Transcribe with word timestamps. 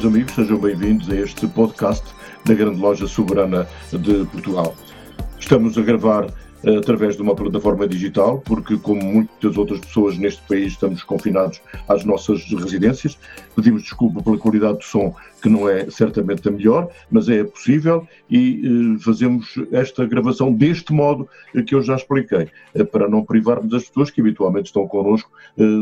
Meus 0.00 0.14
amigos, 0.14 0.34
sejam 0.34 0.58
bem-vindos 0.58 1.10
a 1.10 1.14
este 1.14 1.46
podcast 1.46 2.02
da 2.46 2.54
Grande 2.54 2.80
Loja 2.80 3.06
Soberana 3.06 3.68
de 3.92 4.24
Portugal. 4.24 4.74
Estamos 5.38 5.76
a 5.76 5.82
gravar 5.82 6.26
através 6.64 7.16
de 7.16 7.22
uma 7.22 7.34
plataforma 7.34 7.88
digital, 7.88 8.40
porque, 8.40 8.76
como 8.76 9.02
muitas 9.02 9.56
outras 9.56 9.80
pessoas 9.80 10.18
neste 10.18 10.42
país, 10.42 10.72
estamos 10.72 11.02
confinados 11.02 11.60
às 11.88 12.04
nossas 12.04 12.44
residências. 12.44 13.18
Pedimos 13.56 13.82
desculpa 13.82 14.22
pela 14.22 14.38
qualidade 14.38 14.78
do 14.78 14.84
som, 14.84 15.14
que 15.42 15.48
não 15.48 15.68
é 15.68 15.90
certamente 15.90 16.46
a 16.48 16.50
melhor, 16.50 16.88
mas 17.10 17.28
é 17.28 17.44
possível 17.44 18.06
e 18.28 18.60
uh, 18.66 19.00
fazemos 19.00 19.54
esta 19.72 20.04
gravação 20.04 20.52
deste 20.52 20.92
modo 20.92 21.28
uh, 21.54 21.64
que 21.64 21.74
eu 21.74 21.82
já 21.82 21.96
expliquei, 21.96 22.48
para 22.92 23.08
não 23.08 23.24
privarmos 23.24 23.72
as 23.72 23.84
pessoas 23.88 24.10
que 24.10 24.20
habitualmente 24.20 24.66
estão 24.66 24.86
connosco 24.86 25.30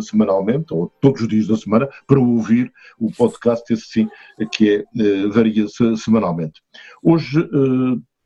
semanalmente, 0.02 0.72
ou 0.72 0.92
todos 1.00 1.22
os 1.22 1.28
dias 1.28 1.46
da 1.46 1.56
semana, 1.56 1.88
para 2.06 2.18
ouvir 2.18 2.72
o 2.98 3.10
podcast, 3.12 3.72
esse 3.72 3.86
sim, 3.86 4.08
que 4.52 4.86
é, 4.94 5.28
varia 5.28 5.66
-se 5.68 5.96
semanalmente. 5.96 6.60
Hoje 7.02 7.48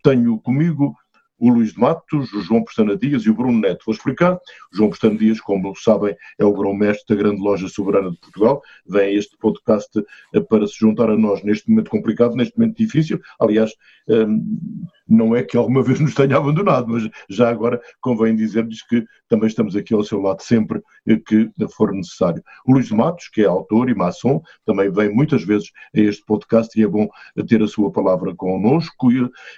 tenho 0.03 0.39
comigo 0.39 0.97
o 1.43 1.49
Luís 1.49 1.73
de 1.73 1.81
Matos, 1.81 2.33
o 2.33 2.41
João 2.41 2.63
Pestana 2.63 2.97
Dias 2.97 3.25
e 3.25 3.31
o 3.31 3.35
Bruno 3.35 3.59
Neto. 3.59 3.83
Vou 3.85 3.93
explicar. 3.93 4.37
O 4.73 4.77
João 4.77 4.91
Pestana 4.91 5.19
Dias, 5.19 5.41
como 5.41 5.75
sabem, 5.75 6.17
é 6.39 6.45
o 6.45 6.53
grão-mestre 6.53 7.17
da 7.17 7.21
grande 7.21 7.43
loja 7.43 7.67
soberana 7.67 8.13
de 8.13 8.19
Portugal. 8.19 8.63
Vem 8.87 9.09
a 9.09 9.19
este 9.19 9.37
podcast 9.39 9.91
eh, 10.33 10.41
para 10.41 10.65
se 10.69 10.79
juntar 10.79 11.11
a 11.11 11.17
nós 11.17 11.43
neste 11.43 11.69
momento 11.69 11.91
complicado, 11.91 12.37
neste 12.37 12.57
momento 12.57 12.77
difícil. 12.77 13.21
Aliás, 13.41 13.73
hum, 14.09 14.87
não 15.09 15.35
é 15.35 15.43
que 15.43 15.57
alguma 15.57 15.83
vez 15.83 16.01
nos 16.01 16.15
tenha 16.15 16.37
abandonado, 16.37 16.89
mas 16.89 17.09
já 17.29 17.51
agora 17.51 17.81
convém 18.01 18.35
dizer-lhes 18.35 18.87
que 18.87 19.05
também 19.29 19.49
estamos 19.49 19.77
aqui 19.77 19.95
ao 19.95 20.05
seu 20.05 20.21
lado 20.21 20.43
sempre 20.43 20.81
que 21.27 21.51
for 21.75 21.93
necessário. 21.93 22.43
O 22.67 22.73
Luís 22.73 22.91
Matos, 22.91 23.29
que 23.29 23.43
é 23.43 23.47
autor 23.47 23.89
e 23.89 23.95
maçom, 23.95 24.41
também 24.65 24.91
vem 24.91 25.15
muitas 25.15 25.45
vezes 25.45 25.71
a 25.95 26.01
este 26.01 26.25
podcast 26.25 26.79
e 26.79 26.85
é 26.85 26.87
bom 26.87 27.09
ter 27.49 27.63
a 27.63 27.67
sua 27.67 27.91
palavra 27.91 28.35
connosco. 28.35 29.09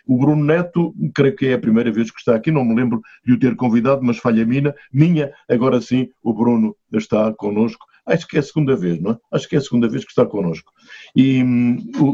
O 0.07 0.19
Bruno 0.19 0.45
Neto, 0.45 0.95
creio 1.15 1.37
que 1.37 1.47
é 1.47 1.55
a 1.55 1.59
primeira 1.59 1.91
vez 1.91 2.11
que 2.11 2.19
está 2.19 2.35
aqui, 2.35 2.51
não 2.51 2.65
me 2.65 2.75
lembro 2.75 3.01
de 3.25 3.33
o 3.33 3.39
ter 3.39 3.57
convidado, 3.57 4.03
mas 4.03 4.19
falha 4.19 4.45
minha, 4.45 4.75
minha, 4.93 5.33
agora 5.49 5.81
sim 5.81 6.09
o 6.23 6.33
Bruno 6.33 6.77
está 6.93 7.33
connosco 7.35 7.85
acho 8.07 8.27
que 8.27 8.37
é 8.37 8.41
a 8.41 8.43
segunda 8.43 8.77
vez, 8.77 9.01
não 9.01 9.13
é? 9.13 9.19
Acho 9.33 9.49
que 9.49 9.57
é 9.57 9.59
a 9.59 9.63
segunda 9.63 9.89
vez 9.89 10.05
que 10.05 10.11
está 10.11 10.27
connosco. 10.27 10.73
E, 11.17 11.43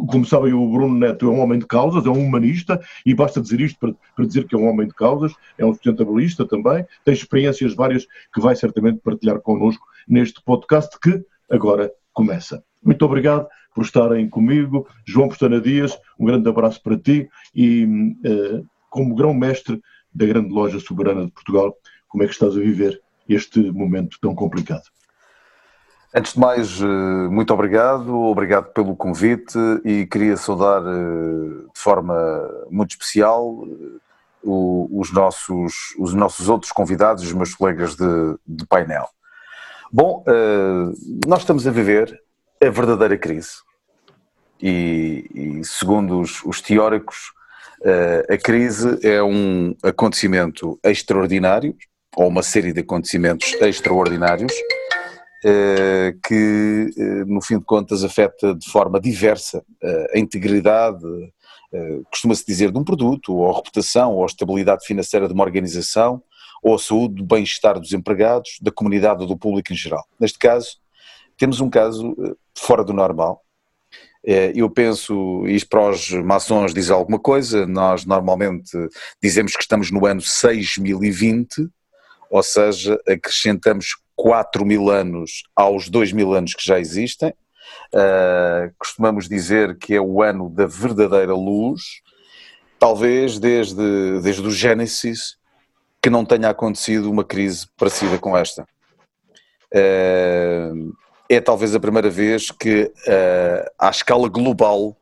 como 0.09 0.25
sabem, 0.25 0.53
o 0.53 0.71
Bruno 0.71 0.99
Neto 0.99 1.27
é 1.27 1.29
um 1.29 1.41
homem 1.41 1.59
de 1.59 1.67
causas, 1.67 2.07
é 2.07 2.11
um 2.11 2.25
humanista, 2.25 2.81
e 3.05 3.15
basta 3.15 3.41
dizer 3.41 3.61
isto 3.61 3.79
para, 3.79 3.95
para 4.15 4.27
dizer 4.27 4.47
que 4.47 4.55
é 4.55 4.59
um 4.59 4.69
homem 4.69 4.87
de 4.87 4.95
causas, 4.95 5.33
é 5.59 5.65
um 5.65 5.73
sustentabilista 5.73 6.47
também, 6.47 6.85
tem 7.05 7.15
experiências 7.15 7.75
várias 7.75 8.07
que 8.33 8.41
vai 8.41 8.55
certamente 8.55 9.01
partilhar 9.01 9.41
connosco 9.41 9.87
neste 10.07 10.43
podcast 10.43 10.99
que 11.01 11.23
agora 11.51 11.91
começa. 12.13 12.63
Muito 12.83 13.05
obrigado 13.05 13.47
por 13.75 13.85
estarem 13.85 14.29
comigo. 14.29 14.89
João 15.07 15.29
Postana 15.29 15.61
Dias, 15.61 15.99
um 16.19 16.25
grande 16.25 16.49
abraço 16.49 16.83
para 16.83 16.99
ti 16.99 17.29
e, 17.55 17.85
uh, 17.85 18.67
como 18.89 19.15
grão-mestre 19.15 19.81
da 20.13 20.27
grande 20.27 20.51
loja 20.51 20.81
soberana 20.81 21.27
de 21.27 21.31
Portugal, 21.31 21.77
como 22.09 22.25
é 22.25 22.27
que 22.27 22.33
estás 22.33 22.57
a 22.57 22.61
viver 22.61 23.01
este 23.29 23.61
momento 23.71 24.19
tão 24.21 24.35
complicado? 24.35 24.83
Antes 26.13 26.33
de 26.33 26.41
mais, 26.41 26.81
eh, 26.81 26.85
muito 26.85 27.55
obrigado, 27.55 28.13
obrigado 28.13 28.73
pelo 28.73 28.97
convite 28.97 29.57
e 29.85 30.07
queria 30.07 30.37
saudar 30.37 30.83
eh, 30.83 31.69
de 31.73 31.81
forma 31.81 32.15
muito 32.69 32.91
especial 32.91 33.65
eh, 33.65 34.01
os 34.43 35.13
nossos, 35.13 35.95
os 35.97 36.13
nossos 36.13 36.49
outros 36.49 36.73
convidados, 36.73 37.23
os 37.23 37.33
meus 37.33 37.55
colegas 37.55 37.95
de, 37.95 38.35
de 38.45 38.67
painel. 38.67 39.07
Bom, 39.93 40.25
nós 41.27 41.41
estamos 41.41 41.67
a 41.67 41.71
viver 41.71 42.19
a 42.63 42.71
verdadeira 42.71 43.19
crise 43.19 43.57
e, 44.63 45.27
e 45.35 45.65
segundo 45.65 46.21
os, 46.21 46.43
os 46.45 46.63
teóricos, 46.63 47.33
a 48.31 48.39
crise 48.39 48.99
é 49.03 49.23
um 49.23 49.77
acontecimento 49.83 50.79
extraordinário 50.83 51.77
ou 52.17 52.29
uma 52.29 52.43
série 52.43 52.73
de 52.73 52.81
acontecimentos 52.81 53.53
extraordinários 53.61 54.55
que, 55.43 56.91
eh, 56.97 57.25
no 57.27 57.41
fim 57.41 57.59
de 57.59 57.65
contas, 57.65 58.05
afeta 58.05 58.55
de 58.55 58.69
forma 58.71 59.01
diversa 59.01 59.65
eh, 59.83 60.13
a 60.15 60.19
integridade, 60.19 61.05
costuma-se 62.11 62.45
dizer, 62.45 62.73
de 62.73 62.79
um 62.79 62.83
produto, 62.83 63.33
ou 63.33 63.49
a 63.49 63.57
reputação, 63.57 64.13
ou 64.15 64.25
a 64.25 64.27
estabilidade 64.27 64.85
financeira 64.85 65.29
de 65.29 65.33
uma 65.33 65.45
organização, 65.45 66.21
ou 66.61 66.75
a 66.75 66.79
saúde, 66.81 67.23
o 67.23 67.25
bem-estar 67.25 67.79
dos 67.79 67.93
empregados, 67.93 68.59
da 68.61 68.73
comunidade 68.73 69.23
ou 69.23 69.29
do 69.29 69.39
público 69.39 69.73
em 69.73 69.77
geral. 69.77 70.05
Neste 70.19 70.37
caso, 70.37 70.79
temos 71.39 71.61
um 71.61 71.71
caso 71.71 72.17
fora 72.59 72.83
do 72.83 72.93
normal. 72.93 73.41
Eu 74.25 74.69
penso, 74.69 75.47
isto 75.47 75.69
para 75.69 75.91
os 75.91 76.11
maçons 76.11 76.75
diz 76.75 76.91
alguma 76.91 77.21
coisa, 77.21 77.65
nós 77.69 78.05
normalmente 78.05 78.73
dizemos 79.23 79.55
que 79.55 79.63
estamos 79.63 79.93
no 79.93 80.05
ano 80.05 80.21
6020, 80.21 81.69
ou 82.31 82.43
seja, 82.43 83.01
acrescentamos 83.09 83.95
4 84.21 84.67
mil 84.67 84.91
anos 84.91 85.45
aos 85.57 85.89
2 85.89 86.13
mil 86.13 86.35
anos 86.35 86.53
que 86.53 86.63
já 86.63 86.79
existem. 86.79 87.33
Uh, 87.95 88.71
costumamos 88.79 89.27
dizer 89.27 89.79
que 89.79 89.95
é 89.95 90.01
o 90.01 90.23
ano 90.23 90.51
da 90.51 90.67
verdadeira 90.67 91.33
luz, 91.33 92.03
talvez 92.79 93.39
desde, 93.39 94.21
desde 94.21 94.47
o 94.47 94.51
Gênesis 94.51 95.39
que 96.03 96.11
não 96.11 96.27
tenha 96.27 96.51
acontecido 96.51 97.11
uma 97.11 97.25
crise 97.25 97.67
parecida 97.79 98.19
com 98.19 98.37
esta. 98.37 98.67
Uh, 99.75 100.93
é 101.27 101.41
talvez 101.41 101.75
a 101.75 101.81
primeira 101.81 102.11
vez 102.11 102.51
que 102.51 102.93
uh, 103.07 103.71
à 103.79 103.89
escala 103.89 104.29
global, 104.29 104.95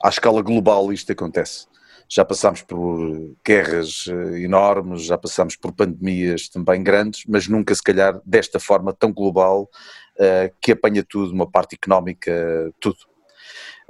à 0.00 0.08
escala 0.08 0.40
global 0.40 0.92
isto 0.92 1.10
acontece 1.10 1.66
já 2.08 2.24
passámos 2.24 2.62
por 2.62 3.34
guerras 3.44 4.06
eh, 4.08 4.40
enormes, 4.40 5.02
já 5.02 5.18
passámos 5.18 5.56
por 5.56 5.72
pandemias 5.72 6.48
também 6.48 6.82
grandes, 6.82 7.24
mas 7.28 7.48
nunca 7.48 7.74
se 7.74 7.82
calhar 7.82 8.20
desta 8.24 8.60
forma 8.60 8.92
tão 8.92 9.12
global 9.12 9.68
uh, 10.18 10.54
que 10.60 10.72
apanha 10.72 11.04
tudo, 11.06 11.32
uma 11.32 11.50
parte 11.50 11.74
económica, 11.74 12.72
tudo. 12.80 12.98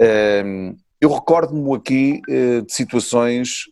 Uh, 0.01 0.77
eu 0.99 1.13
recordo-me 1.13 1.77
aqui 1.77 2.23
de 2.27 2.73
situações 2.73 3.69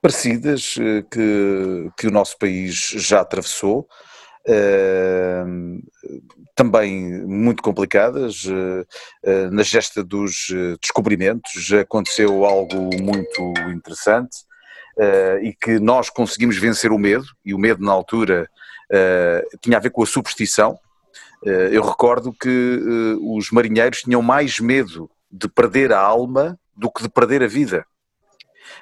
parecidas 0.00 0.74
que, 1.10 1.90
que 1.98 2.06
o 2.06 2.10
nosso 2.10 2.38
país 2.38 2.74
já 2.96 3.20
atravessou, 3.20 3.86
também 6.54 7.24
muito 7.26 7.62
complicadas. 7.62 8.44
Eh, 8.46 8.86
eh, 9.24 9.50
na 9.50 9.62
gesta 9.62 10.02
dos 10.02 10.48
eh, 10.50 10.76
descobrimentos 10.80 11.72
aconteceu 11.72 12.44
algo 12.44 12.90
muito 13.02 13.54
interessante 13.70 14.36
e 15.42 15.52
que 15.60 15.80
nós 15.80 16.08
conseguimos 16.08 16.56
vencer 16.56 16.92
o 16.92 16.98
medo, 16.98 17.26
e 17.44 17.52
o 17.52 17.58
medo 17.58 17.84
na 17.84 17.90
altura 17.90 18.48
tinha 19.60 19.76
a 19.76 19.80
ver 19.80 19.90
com 19.90 20.04
a 20.04 20.06
superstição. 20.06 20.78
Eu 21.42 21.82
recordo 21.82 22.32
que 22.32 22.78
os 23.20 23.50
marinheiros 23.50 24.02
tinham 24.02 24.22
mais 24.22 24.60
medo 24.60 25.10
de 25.28 25.48
perder 25.48 25.92
a 25.92 25.98
alma 25.98 26.56
do 26.76 26.88
que 26.92 27.02
de 27.02 27.08
perder 27.08 27.42
a 27.42 27.48
vida. 27.48 27.84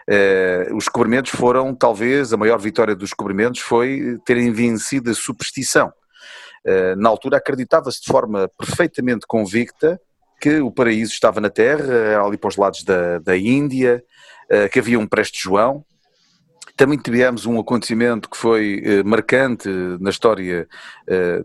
Uh, 0.08 0.74
os 0.76 0.84
descobrimentos 0.84 1.30
foram, 1.32 1.74
talvez, 1.74 2.32
a 2.32 2.36
maior 2.36 2.58
vitória 2.58 2.94
dos 2.94 3.10
descobrimentos 3.10 3.60
foi 3.60 4.18
terem 4.24 4.52
vencido 4.52 5.10
a 5.10 5.14
superstição. 5.14 5.92
Uh, 6.64 6.96
na 6.96 7.08
altura 7.08 7.38
acreditava-se 7.38 8.00
de 8.00 8.06
forma 8.06 8.50
perfeitamente 8.58 9.26
convicta 9.26 10.00
que 10.40 10.60
o 10.60 10.70
paraíso 10.70 11.12
estava 11.12 11.40
na 11.40 11.50
Terra, 11.50 12.24
ali 12.24 12.36
para 12.36 12.48
os 12.48 12.56
lados 12.56 12.82
da, 12.82 13.18
da 13.18 13.36
Índia, 13.36 14.02
uh, 14.50 14.68
que 14.70 14.78
havia 14.78 14.98
um 14.98 15.06
Preste 15.06 15.42
João. 15.42 15.84
Também 16.76 16.98
tivemos 16.98 17.44
um 17.44 17.60
acontecimento 17.60 18.30
que 18.30 18.36
foi 18.36 18.82
marcante 19.04 19.68
na 20.00 20.08
história 20.08 20.66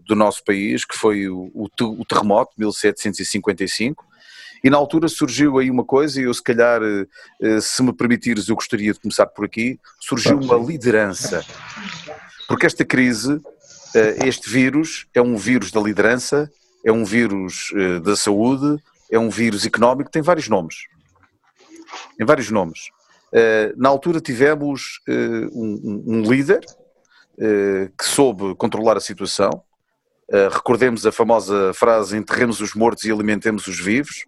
do 0.08 0.16
nosso 0.16 0.42
país, 0.44 0.86
que 0.86 0.98
foi 0.98 1.28
o, 1.28 1.52
o, 1.54 1.68
o 1.82 2.06
terremoto 2.06 2.52
de 2.56 2.62
1755, 2.62 4.06
E 4.64 4.70
na 4.70 4.78
altura 4.78 5.08
surgiu 5.08 5.58
aí 5.58 5.70
uma 5.70 5.86
coisa, 5.86 6.20
e 6.20 6.24
eu 6.24 6.34
se 6.34 6.42
calhar, 6.42 6.82
se 7.62 7.84
me 7.84 7.94
permitires, 7.94 8.50
eu 8.50 8.56
gostaria 8.56 8.94
de 8.94 9.00
começar 9.00 9.26
por 9.28 9.46
aqui, 9.46 9.80
surgiu 10.00 10.40
uma 10.40 10.56
liderança. 10.56 11.46
Porque 12.48 12.66
esta 12.66 12.84
crise, 12.86 13.40
este 14.26 14.50
vírus, 14.50 15.08
é 15.14 15.22
um 15.22 15.36
vírus 15.38 15.72
da 15.72 15.80
liderança, 15.82 16.52
é 16.86 16.92
um 16.92 17.04
vírus 17.04 17.74
da 18.04 18.16
saúde, 18.16 18.82
é 19.12 19.20
um 19.20 19.30
vírus 19.30 19.66
económico, 19.66 20.10
tem 20.10 20.22
vários 20.22 20.48
nomes. 20.48 20.76
Tem 22.18 22.26
vários 22.26 22.50
nomes. 22.50 22.90
Na 23.76 23.90
altura 23.90 24.20
tivemos 24.20 25.02
um, 25.54 26.22
líder 26.22 26.66
que 27.98 28.06
soube 28.06 28.56
controlar 28.56 28.98
a 28.98 29.02
situação, 29.02 29.62
recordemos 30.52 31.06
a 31.06 31.12
famosa 31.12 31.74
frase 31.74 32.18
enterremos 32.18 32.60
os 32.60 32.74
mortos 32.74 33.04
e 33.04 33.12
alimentemos 33.12 33.68
os 33.68 33.80
vivos. 33.80 34.26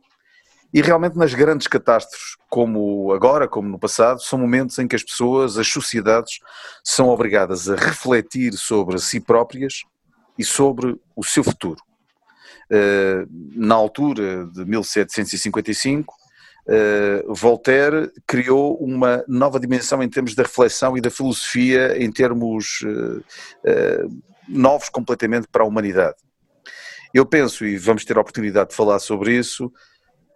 E 0.73 0.81
realmente 0.81 1.17
nas 1.17 1.33
grandes 1.33 1.67
catástrofes, 1.67 2.35
como 2.47 3.11
agora, 3.11 3.47
como 3.47 3.67
no 3.67 3.79
passado, 3.79 4.21
são 4.21 4.37
momentos 4.37 4.77
em 4.77 4.87
que 4.87 4.95
as 4.95 5.03
pessoas, 5.03 5.57
as 5.57 5.67
sociedades, 5.67 6.39
são 6.83 7.09
obrigadas 7.09 7.69
a 7.69 7.75
refletir 7.75 8.53
sobre 8.53 8.99
si 8.99 9.19
próprias 9.19 9.83
e 10.37 10.43
sobre 10.43 10.95
o 11.15 11.23
seu 11.23 11.43
futuro. 11.43 11.81
Uh, 12.71 13.27
na 13.55 13.73
altura 13.73 14.45
de 14.45 14.63
1755, 14.63 16.13
uh, 16.67 17.33
Voltaire 17.33 18.11
criou 18.27 18.77
uma 18.77 19.23
nova 19.27 19.59
dimensão 19.59 20.03
em 20.03 20.09
termos 20.09 20.35
da 20.35 20.43
reflexão 20.43 20.95
e 20.95 21.01
da 21.01 21.09
filosofia, 21.09 21.97
em 21.97 22.11
termos 22.11 22.81
uh, 22.83 23.23
novos 24.47 24.87
completamente 24.89 25.47
para 25.51 25.63
a 25.63 25.67
humanidade. 25.67 26.17
Eu 27.11 27.25
penso, 27.25 27.65
e 27.65 27.75
vamos 27.75 28.05
ter 28.05 28.17
a 28.17 28.21
oportunidade 28.21 28.69
de 28.69 28.75
falar 28.75 28.99
sobre 28.99 29.35
isso, 29.35 29.73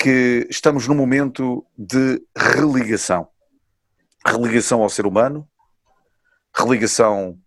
que 0.04 0.46
estamos 0.50 0.86
num 0.86 0.96
momento 0.96 1.66
de 1.78 2.22
religação. 2.36 3.30
Religação 4.26 4.82
ao 4.84 4.90
ser 4.90 5.06
humano, 5.06 5.48
religação 6.54 7.40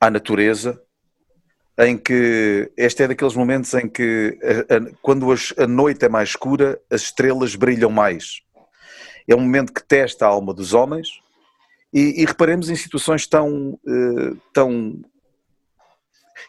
à 0.00 0.08
natureza, 0.08 0.82
em 1.78 1.98
que 1.98 2.72
este 2.78 3.02
é 3.02 3.08
daqueles 3.08 3.34
momentos 3.34 3.74
em 3.74 3.86
que 3.86 4.38
a, 4.42 4.76
a, 4.76 4.92
quando 5.02 5.26
a 5.30 5.66
noite 5.66 6.06
é 6.06 6.08
mais 6.08 6.30
escura, 6.30 6.80
as 6.90 7.02
estrelas 7.02 7.54
brilham 7.54 7.90
mais. 7.90 8.40
É 9.28 9.36
um 9.36 9.40
momento 9.40 9.70
que 9.70 9.86
testa 9.86 10.24
a 10.24 10.30
alma 10.30 10.54
dos 10.54 10.72
homens 10.72 11.20
e, 11.92 12.22
e 12.22 12.24
reparemos 12.24 12.70
em 12.70 12.74
situações 12.74 13.26
tão, 13.26 13.78
eh, 13.86 14.34
tão 14.54 14.98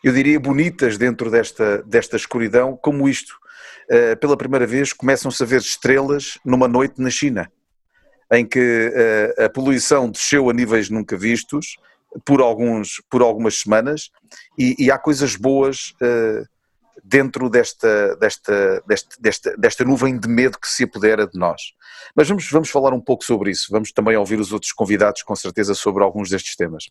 eu 0.01 0.13
diria, 0.13 0.39
bonitas 0.39 0.97
dentro 0.97 1.29
desta, 1.29 1.83
desta 1.83 2.15
escuridão, 2.15 2.77
como 2.77 3.09
isto. 3.09 3.37
Uh, 3.91 4.15
pela 4.19 4.37
primeira 4.37 4.67
vez 4.67 4.93
começam-se 4.93 5.41
a 5.41 5.45
ver 5.45 5.61
estrelas 5.61 6.37
numa 6.45 6.67
noite 6.67 7.01
na 7.01 7.09
China, 7.09 7.51
em 8.31 8.45
que 8.45 8.93
uh, 9.39 9.45
a 9.45 9.49
poluição 9.49 10.09
desceu 10.09 10.49
a 10.49 10.53
níveis 10.53 10.89
nunca 10.89 11.17
vistos 11.17 11.75
por, 12.23 12.41
alguns, 12.41 13.01
por 13.09 13.21
algumas 13.21 13.59
semanas 13.59 14.11
e, 14.57 14.75
e 14.77 14.91
há 14.91 14.97
coisas 14.97 15.35
boas 15.35 15.93
uh, 16.01 16.45
dentro 17.03 17.49
desta, 17.49 18.15
desta, 18.17 18.83
desta, 18.87 19.15
desta, 19.19 19.57
desta 19.57 19.83
nuvem 19.83 20.19
de 20.19 20.27
medo 20.27 20.59
que 20.59 20.67
se 20.67 20.83
apodera 20.83 21.25
de 21.25 21.39
nós. 21.39 21.73
Mas 22.15 22.27
vamos, 22.27 22.49
vamos 22.51 22.69
falar 22.69 22.93
um 22.93 23.01
pouco 23.01 23.23
sobre 23.23 23.51
isso, 23.51 23.67
vamos 23.71 23.91
também 23.91 24.15
ouvir 24.15 24.39
os 24.39 24.51
outros 24.51 24.71
convidados 24.71 25.23
com 25.23 25.35
certeza 25.35 25.73
sobre 25.73 26.03
alguns 26.03 26.29
destes 26.29 26.55
temas. 26.55 26.85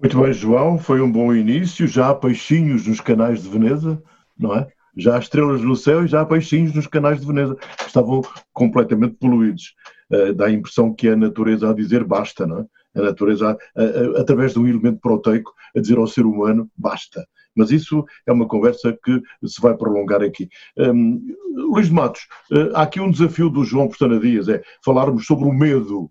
Muito 0.00 0.20
bem, 0.20 0.32
João, 0.32 0.78
foi 0.78 1.00
um 1.00 1.12
bom 1.12 1.32
início. 1.34 1.86
Já 1.86 2.08
há 2.08 2.14
peixinhos 2.14 2.86
nos 2.86 3.00
canais 3.00 3.42
de 3.42 3.48
Veneza, 3.50 4.02
não 4.38 4.56
é? 4.56 4.66
Já 4.96 5.16
há 5.16 5.18
estrelas 5.18 5.60
no 5.60 5.76
céu 5.76 6.04
e 6.04 6.08
já 6.08 6.20
há 6.20 6.26
peixinhos 6.26 6.74
nos 6.74 6.86
canais 6.86 7.20
de 7.20 7.26
Veneza. 7.26 7.56
Estavam 7.86 8.22
completamente 8.52 9.14
poluídos. 9.14 9.74
Uh, 10.10 10.32
dá 10.34 10.46
a 10.46 10.50
impressão 10.50 10.92
que 10.92 11.08
é 11.08 11.12
a 11.12 11.16
natureza 11.16 11.70
a 11.70 11.74
dizer 11.74 12.04
basta, 12.04 12.46
não 12.46 12.60
é? 12.60 12.64
A 12.96 13.02
natureza, 13.02 13.56
a, 13.76 13.82
a, 13.82 14.20
através 14.20 14.52
de 14.52 14.58
um 14.58 14.66
elemento 14.66 14.98
proteico, 15.00 15.54
a 15.76 15.80
dizer 15.80 15.98
ao 15.98 16.06
ser 16.06 16.26
humano 16.26 16.68
basta. 16.76 17.24
Mas 17.54 17.70
isso 17.70 18.04
é 18.26 18.32
uma 18.32 18.46
conversa 18.46 18.96
que 19.04 19.20
se 19.44 19.60
vai 19.60 19.76
prolongar 19.76 20.22
aqui. 20.22 20.48
Um, 20.76 21.34
Luís 21.54 21.86
de 21.86 21.92
Matos, 21.92 22.22
uh, 22.52 22.74
há 22.74 22.82
aqui 22.82 23.00
um 23.00 23.10
desafio 23.10 23.48
do 23.48 23.64
João 23.64 23.88
Postana 23.88 24.18
Dias, 24.18 24.48
é 24.48 24.62
falarmos 24.84 25.26
sobre 25.26 25.48
o 25.48 25.52
medo. 25.52 26.10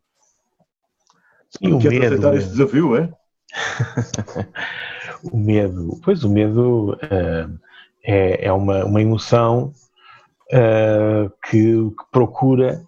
Sim, 1.50 1.74
o 1.74 1.80
Quer 1.80 1.92
medo, 1.92 2.06
aceitar 2.06 2.36
este 2.36 2.52
desafio, 2.52 2.96
é? 2.96 3.12
o 5.32 5.38
medo, 5.38 6.00
pois 6.04 6.24
o 6.24 6.30
medo 6.30 6.94
uh, 6.94 7.60
é, 8.04 8.46
é 8.46 8.52
uma, 8.52 8.86
uma 8.86 9.02
emoção 9.02 9.74
uh, 10.54 11.30
que 11.50 11.60
que 11.60 12.12
procura 12.12 12.82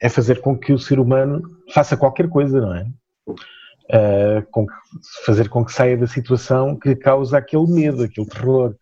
é 0.00 0.08
fazer 0.08 0.40
com 0.40 0.56
que 0.56 0.72
o 0.72 0.78
ser 0.78 1.00
humano 1.00 1.42
faça 1.72 1.96
qualquer 1.96 2.28
coisa, 2.28 2.60
não 2.60 2.74
é? 2.74 2.86
Uh, 3.28 4.46
com 4.50 4.66
que, 4.66 4.74
fazer 5.24 5.48
com 5.48 5.64
que 5.64 5.72
saia 5.72 5.96
da 5.96 6.06
situação 6.06 6.76
que 6.78 6.94
causa 6.94 7.38
aquele 7.38 7.66
medo, 7.66 8.04
aquele 8.04 8.28
terror. 8.28 8.76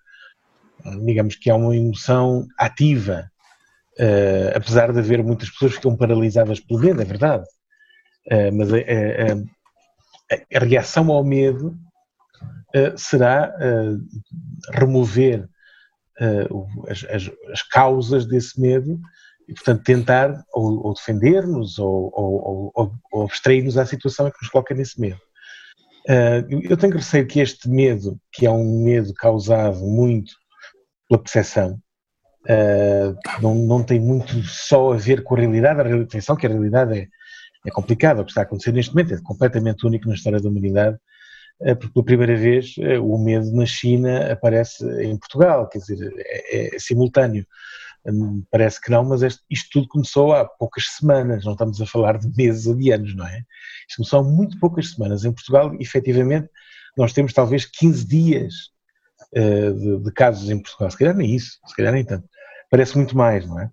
digamos 1.05 1.37
que 1.37 1.49
é 1.49 1.55
uma 1.55 1.75
emoção 1.75 2.47
ativa, 2.59 3.31
apesar 4.55 4.93
de 4.93 4.99
haver 4.99 5.25
muitas 5.25 5.49
pessoas 5.49 5.73
que 5.73 5.77
ficam 5.79 5.97
paralisadas 5.97 6.61
pelo 6.61 6.81
medo, 6.81 7.01
é 7.01 7.05
verdade. 7.05 7.47
mas 8.53 8.69
a 10.55 10.59
reação 10.59 11.11
ao 11.11 11.25
medo 11.25 11.69
uh, 11.69 11.86
será 12.97 13.55
uh, 13.57 13.99
remover 14.79 15.49
uh, 16.21 16.89
as, 16.89 17.05
as, 17.05 17.31
as, 17.51 17.63
causas 17.63 18.27
desse 18.27 18.61
medo 18.61 19.01
e, 19.49 19.55
portanto, 19.55 19.83
tentar 19.85 20.45
ou, 20.53 20.93
defender-nos 20.93 21.79
ou, 21.79 22.13
ou, 22.15 22.73
ou, 22.75 22.93
ou 23.13 23.25
abstrair-nos 23.25 23.79
à 23.79 23.87
situação 23.87 24.31
que 24.31 24.39
nos 24.43 24.51
coloca 24.51 24.75
nesse 24.75 25.01
medo. 25.01 25.21
eu 26.69 26.77
tenho 26.77 26.97
receio 26.97 27.27
que 27.27 27.41
este 27.41 27.69
medo, 27.69 28.19
que 28.33 28.45
é 28.45 28.51
um 28.51 28.83
medo 28.83 29.15
causado 29.15 29.79
muito 29.79 30.33
pela 31.09 31.23
percepção, 31.23 31.81
não, 33.41 33.85
tem 33.85 34.01
muito 34.01 34.43
só 34.43 34.93
a 34.93 34.97
ver 34.97 35.23
com 35.23 35.37
a 35.37 35.39
realidade, 35.39 35.81
a 35.81 36.03
atenção 36.03 36.35
que 36.35 36.47
a 36.47 36.51
realidade 36.51 36.99
é, 36.99 37.09
é 37.65 37.71
complicado. 37.71 38.21
O 38.21 38.25
que 38.25 38.33
está 38.33 38.41
a 38.41 38.45
acontecer 38.45 38.73
neste 38.73 38.93
momento 38.93 39.15
é 39.15 39.21
completamente 39.23 39.87
único 39.87 40.09
na 40.09 40.15
história 40.15 40.41
da 40.41 40.49
humanidade, 40.49 40.97
eh, 40.97 41.01
porque 41.75 41.93
pela 41.93 42.05
primeira 42.05 42.37
vez 42.37 42.75
eh, 42.79 42.99
o 42.99 43.17
medo 43.19 43.51
na 43.53 43.65
China 43.65 44.31
aparece 44.31 44.85
em 45.03 45.17
Portugal, 45.17 45.69
quer 45.69 45.79
dizer, 45.79 46.13
é, 46.19 46.77
é 46.77 46.79
simultâneo. 46.79 47.47
Hum, 48.07 48.45
parece 48.51 48.81
que 48.81 48.91
não, 48.91 49.05
mas 49.05 49.23
isto 49.51 49.69
tudo 49.73 49.89
começou 49.89 50.33
há 50.33 50.45
poucas 50.45 50.85
semanas, 50.97 51.45
não 51.45 51.53
estamos 51.53 51.81
a 51.81 51.87
falar 51.87 52.19
de 52.19 52.29
meses 52.37 52.67
ou 52.67 52.77
de 52.77 52.93
anos, 52.93 53.17
não 53.17 53.27
é? 53.27 53.43
Isto 53.89 53.97
começou 53.97 54.21
há 54.21 54.23
muito 54.23 54.61
poucas 54.61 54.91
semanas. 54.93 55.25
Em 55.25 55.33
Portugal, 55.33 55.75
efetivamente, 55.81 56.49
nós 56.97 57.13
temos 57.13 57.33
talvez 57.33 57.65
15 57.65 58.07
dias 58.07 58.55
uh, 59.37 59.75
de, 59.75 60.05
de, 60.05 60.13
casos 60.13 60.49
em 60.51 60.59
Portugal, 60.59 60.91
se 60.91 60.99
calhar 60.99 61.17
nem 61.17 61.35
isso, 61.35 61.59
se 61.67 61.75
calhar 61.75 61.93
nem 61.93 62.05
tanto. 62.05 62.29
Parece 62.71 62.97
muito 62.97 63.17
mais, 63.17 63.47
não 63.47 63.61
é? 63.61 63.71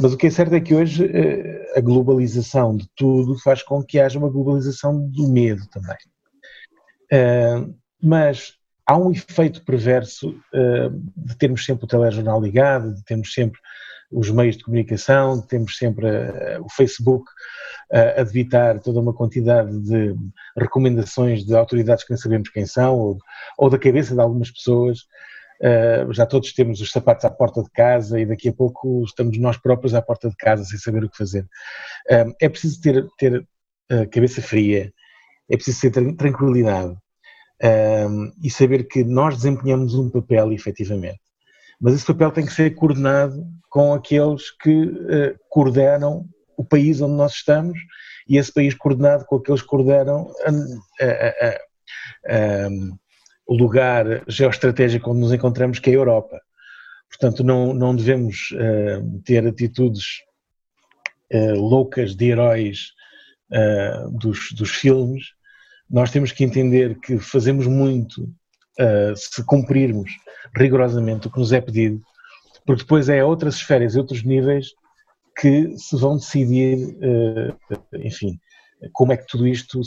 mas 0.00 0.14
o 0.14 0.16
que 0.16 0.28
é 0.28 0.30
certo 0.30 0.54
é 0.54 0.60
que 0.60 0.74
hoje 0.74 1.04
uh, 1.04 1.78
a 1.78 1.80
globalização 1.80 2.74
de 2.74 2.88
tudo 2.96 3.38
faz 3.40 3.62
com 3.62 3.82
que 3.82 3.98
haja 4.00 4.18
uma 4.18 4.30
globalização 4.30 4.98
do 5.10 5.28
medo 5.28 5.66
também. 5.70 5.96
Uh, 7.12 7.74
mas 8.00 8.54
há 8.86 8.96
um 8.96 9.12
efeito 9.12 9.64
perverso 9.64 10.30
uh, 10.30 10.90
de 11.16 11.36
termos 11.36 11.64
sempre 11.64 11.84
o 11.84 11.88
telejornal 11.88 12.40
ligado, 12.40 12.94
de 12.94 13.04
termos 13.04 13.32
sempre 13.32 13.60
os 14.10 14.30
meios 14.30 14.56
de 14.56 14.64
comunicação, 14.64 15.40
de 15.40 15.46
termos 15.46 15.76
sempre 15.76 16.06
o 16.60 16.68
Facebook 16.68 17.24
a 18.18 18.22
debitar 18.22 18.78
toda 18.80 19.00
uma 19.00 19.14
quantidade 19.14 19.70
de 19.80 20.14
recomendações 20.56 21.44
de 21.46 21.54
autoridades 21.54 22.04
que 22.04 22.10
não 22.10 22.18
sabemos 22.18 22.50
quem 22.50 22.66
são, 22.66 22.98
ou, 22.98 23.18
ou 23.56 23.70
da 23.70 23.78
cabeça 23.78 24.14
de 24.14 24.20
algumas 24.20 24.50
pessoas, 24.50 25.06
Uh, 25.62 26.12
já 26.12 26.26
todos 26.26 26.52
temos 26.52 26.80
os 26.80 26.90
sapatos 26.90 27.24
à 27.24 27.30
porta 27.30 27.62
de 27.62 27.70
casa 27.70 28.18
e 28.18 28.26
daqui 28.26 28.48
a 28.48 28.52
pouco 28.52 29.04
estamos 29.04 29.38
nós 29.38 29.56
próprios 29.56 29.94
à 29.94 30.02
porta 30.02 30.28
de 30.28 30.34
casa 30.34 30.64
sem 30.64 30.76
saber 30.76 31.04
o 31.04 31.08
que 31.08 31.16
fazer. 31.16 31.44
Uh, 32.10 32.34
é 32.40 32.48
preciso 32.48 32.80
ter, 32.80 33.06
ter 33.16 33.38
uh, 33.92 34.10
cabeça 34.10 34.42
fria, 34.42 34.92
é 35.48 35.54
preciso 35.56 35.88
ter 35.88 36.16
tranquilidade 36.16 36.96
e 38.42 38.50
saber 38.50 38.88
que 38.88 39.04
nós 39.04 39.36
desempenhamos 39.36 39.94
um 39.94 40.10
papel 40.10 40.52
efetivamente. 40.52 41.20
Mas 41.80 41.94
esse 41.94 42.06
papel 42.06 42.30
tem 42.32 42.44
que 42.44 42.52
ser 42.52 42.74
coordenado 42.74 43.46
com 43.70 43.94
aqueles 43.94 44.50
que 44.50 44.90
coordenam 45.48 46.28
o 46.56 46.64
país 46.64 47.00
onde 47.00 47.14
nós 47.14 47.32
estamos 47.32 47.78
e 48.28 48.36
esse 48.36 48.52
país 48.52 48.74
coordenado 48.74 49.24
com 49.26 49.36
aqueles 49.36 49.62
que 49.62 49.68
coordenam 49.68 50.30
a, 50.44 51.04
a, 51.04 51.48
a, 52.26 52.68
o 53.46 53.54
lugar 53.54 54.22
geoestratégico 54.28 55.10
onde 55.10 55.20
nos 55.20 55.32
encontramos, 55.32 55.78
que 55.78 55.90
é 55.90 55.92
a 55.92 55.96
Europa. 55.96 56.40
Portanto, 57.08 57.44
não, 57.44 57.74
não 57.74 57.94
devemos 57.94 58.50
uh, 58.52 59.20
ter 59.24 59.46
atitudes 59.46 60.04
uh, 61.32 61.60
loucas 61.60 62.14
de 62.14 62.30
heróis 62.30 62.92
uh, 63.50 64.10
dos, 64.10 64.52
dos 64.52 64.70
filmes. 64.70 65.26
Nós 65.92 66.10
temos 66.10 66.32
que 66.32 66.42
entender 66.42 66.98
que 66.98 67.18
fazemos 67.18 67.66
muito 67.66 68.28
se 69.14 69.44
cumprirmos 69.44 70.10
rigorosamente 70.56 71.28
o 71.28 71.30
que 71.30 71.38
nos 71.38 71.52
é 71.52 71.60
pedido, 71.60 72.00
porque 72.64 72.82
depois 72.82 73.08
é 73.08 73.22
outras 73.22 73.56
esferas 73.56 73.94
e 73.94 73.98
outros 73.98 74.24
níveis 74.24 74.68
que 75.38 75.76
se 75.76 75.96
vão 75.96 76.16
decidir, 76.16 76.96
enfim, 78.02 78.38
como 78.92 79.12
é 79.12 79.16
que 79.16 79.26
tudo 79.26 79.46
isto, 79.46 79.82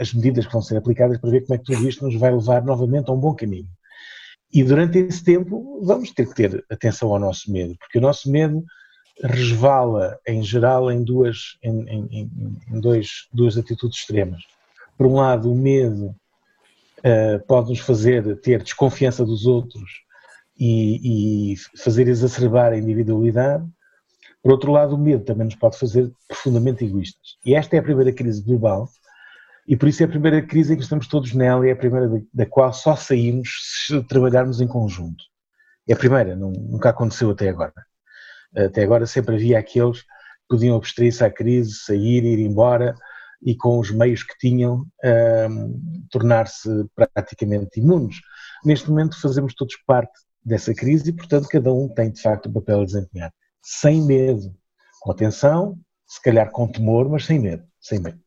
as 0.00 0.12
medidas 0.12 0.46
que 0.46 0.52
vão 0.52 0.62
ser 0.62 0.76
aplicadas 0.76 1.18
para 1.18 1.30
ver 1.30 1.42
como 1.42 1.54
é 1.54 1.58
que 1.58 1.64
tudo 1.64 1.88
isto 1.88 2.04
nos 2.04 2.16
vai 2.16 2.32
levar 2.32 2.64
novamente 2.64 3.08
a 3.08 3.12
um 3.12 3.20
bom 3.20 3.34
caminho. 3.34 3.68
E 4.52 4.64
durante 4.64 4.98
esse 4.98 5.22
tempo 5.22 5.80
vamos 5.84 6.10
ter 6.10 6.26
que 6.28 6.34
ter 6.34 6.64
atenção 6.70 7.12
ao 7.12 7.20
nosso 7.20 7.50
medo, 7.52 7.76
porque 7.78 7.98
o 7.98 8.02
nosso 8.02 8.30
medo 8.30 8.64
resvala, 9.22 10.18
em 10.26 10.42
geral, 10.42 10.90
em 10.90 11.02
duas, 11.02 11.56
em, 11.62 11.88
em, 11.88 12.30
em 12.68 12.80
dois, 12.80 13.28
duas 13.32 13.56
atitudes 13.56 13.98
extremas. 13.98 14.42
Por 14.96 15.06
um 15.06 15.14
lado, 15.14 15.50
o 15.50 15.54
medo 15.54 16.14
uh, 16.98 17.44
pode 17.46 17.70
nos 17.70 17.80
fazer 17.80 18.40
ter 18.40 18.62
desconfiança 18.62 19.24
dos 19.24 19.46
outros 19.46 20.04
e, 20.58 21.52
e, 21.52 21.56
fazer 21.78 22.08
exacerbar 22.08 22.72
a 22.72 22.78
individualidade. 22.78 23.64
Por 24.42 24.52
outro 24.52 24.72
lado, 24.72 24.94
o 24.94 24.98
medo 24.98 25.24
também 25.24 25.44
nos 25.44 25.54
pode 25.54 25.78
fazer 25.78 26.10
profundamente 26.26 26.84
egoístas. 26.84 27.36
E 27.44 27.54
esta 27.54 27.76
é 27.76 27.78
a 27.78 27.82
primeira 27.82 28.12
crise 28.12 28.42
global, 28.42 28.88
e 29.68 29.76
por 29.76 29.88
isso 29.88 30.02
é 30.02 30.06
a 30.06 30.08
primeira 30.08 30.40
crise 30.40 30.72
em 30.72 30.76
que 30.76 30.82
estamos 30.82 31.08
todos 31.08 31.34
nela 31.34 31.66
e 31.66 31.70
é 31.70 31.72
a 31.72 31.76
primeira 31.76 32.08
da 32.32 32.46
qual 32.46 32.72
só 32.72 32.94
saímos 32.94 33.48
se 33.86 34.02
trabalharmos 34.04 34.60
em 34.60 34.66
conjunto. 34.66 35.24
É 35.88 35.92
a 35.92 35.96
primeira, 35.96 36.36
nunca 36.36 36.90
aconteceu 36.90 37.30
até 37.30 37.48
agora. 37.48 37.74
Até 38.54 38.84
agora 38.84 39.06
sempre 39.06 39.34
havia 39.34 39.58
aqueles 39.58 40.02
que 40.02 40.08
podiam 40.48 40.76
abstrair-se 40.76 41.24
à 41.24 41.30
crise, 41.30 41.74
sair, 41.74 42.24
ir 42.24 42.38
embora 42.38 42.94
e 43.42 43.54
com 43.54 43.78
os 43.78 43.90
meios 43.90 44.22
que 44.22 44.36
tinham 44.38 44.86
um, 45.50 46.06
tornar-se 46.10 46.68
praticamente 46.94 47.80
imunes. 47.80 48.16
Neste 48.64 48.88
momento 48.88 49.20
fazemos 49.20 49.54
todos 49.54 49.76
parte 49.86 50.12
dessa 50.44 50.74
crise 50.74 51.10
e, 51.10 51.12
portanto, 51.12 51.48
cada 51.48 51.72
um 51.72 51.88
tem 51.88 52.10
de 52.10 52.20
facto 52.20 52.48
um 52.48 52.52
papel 52.52 52.82
a 52.82 52.84
desempenhar. 52.84 53.32
Sem 53.62 54.02
medo, 54.02 54.54
com 55.00 55.10
atenção, 55.10 55.78
se 56.06 56.22
calhar 56.22 56.50
com 56.50 56.68
temor, 56.68 57.08
mas 57.08 57.26
sem 57.26 57.38
medo, 57.38 57.64
sem 57.80 58.00
medo. 58.00 58.18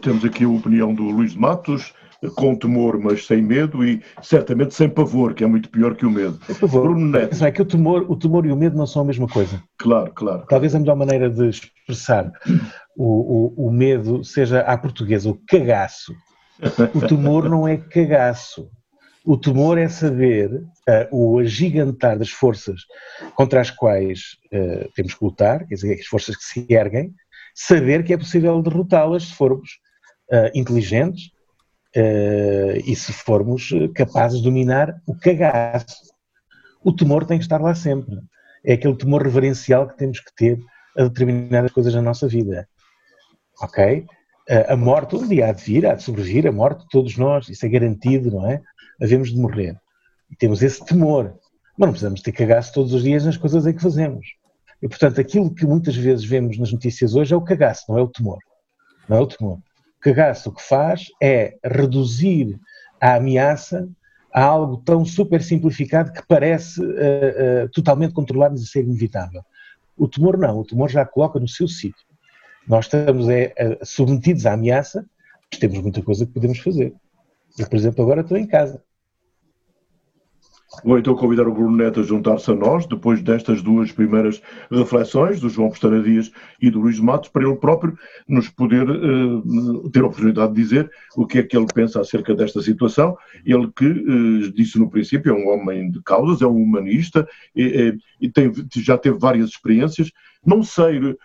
Temos 0.00 0.24
aqui 0.24 0.44
a 0.44 0.48
opinião 0.48 0.94
do 0.94 1.04
Luís 1.04 1.32
de 1.32 1.38
Matos, 1.38 1.92
com 2.34 2.56
temor, 2.56 2.98
mas 2.98 3.26
sem 3.26 3.40
medo 3.40 3.84
e 3.84 4.02
certamente 4.22 4.74
sem 4.74 4.88
pavor, 4.88 5.34
que 5.34 5.44
é 5.44 5.46
muito 5.46 5.68
pior 5.68 5.94
que 5.94 6.04
o 6.04 6.10
medo. 6.10 6.38
É 6.48 6.54
pavor. 6.54 6.82
Bruno 6.82 7.06
Neto. 7.06 7.44
É 7.44 7.50
que 7.50 7.62
o 7.62 7.64
temor, 7.64 8.04
o 8.08 8.16
temor 8.16 8.44
e 8.44 8.50
o 8.50 8.56
medo 8.56 8.76
não 8.76 8.86
são 8.86 9.02
a 9.02 9.04
mesma 9.04 9.28
coisa. 9.28 9.62
Claro, 9.78 10.12
claro. 10.12 10.44
Talvez 10.48 10.74
a 10.74 10.80
melhor 10.80 10.96
maneira 10.96 11.30
de 11.30 11.48
expressar 11.48 12.32
o, 12.98 13.54
o, 13.64 13.68
o 13.68 13.70
medo 13.70 14.24
seja 14.24 14.60
à 14.62 14.76
portuguesa, 14.76 15.30
o 15.30 15.40
cagaço. 15.46 16.12
O 16.92 17.06
temor 17.06 17.48
não 17.48 17.66
é 17.66 17.76
cagaço. 17.76 18.68
O 19.24 19.36
temor 19.36 19.78
é 19.78 19.88
saber 19.88 20.52
uh, 20.52 20.64
o 21.12 21.38
agigantar 21.38 22.18
das 22.18 22.30
forças 22.30 22.80
contra 23.36 23.60
as 23.60 23.70
quais 23.70 24.36
uh, 24.52 24.90
temos 24.96 25.14
que 25.14 25.24
lutar, 25.24 25.64
quer 25.66 25.76
dizer, 25.76 26.00
as 26.00 26.06
forças 26.06 26.34
que 26.34 26.42
se 26.42 26.66
erguem, 26.68 27.14
saber 27.54 28.02
que 28.02 28.12
é 28.12 28.18
possível 28.18 28.60
derrotá-las 28.60 29.24
se 29.24 29.34
formos 29.34 29.78
uh, 30.32 30.50
inteligentes, 30.54 31.30
Uh, 31.96 32.76
e 32.84 32.94
se 32.94 33.14
formos 33.14 33.70
capazes 33.94 34.38
de 34.38 34.44
dominar 34.44 35.00
o 35.06 35.16
cagaço. 35.18 36.12
O 36.84 36.92
temor 36.92 37.24
tem 37.24 37.38
que 37.38 37.44
estar 37.44 37.60
lá 37.62 37.74
sempre. 37.74 38.14
É 38.62 38.74
aquele 38.74 38.94
temor 38.94 39.22
reverencial 39.22 39.88
que 39.88 39.96
temos 39.96 40.20
que 40.20 40.32
ter 40.36 40.60
a 40.96 41.04
determinadas 41.04 41.72
coisas 41.72 41.94
na 41.94 42.02
nossa 42.02 42.28
vida. 42.28 42.68
Ok? 43.60 44.06
A 44.68 44.76
morte 44.76 45.14
um 45.14 45.28
dia 45.28 45.48
há 45.48 45.52
de 45.52 45.62
vir, 45.62 45.86
há 45.86 45.94
de 45.94 46.02
sobrevir, 46.02 46.46
a 46.46 46.52
morte 46.52 46.82
de 46.82 46.88
todos 46.88 47.16
nós, 47.18 47.48
isso 47.48 47.66
é 47.66 47.68
garantido, 47.68 48.30
não 48.30 48.50
é? 48.50 48.62
Havemos 49.00 49.30
de 49.30 49.38
morrer. 49.38 49.76
E 50.30 50.36
temos 50.36 50.62
esse 50.62 50.84
temor. 50.84 51.34
Mas 51.76 51.86
não 51.86 51.92
precisamos 51.92 52.22
ter 52.22 52.32
cagaço 52.32 52.72
todos 52.72 52.94
os 52.94 53.02
dias 53.02 53.26
nas 53.26 53.36
coisas 53.36 53.66
em 53.66 53.74
que 53.74 53.82
fazemos. 53.82 54.26
E, 54.80 54.88
portanto, 54.88 55.20
aquilo 55.20 55.54
que 55.54 55.66
muitas 55.66 55.96
vezes 55.96 56.24
vemos 56.24 56.58
nas 56.58 56.72
notícias 56.72 57.14
hoje 57.14 57.34
é 57.34 57.36
o 57.36 57.42
cagaço, 57.42 57.84
não 57.90 57.98
é 57.98 58.02
o 58.02 58.08
temor. 58.08 58.38
Não 59.06 59.18
é 59.18 59.20
o 59.20 59.26
temor 59.26 59.58
cagaço 60.00 60.50
o 60.50 60.52
que 60.52 60.62
faz 60.62 61.06
é 61.20 61.56
reduzir 61.64 62.58
a 63.00 63.16
ameaça 63.16 63.88
a 64.32 64.42
algo 64.42 64.78
tão 64.78 65.04
super 65.04 65.42
simplificado 65.42 66.12
que 66.12 66.22
parece 66.26 66.80
uh, 66.80 66.84
uh, 66.84 67.68
totalmente 67.72 68.12
controlado 68.12 68.54
e 68.54 68.66
ser 68.66 68.84
inevitável. 68.84 69.42
O 69.96 70.06
tumor 70.06 70.36
não, 70.36 70.58
o 70.58 70.64
tumor 70.64 70.88
já 70.88 71.04
coloca 71.04 71.40
no 71.40 71.48
seu 71.48 71.66
sítio. 71.66 72.06
Nós 72.68 72.84
estamos 72.84 73.28
é, 73.28 73.54
submetidos 73.82 74.44
à 74.44 74.52
ameaça, 74.52 75.04
mas 75.50 75.58
temos 75.58 75.80
muita 75.80 76.02
coisa 76.02 76.26
que 76.26 76.32
podemos 76.32 76.58
fazer. 76.58 76.94
Eu, 77.58 77.68
por 77.68 77.76
exemplo, 77.76 78.02
agora 78.04 78.20
estou 78.20 78.36
em 78.36 78.46
casa. 78.46 78.82
Vou 80.84 80.98
então 80.98 81.14
convidar 81.14 81.48
o 81.48 81.52
Bruno 81.52 81.76
Neto 81.76 82.00
a 82.00 82.02
juntar-se 82.02 82.50
a 82.50 82.54
nós, 82.54 82.86
depois 82.86 83.22
destas 83.22 83.62
duas 83.62 83.90
primeiras 83.90 84.42
reflexões, 84.70 85.40
do 85.40 85.48
João 85.48 85.70
Pestana 85.70 86.02
Dias 86.02 86.30
e 86.60 86.70
do 86.70 86.80
Luís 86.80 87.00
Matos, 87.00 87.30
para 87.30 87.42
ele 87.42 87.56
próprio 87.56 87.96
nos 88.28 88.50
poder 88.50 88.88
uh, 88.88 89.90
ter 89.90 90.02
a 90.02 90.06
oportunidade 90.06 90.52
de 90.52 90.60
dizer 90.60 90.90
o 91.16 91.26
que 91.26 91.38
é 91.38 91.42
que 91.42 91.56
ele 91.56 91.66
pensa 91.74 92.00
acerca 92.00 92.34
desta 92.34 92.60
situação. 92.60 93.16
Ele 93.46 93.70
que 93.74 93.86
uh, 93.86 94.52
disse 94.52 94.78
no 94.78 94.90
princípio, 94.90 95.32
é 95.32 95.34
um 95.34 95.48
homem 95.48 95.90
de 95.90 96.02
causas, 96.02 96.42
é 96.42 96.46
um 96.46 96.62
humanista 96.62 97.26
e, 97.56 97.96
e 98.20 98.28
tem, 98.30 98.52
já 98.76 98.98
teve 98.98 99.18
várias 99.18 99.48
experiências. 99.48 100.12
Não 100.44 100.62
sei, 100.62 100.98
uh, 101.00 101.16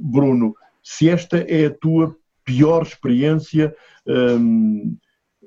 Bruno, 0.00 0.54
se 0.80 1.08
esta 1.08 1.38
é 1.38 1.66
a 1.66 1.74
tua 1.74 2.16
pior 2.44 2.82
experiência. 2.82 3.74
Um, 4.06 4.96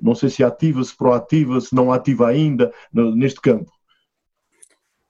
não 0.00 0.14
sei 0.14 0.28
se 0.28 0.42
ativa, 0.44 0.82
se 0.82 0.96
proativa, 0.96 1.60
se 1.60 1.74
não 1.74 1.92
ativa 1.92 2.28
ainda 2.28 2.72
neste 2.92 3.40
campo. 3.40 3.70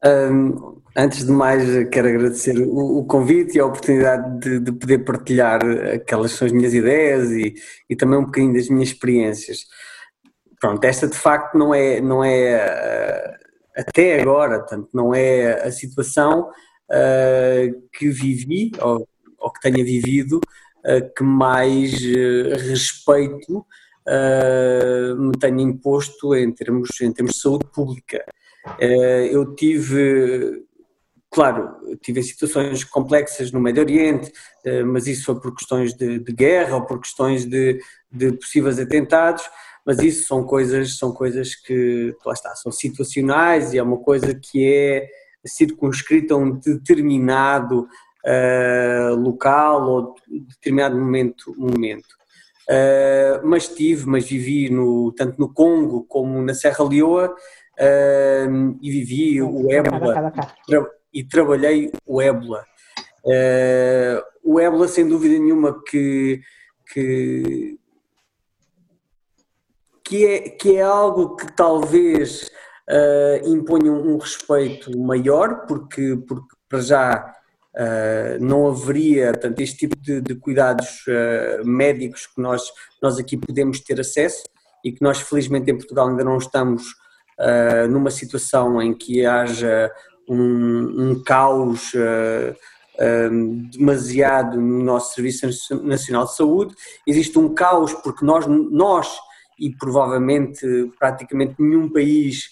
Um, 0.05 0.83
antes 0.95 1.25
de 1.25 1.33
mais, 1.33 1.89
quero 1.89 2.09
agradecer 2.09 2.59
o, 2.59 2.99
o 2.99 3.07
convite 3.07 3.57
e 3.57 3.61
a 3.61 3.67
oportunidade 3.67 4.39
de, 4.39 4.61
de, 4.61 4.73
poder 4.73 4.99
partilhar 4.99 5.61
aquelas 5.95 6.33
são 6.33 6.47
as 6.47 6.53
minhas 6.53 6.75
ideias 6.75 7.31
e, 7.31 7.55
e, 7.89 7.97
também 7.97 8.19
um 8.19 8.27
bocadinho 8.27 8.53
das 8.53 8.69
minhas 8.69 8.91
experiências. 8.91 9.65
Pronto, 10.61 10.85
esta 10.85 11.09
de 11.09 11.17
facto 11.17 11.57
não 11.57 11.75
é, 11.75 12.03
não 12.03 12.23
é 12.23 13.35
até 13.77 14.21
agora, 14.21 14.61
tanto 14.61 14.89
não 14.93 15.15
é 15.15 15.67
a 15.67 15.73
situação 15.73 16.51
uh, 16.91 17.89
que 17.93 18.09
vivi 18.09 18.71
ou, 18.81 19.09
ou, 19.39 19.53
que 19.53 19.61
tenha 19.61 19.85
vivido 19.85 20.37
uh, 20.37 21.15
que 21.17 21.25
mais 21.25 21.93
uh, 21.95 22.69
respeito 22.69 23.67
me 25.19 25.33
tenho 25.39 25.61
imposto 25.61 26.35
em 26.35 26.53
termos, 26.53 26.89
em 27.01 27.13
termos 27.13 27.35
de 27.35 27.41
saúde 27.41 27.67
pública. 27.73 28.25
Uh, 28.81 29.27
eu 29.31 29.55
tive, 29.55 30.65
claro, 31.31 31.77
tive 32.01 32.23
situações 32.23 32.83
complexas 32.83 33.53
no 33.53 33.61
Médio 33.61 33.83
Oriente, 33.83 34.33
uh, 34.67 34.87
mas 34.87 35.07
isso 35.07 35.27
foi 35.27 35.39
por 35.39 35.55
questões 35.55 35.95
de, 35.95 36.19
de 36.19 36.33
guerra 36.33 36.77
ou 36.77 36.87
por 36.87 37.01
questões 37.01 37.45
de, 37.45 37.79
de, 38.11 38.33
possíveis 38.33 38.79
atentados, 38.79 39.45
mas 39.85 39.99
isso 39.99 40.27
são 40.27 40.45
coisas, 40.45 40.97
são 40.97 41.13
coisas 41.13 41.55
que, 41.55 42.15
lá 42.25 42.33
está, 42.33 42.55
são 42.57 42.73
situacionais 42.73 43.75
e 43.75 43.79
é 43.79 43.83
uma 43.83 43.99
coisa 43.99 44.35
que 44.35 44.67
é 44.67 45.07
circunscrita 45.45 46.33
a 46.33 46.39
um 46.39 46.59
determinado 46.59 47.87
uh, 48.25 49.15
local 49.15 49.89
ou 49.91 50.15
determinado 50.49 50.99
momento. 50.99 51.55
momento. 51.59 52.24
Uh, 52.69 53.47
mas 53.47 53.69
tive, 53.69 54.07
mas 54.07 54.25
vivi 54.25 54.71
no, 54.71 55.13
tanto 55.13 55.39
no 55.39 55.53
Congo 55.53 56.05
como 56.05 56.41
na 56.41 56.55
Serra 56.55 56.83
Leoa 56.89 57.29
uh, 57.29 58.79
e 58.81 58.91
vivi 58.91 59.43
o 59.43 59.71
ébola 59.71 60.33
e 61.13 61.23
trabalhei 61.23 61.93
o 62.07 62.23
ébola. 62.23 62.65
Uh, 63.23 64.23
o 64.43 64.59
ébola, 64.59 64.89
sem 64.89 65.07
dúvida 65.07 65.39
nenhuma, 65.39 65.83
que, 65.87 66.41
que, 66.91 67.79
que, 70.03 70.27
é, 70.27 70.41
que 70.49 70.77
é 70.77 70.83
algo 70.83 71.37
que 71.37 71.53
talvez 71.53 72.51
imponha 73.47 73.91
um 73.91 74.19
respeito 74.19 74.99
maior, 74.99 75.65
porque, 75.67 76.19
porque 76.29 76.55
para 76.69 76.81
já 76.81 77.35
Uh, 77.75 78.39
não 78.41 78.69
haveria 78.69 79.33
tanto 79.33 79.61
este 79.61 79.79
tipo 79.79 79.97
de, 79.97 80.21
de 80.21 80.37
cuidados 80.37 81.05
uh, 81.09 81.67
médicos 81.67 82.25
que 82.25 82.41
nós, 82.41 82.63
nós 83.03 83.19
aqui 83.19 83.37
podemos 83.37 83.81
ter 83.81 83.99
acesso 83.99 84.45
e 84.85 84.93
que 84.93 85.03
nós 85.03 85.19
felizmente 85.21 85.73
em 85.73 85.77
Portugal 85.77 86.09
ainda 86.09 86.23
não 86.23 86.39
estamos 86.39 86.85
uh, 87.41 87.89
numa 87.91 88.13
situação 88.13 88.81
em 88.81 88.95
que 88.95 89.27
haja 89.27 89.91
um, 90.29 91.11
um 91.11 91.23
caos 91.25 91.93
demasiado 93.73 94.57
no 94.61 94.85
nosso 94.85 95.17
Serviço 95.17 95.83
Nacional 95.83 96.27
de 96.27 96.37
Saúde. 96.37 96.75
Existe 97.05 97.37
um 97.41 97.53
caos 97.53 97.93
porque 97.93 98.25
nós, 98.25 98.47
nós 98.47 99.19
e 99.59 99.69
provavelmente 99.77 100.65
praticamente 100.97 101.57
nenhum 101.59 101.89
país 101.93 102.51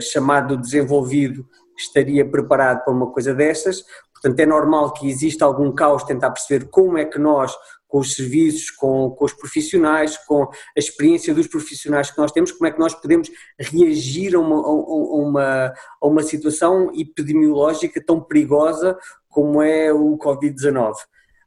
chamado 0.00 0.56
desenvolvido 0.56 1.44
estaria 1.80 2.28
preparado 2.28 2.84
para 2.84 2.92
uma 2.92 3.10
coisa 3.10 3.34
destas. 3.34 3.84
Portanto, 4.12 4.40
é 4.40 4.46
normal 4.46 4.92
que 4.92 5.08
exista 5.08 5.44
algum 5.44 5.72
caos, 5.72 6.04
tentar 6.04 6.30
perceber 6.30 6.68
como 6.70 6.98
é 6.98 7.04
que 7.04 7.18
nós 7.18 7.54
com 7.90 7.98
os 7.98 8.14
serviços, 8.14 8.70
com, 8.70 9.10
com 9.10 9.24
os 9.24 9.32
profissionais, 9.32 10.16
com 10.16 10.44
a 10.44 10.78
experiência 10.78 11.34
dos 11.34 11.48
profissionais 11.48 12.10
que 12.10 12.18
nós 12.18 12.30
temos, 12.30 12.52
como 12.52 12.66
é 12.68 12.70
que 12.70 12.78
nós 12.78 12.94
podemos 12.94 13.28
reagir 13.58 14.36
a 14.36 14.38
uma, 14.38 14.56
a 14.56 15.16
uma, 15.16 15.74
a 16.00 16.06
uma 16.06 16.22
situação 16.22 16.92
epidemiológica 16.94 18.00
tão 18.02 18.20
perigosa 18.20 18.96
como 19.28 19.60
é 19.60 19.92
o 19.92 20.16
Covid-19. 20.16 20.94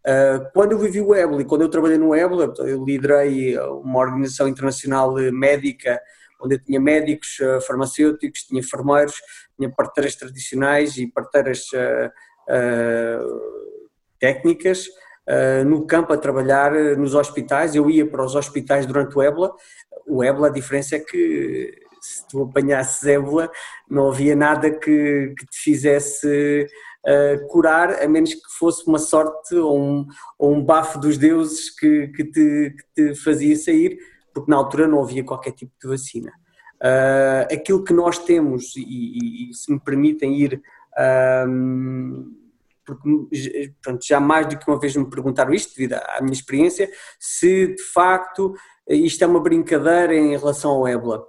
Uh, 0.05 0.51
quando 0.53 0.73
eu 0.73 0.79
vivi 0.79 0.99
o 0.99 1.15
Ebola 1.15 1.41
e 1.41 1.45
quando 1.45 1.61
eu 1.61 1.69
trabalhei 1.69 1.97
no 1.97 2.13
Ebola, 2.13 2.53
eu 2.59 2.83
liderei 2.83 3.57
uma 3.57 3.99
organização 3.99 4.49
internacional 4.49 5.13
médica 5.31 6.01
onde 6.41 6.55
eu 6.55 6.59
tinha 6.59 6.79
médicos, 6.79 7.39
uh, 7.39 7.61
farmacêuticos, 7.61 8.43
tinha 8.43 8.59
enfermeiros, 8.59 9.15
tinha 9.57 9.69
parteiras 9.71 10.15
tradicionais 10.15 10.97
e 10.97 11.07
parteiras 11.07 11.67
uh, 11.73 13.31
técnicas 14.19 14.87
no 15.65 15.87
campo 15.87 16.11
a 16.11 16.17
trabalhar 16.17 16.73
nos 16.97 17.15
hospitais. 17.15 17.75
Eu 17.75 17.89
ia 17.89 18.05
para 18.05 18.25
os 18.25 18.35
hospitais 18.35 18.85
durante 18.85 19.17
o 19.17 19.23
Ebola. 19.23 19.55
O 20.05 20.21
Ebola, 20.21 20.47
a 20.47 20.51
diferença 20.51 20.97
é 20.97 20.99
que 20.99 21.73
se 22.03 22.27
tu 22.27 22.43
apanhasses 22.43 23.05
ébola, 23.05 23.49
não 23.89 24.09
havia 24.09 24.35
nada 24.35 24.69
que, 24.69 25.33
que 25.37 25.45
te 25.45 25.57
fizesse 25.57 26.67
uh, 27.07 27.47
curar, 27.47 28.03
a 28.03 28.07
menos 28.09 28.33
que 28.33 28.57
fosse 28.59 28.85
uma 28.85 28.99
sorte 28.99 29.55
ou 29.55 29.79
um, 29.79 30.05
ou 30.37 30.53
um 30.53 30.63
bafo 30.63 30.99
dos 30.99 31.17
deuses 31.17 31.69
que, 31.69 32.09
que, 32.09 32.25
te, 32.25 32.75
que 32.75 33.13
te 33.13 33.15
fazia 33.15 33.55
sair, 33.55 33.97
porque 34.33 34.51
na 34.51 34.57
altura 34.57 34.85
não 34.85 35.01
havia 35.01 35.23
qualquer 35.23 35.53
tipo 35.53 35.71
de 35.81 35.87
vacina. 35.87 36.33
Uh, 36.83 37.53
aquilo 37.53 37.83
que 37.83 37.93
nós 37.93 38.19
temos, 38.19 38.75
e, 38.75 39.49
e, 39.49 39.53
se 39.53 39.71
me 39.71 39.79
permitem 39.79 40.35
ir, 40.35 40.61
um, 41.47 42.35
porque 42.85 43.71
pronto, 43.81 44.05
já 44.05 44.19
mais 44.19 44.47
do 44.47 44.57
que 44.57 44.69
uma 44.69 44.77
vez 44.77 44.93
me 44.95 45.09
perguntaram 45.09 45.53
isto, 45.53 45.73
devido 45.73 45.93
à 45.93 46.19
minha 46.21 46.33
experiência, 46.33 46.91
se 47.17 47.67
de 47.67 47.81
facto 47.81 48.53
isto 48.89 49.23
é 49.23 49.27
uma 49.27 49.39
brincadeira 49.39 50.13
em 50.13 50.37
relação 50.37 50.71
ao 50.71 50.87
ébola. 50.87 51.23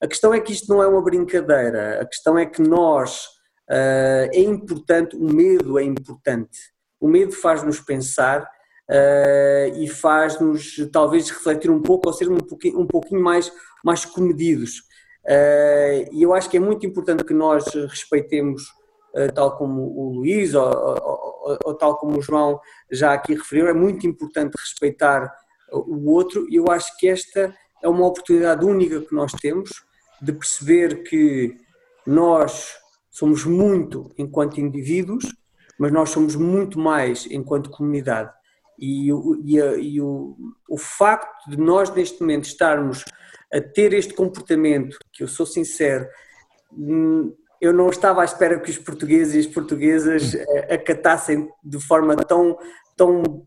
A 0.00 0.06
questão 0.06 0.32
é 0.32 0.40
que 0.40 0.52
isto 0.52 0.72
não 0.72 0.82
é 0.82 0.86
uma 0.86 1.02
brincadeira, 1.02 2.00
a 2.00 2.06
questão 2.06 2.38
é 2.38 2.46
que 2.46 2.62
nós, 2.62 3.26
uh, 3.68 4.30
é 4.32 4.40
importante, 4.40 5.16
o 5.16 5.24
medo 5.24 5.78
é 5.78 5.82
importante. 5.82 6.58
O 7.00 7.08
medo 7.08 7.32
faz-nos 7.32 7.80
pensar 7.80 8.42
uh, 8.42 9.78
e 9.78 9.88
faz-nos 9.88 10.76
talvez 10.92 11.28
refletir 11.28 11.70
um 11.70 11.82
pouco 11.82 12.08
ou 12.08 12.14
ser 12.14 12.30
um 12.30 12.38
pouquinho, 12.38 12.80
um 12.80 12.86
pouquinho 12.86 13.22
mais, 13.22 13.52
mais 13.84 14.04
comedidos. 14.04 14.82
Uh, 15.24 16.08
e 16.12 16.22
eu 16.22 16.32
acho 16.32 16.48
que 16.48 16.56
é 16.56 16.60
muito 16.60 16.86
importante 16.86 17.24
que 17.24 17.34
nós 17.34 17.64
respeitemos, 17.74 18.62
tal 19.34 19.56
como 19.56 19.82
o 19.82 20.14
Luís 20.14 20.54
ou, 20.54 20.64
ou, 20.64 21.58
ou, 21.64 21.74
tal 21.74 21.96
como 21.96 22.18
o 22.18 22.22
João 22.22 22.60
já 22.90 23.12
aqui 23.12 23.34
referiu, 23.34 23.66
é 23.66 23.74
muito 23.74 24.06
importante 24.06 24.54
respeitar 24.56 25.28
o 25.72 26.10
outro 26.10 26.46
e 26.48 26.56
eu 26.56 26.66
acho 26.70 26.96
que 26.96 27.08
esta 27.08 27.54
é 27.82 27.88
uma 27.88 28.06
oportunidade 28.06 28.64
única 28.64 29.00
que 29.00 29.14
nós 29.14 29.32
temos 29.32 29.70
de 30.20 30.32
perceber 30.32 31.02
que 31.02 31.56
nós 32.06 32.76
somos 33.10 33.44
muito 33.44 34.12
enquanto 34.18 34.60
indivíduos, 34.60 35.24
mas 35.78 35.92
nós 35.92 36.10
somos 36.10 36.36
muito 36.36 36.78
mais 36.78 37.26
enquanto 37.30 37.70
comunidade. 37.70 38.30
E, 38.78 39.10
e, 39.44 39.58
e 39.58 40.00
o, 40.00 40.36
o 40.68 40.78
facto 40.78 41.50
de 41.50 41.56
nós, 41.56 41.90
neste 41.90 42.20
momento, 42.20 42.44
estarmos 42.44 43.04
a 43.52 43.60
ter 43.60 43.92
este 43.92 44.14
comportamento, 44.14 44.98
que 45.12 45.22
eu 45.22 45.28
sou 45.28 45.46
sincero, 45.46 46.06
hum, 46.72 47.34
eu 47.60 47.72
não 47.72 47.90
estava 47.90 48.22
à 48.22 48.24
espera 48.24 48.58
que 48.58 48.70
os 48.70 48.78
portugueses 48.78 49.34
e 49.34 49.38
as 49.40 49.46
portuguesas 49.46 50.34
eh, 50.34 50.74
acatassem 50.74 51.48
de 51.62 51.78
forma 51.78 52.16
tão, 52.16 52.56
tão, 52.96 53.46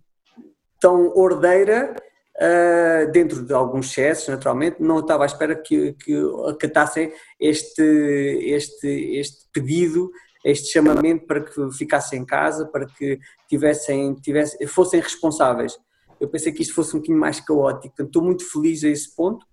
tão 0.80 1.08
ordeira 1.16 1.96
Uh, 2.36 3.12
dentro 3.12 3.46
de 3.46 3.54
alguns 3.54 3.92
excessos, 3.92 4.28
naturalmente, 4.28 4.78
não 4.82 5.00
estava 5.00 5.22
à 5.22 5.28
espera 5.28 5.56
que, 5.56 5.94
que 5.94 6.20
acatassem 6.50 7.14
este, 7.40 7.84
este, 7.84 8.88
este 8.88 9.46
pedido, 9.54 10.10
este 10.44 10.74
chamamento 10.74 11.28
para 11.28 11.42
que 11.42 11.72
ficassem 11.74 12.22
em 12.22 12.26
casa, 12.26 12.66
para 12.66 12.88
que 12.88 13.20
tivessem, 13.48 14.16
tivessem, 14.16 14.66
fossem 14.66 15.00
responsáveis. 15.00 15.78
Eu 16.20 16.28
pensei 16.28 16.52
que 16.52 16.64
isto 16.64 16.74
fosse 16.74 16.96
um 16.96 17.00
bocadinho 17.00 17.20
mais 17.20 17.40
caótico, 17.40 17.96
portanto, 17.96 18.08
estou 18.08 18.24
muito 18.24 18.52
feliz 18.52 18.84
a 18.84 18.90
esse 18.90 19.16
ponto, 19.16 19.46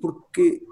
porque 0.00 0.62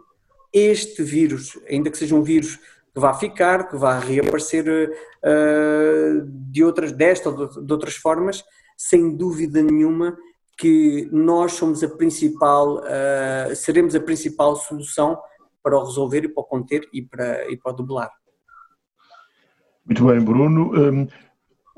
este 0.53 1.03
vírus, 1.03 1.59
ainda 1.69 1.91
que 1.91 1.99
seja 1.99 2.15
um 2.15 2.23
vírus 2.23 2.59
que 2.93 3.01
vá 3.01 3.15
ficar, 3.15 3.69
que 3.69 3.77
vá 3.77 3.99
reaparecer 3.99 4.67
uh, 4.69 6.27
de 6.27 6.65
outras, 6.65 6.93
desta 6.93 7.31
ou 7.31 7.49
de, 7.63 7.73
outras 7.73 7.95
formas, 7.95 8.45
sem 8.77 9.17
dúvida 9.17 9.63
nenhuma 9.63 10.17
que 10.59 11.09
nós 11.11 11.53
somos 11.53 11.83
a 11.83 11.89
principal, 11.89 12.79
uh, 12.79 13.55
seremos 13.55 13.95
a 13.95 14.01
principal 14.01 14.57
solução 14.57 15.19
para 15.63 15.77
o 15.77 15.85
resolver 15.85 16.25
e 16.25 16.29
para 16.29 16.41
o 16.41 16.45
conter 16.45 16.89
e 16.93 17.03
para, 17.03 17.51
e 17.51 17.57
para 17.57 17.73
o 17.73 17.77
dublar. 17.77 18.11
Muito 19.87 20.05
bem, 20.07 20.21
Bruno. 20.21 21.09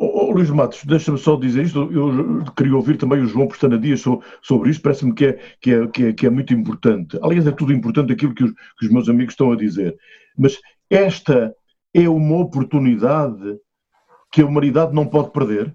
Oh, 0.05 0.33
Luís 0.33 0.51
Matos, 0.51 0.85
deixa-me 0.85 1.17
só 1.17 1.37
dizer 1.37 1.63
isto, 1.63 1.89
eu 1.93 2.45
queria 2.57 2.75
ouvir 2.75 2.97
também 2.97 3.21
o 3.21 3.27
João 3.27 3.47
Postana 3.47 3.79
Dias 3.79 4.01
sobre, 4.01 4.27
sobre 4.43 4.71
isto, 4.71 4.83
parece-me 4.83 5.15
que 5.15 5.27
é, 5.27 5.33
que, 5.61 5.73
é, 5.73 5.87
que, 5.87 6.05
é, 6.07 6.13
que 6.13 6.27
é 6.27 6.31
muito 6.31 6.53
importante. 6.53 7.17
Aliás, 7.23 7.47
é 7.47 7.53
tudo 7.53 7.73
importante 7.73 8.13
aquilo 8.13 8.35
que 8.35 8.43
os, 8.43 8.51
que 8.51 8.87
os 8.87 8.93
meus 8.93 9.09
amigos 9.09 9.35
estão 9.35 9.53
a 9.53 9.57
dizer. 9.57 9.97
Mas 10.37 10.59
esta 10.91 11.55
é 11.95 12.09
uma 12.09 12.39
oportunidade 12.39 13.59
que 14.33 14.43
a 14.43 14.47
humanidade 14.47 14.93
não 14.93 15.07
pode 15.07 15.31
perder? 15.31 15.73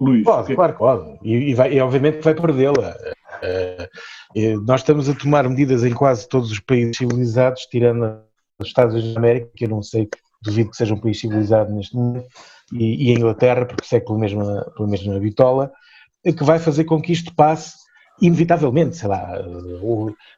Luís. 0.00 0.24
Pode, 0.24 0.46
que... 0.46 0.54
claro, 0.54 0.74
pode. 0.78 1.18
E, 1.22 1.50
e, 1.50 1.54
vai, 1.54 1.74
e 1.74 1.80
obviamente 1.80 2.22
vai 2.22 2.34
perdê-la. 2.34 2.96
Uh, 3.42 4.60
nós 4.64 4.80
estamos 4.80 5.06
a 5.06 5.14
tomar 5.14 5.46
medidas 5.50 5.84
em 5.84 5.92
quase 5.92 6.26
todos 6.26 6.50
os 6.50 6.60
países 6.60 6.96
civilizados, 6.96 7.66
tirando 7.66 8.22
os 8.58 8.68
Estados 8.68 8.94
Unidos 8.94 9.12
da 9.12 9.20
América, 9.20 9.50
que 9.54 9.66
eu 9.66 9.68
não 9.68 9.82
sei, 9.82 10.08
duvido 10.44 10.70
que 10.70 10.76
seja 10.76 10.94
um 10.94 11.00
país 11.00 11.18
civilizado 11.18 11.72
neste 11.72 11.96
momento, 11.96 12.28
e, 12.72 13.08
e 13.08 13.10
a 13.10 13.14
Inglaterra, 13.14 13.66
porque 13.66 13.86
segue 13.86 14.06
pela 14.06 14.18
mesma, 14.18 14.72
pela 14.76 14.88
mesma 14.88 15.18
bitola, 15.18 15.72
que 16.24 16.44
vai 16.44 16.58
fazer 16.58 16.84
com 16.84 17.00
que 17.00 17.12
isto 17.12 17.34
passe 17.34 17.74
inevitavelmente, 18.22 18.96
sei 18.96 19.08
lá, 19.08 19.38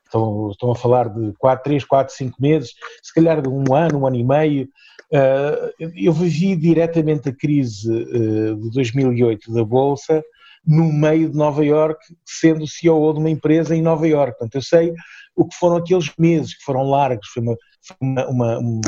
estão, 0.04 0.50
estão 0.50 0.72
a 0.72 0.74
falar 0.74 1.08
de 1.08 1.32
4, 1.38 1.64
3, 1.64 1.84
4, 1.84 2.14
5 2.14 2.42
meses, 2.42 2.70
se 3.02 3.12
calhar 3.14 3.42
de 3.42 3.48
um 3.48 3.74
ano, 3.74 4.00
um 4.00 4.06
ano 4.06 4.16
e 4.16 4.24
meio, 4.24 4.68
Uh, 5.12 5.70
eu 5.94 6.12
vivi 6.12 6.56
diretamente 6.56 7.28
a 7.28 7.32
crise 7.32 7.88
uh, 7.88 8.56
de 8.56 8.70
2008 8.72 9.52
da 9.52 9.64
Bolsa 9.64 10.22
no 10.66 10.92
meio 10.92 11.30
de 11.30 11.36
Nova 11.36 11.64
York, 11.64 12.04
sendo 12.24 12.66
CEO 12.66 13.12
de 13.12 13.20
uma 13.20 13.30
empresa 13.30 13.76
em 13.76 13.82
Nova 13.82 14.06
York. 14.08 14.32
Portanto, 14.32 14.56
eu 14.56 14.62
sei 14.62 14.92
o 15.36 15.46
que 15.46 15.56
foram 15.56 15.76
aqueles 15.76 16.12
meses 16.18 16.56
que 16.56 16.64
foram 16.64 16.82
largos, 16.82 17.28
foi, 17.28 17.42
uma, 17.42 17.56
uma, 18.00 18.58
uma, 18.58 18.80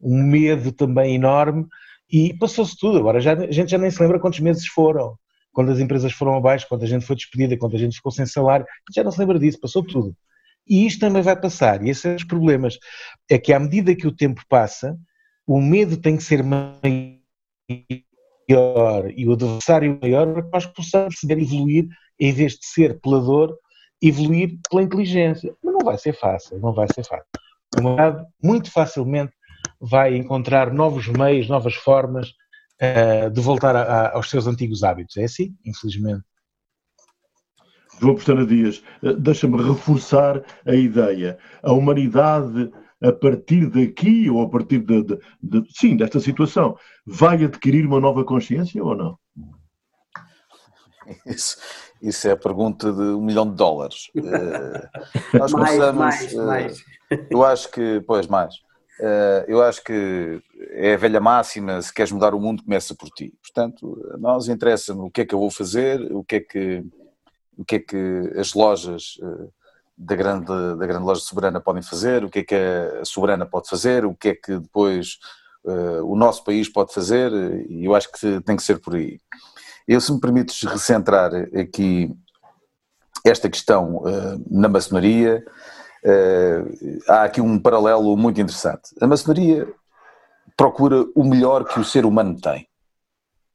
um, 0.00 0.22
medo 0.22 0.72
também 0.72 1.14
enorme 1.14 1.66
e 2.10 2.34
passou-se 2.38 2.76
tudo. 2.78 2.98
Agora 2.98 3.20
já, 3.20 3.32
a 3.32 3.50
gente 3.50 3.70
já 3.70 3.78
nem 3.78 3.90
se 3.90 4.00
lembra 4.00 4.20
quantos 4.20 4.40
meses 4.40 4.66
foram, 4.66 5.16
quando 5.52 5.70
as 5.70 5.78
empresas 5.78 6.12
foram 6.12 6.36
abaixo, 6.36 6.66
quando 6.68 6.82
a 6.82 6.86
gente 6.86 7.06
foi 7.06 7.16
despedida, 7.16 7.56
quando 7.56 7.74
a 7.74 7.78
gente 7.78 7.96
ficou 7.96 8.12
sem 8.12 8.26
salário, 8.26 8.66
já 8.94 9.02
não 9.02 9.10
se 9.10 9.18
lembra 9.18 9.38
disso, 9.38 9.60
passou 9.60 9.84
tudo. 9.84 10.16
E 10.68 10.86
isto 10.86 11.00
também 11.00 11.22
vai 11.22 11.38
passar, 11.38 11.82
e 11.84 11.90
esses 11.90 12.02
são 12.02 12.14
os 12.14 12.24
problemas. 12.24 12.78
É 13.30 13.38
que 13.38 13.52
à 13.52 13.60
medida 13.60 13.94
que 13.94 14.06
o 14.06 14.14
tempo 14.14 14.42
passa, 14.48 14.96
o 15.46 15.60
medo 15.60 15.96
tem 15.96 16.16
que 16.16 16.22
ser 16.22 16.42
maior 16.42 17.20
e 18.48 19.26
o 19.26 19.32
adversário 19.32 19.98
maior 20.00 20.32
para 20.32 20.42
que 20.42 20.52
nós 20.52 20.66
possamos 20.66 21.22
evoluir, 21.24 21.86
em 22.18 22.32
vez 22.32 22.52
de 22.52 22.66
ser 22.66 23.00
pela 23.00 23.20
dor, 23.20 23.58
evoluir 24.02 24.58
pela 24.70 24.82
inteligência. 24.82 25.54
Mas 25.62 25.72
não 25.74 25.80
vai 25.84 25.98
ser 25.98 26.12
fácil, 26.14 26.58
não 26.58 26.72
vai 26.72 26.86
ser 26.92 27.04
fácil. 27.04 27.26
Humanidade 27.78 28.24
muito 28.42 28.70
facilmente 28.70 29.32
vai 29.80 30.16
encontrar 30.16 30.72
novos 30.72 31.08
meios, 31.08 31.48
novas 31.48 31.74
formas 31.74 32.30
uh, 32.80 33.30
de 33.30 33.40
voltar 33.40 33.76
a, 33.76 33.82
a, 33.82 34.16
aos 34.16 34.30
seus 34.30 34.46
antigos 34.46 34.82
hábitos. 34.82 35.16
É 35.16 35.24
assim, 35.24 35.54
infelizmente. 35.64 36.24
João 38.00 38.16
Pestana 38.16 38.44
Dias, 38.44 38.82
eh, 39.02 39.12
deixa-me 39.14 39.62
reforçar 39.62 40.42
a 40.66 40.74
ideia. 40.74 41.38
A 41.62 41.72
humanidade 41.72 42.72
a 43.02 43.12
partir 43.12 43.68
daqui 43.68 44.30
ou 44.30 44.42
a 44.42 44.48
partir 44.48 44.78
de, 44.78 45.02
de, 45.02 45.18
de, 45.42 45.64
sim, 45.70 45.96
desta 45.96 46.18
situação, 46.18 46.76
vai 47.06 47.44
adquirir 47.44 47.86
uma 47.86 48.00
nova 48.00 48.24
consciência 48.24 48.82
ou 48.82 48.96
não? 48.96 49.18
Isso, 51.26 51.58
isso 52.00 52.26
é 52.28 52.30
a 52.30 52.36
pergunta 52.36 52.90
de 52.90 53.02
um 53.02 53.20
milhão 53.20 53.46
de 53.50 53.56
dólares. 53.56 54.10
Uh, 54.16 55.36
nós 55.38 55.52
mais, 55.52 55.70
começamos. 55.70 55.98
Mais, 55.98 56.32
uh, 56.32 56.46
mais. 56.46 56.78
Eu 57.30 57.44
acho 57.44 57.70
que, 57.70 58.00
pois, 58.06 58.26
mais. 58.26 58.54
Uh, 59.00 59.44
eu 59.48 59.62
acho 59.62 59.82
que 59.82 60.40
é 60.70 60.94
a 60.94 60.98
velha 60.98 61.20
máxima: 61.20 61.80
se 61.82 61.92
queres 61.92 62.12
mudar 62.12 62.34
o 62.34 62.40
mundo, 62.40 62.62
começa 62.62 62.94
por 62.94 63.08
ti. 63.10 63.32
Portanto, 63.42 63.98
nós 64.18 64.48
interessa 64.48 64.94
o 64.94 65.10
que 65.10 65.22
é 65.22 65.26
que 65.26 65.34
eu 65.34 65.40
vou 65.40 65.50
fazer, 65.50 66.00
o 66.12 66.22
que 66.22 66.36
é 66.36 66.40
que, 66.40 66.84
o 67.56 67.64
que, 67.64 67.76
é 67.76 67.78
que 67.78 68.32
as 68.38 68.54
lojas 68.54 69.18
da 69.96 70.16
grande, 70.16 70.46
da 70.46 70.86
grande 70.86 71.04
loja 71.04 71.20
soberana 71.20 71.60
podem 71.60 71.82
fazer, 71.82 72.24
o 72.24 72.30
que 72.30 72.40
é 72.40 72.44
que 72.44 72.54
a 72.54 73.04
soberana 73.04 73.46
pode 73.46 73.68
fazer, 73.68 74.04
o 74.04 74.14
que 74.14 74.28
é 74.30 74.34
que 74.34 74.58
depois 74.58 75.18
uh, 75.64 76.04
o 76.04 76.16
nosso 76.16 76.42
país 76.44 76.68
pode 76.68 76.92
fazer, 76.92 77.32
e 77.68 77.84
eu 77.84 77.94
acho 77.94 78.10
que 78.10 78.40
tem 78.42 78.56
que 78.56 78.62
ser 78.62 78.80
por 78.80 78.96
aí. 78.96 79.20
Eu, 79.86 80.00
se 80.00 80.12
me 80.12 80.20
permites 80.20 80.62
recentrar 80.62 81.30
aqui 81.58 82.14
esta 83.24 83.48
questão 83.48 83.96
uh, 83.98 84.44
na 84.50 84.68
maçonaria, 84.68 85.44
há 87.08 87.24
aqui 87.24 87.40
um 87.40 87.58
paralelo 87.58 88.16
muito 88.16 88.40
interessante. 88.40 88.94
A 89.00 89.06
maçonaria 89.06 89.66
procura 90.56 91.04
o 91.14 91.24
melhor 91.24 91.64
que 91.64 91.80
o 91.80 91.84
ser 91.84 92.04
humano 92.04 92.40
tem. 92.40 92.68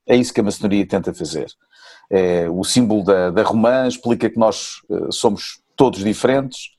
É 0.07 0.15
isso 0.15 0.33
que 0.33 0.41
a 0.41 0.43
maçonaria 0.43 0.87
tenta 0.87 1.13
fazer. 1.13 1.47
É, 2.09 2.49
o 2.49 2.63
símbolo 2.63 3.03
da, 3.03 3.29
da 3.29 3.43
romã 3.43 3.87
explica 3.87 4.29
que 4.29 4.39
nós 4.39 4.81
uh, 4.89 5.11
somos 5.11 5.61
todos 5.75 6.03
diferentes, 6.03 6.71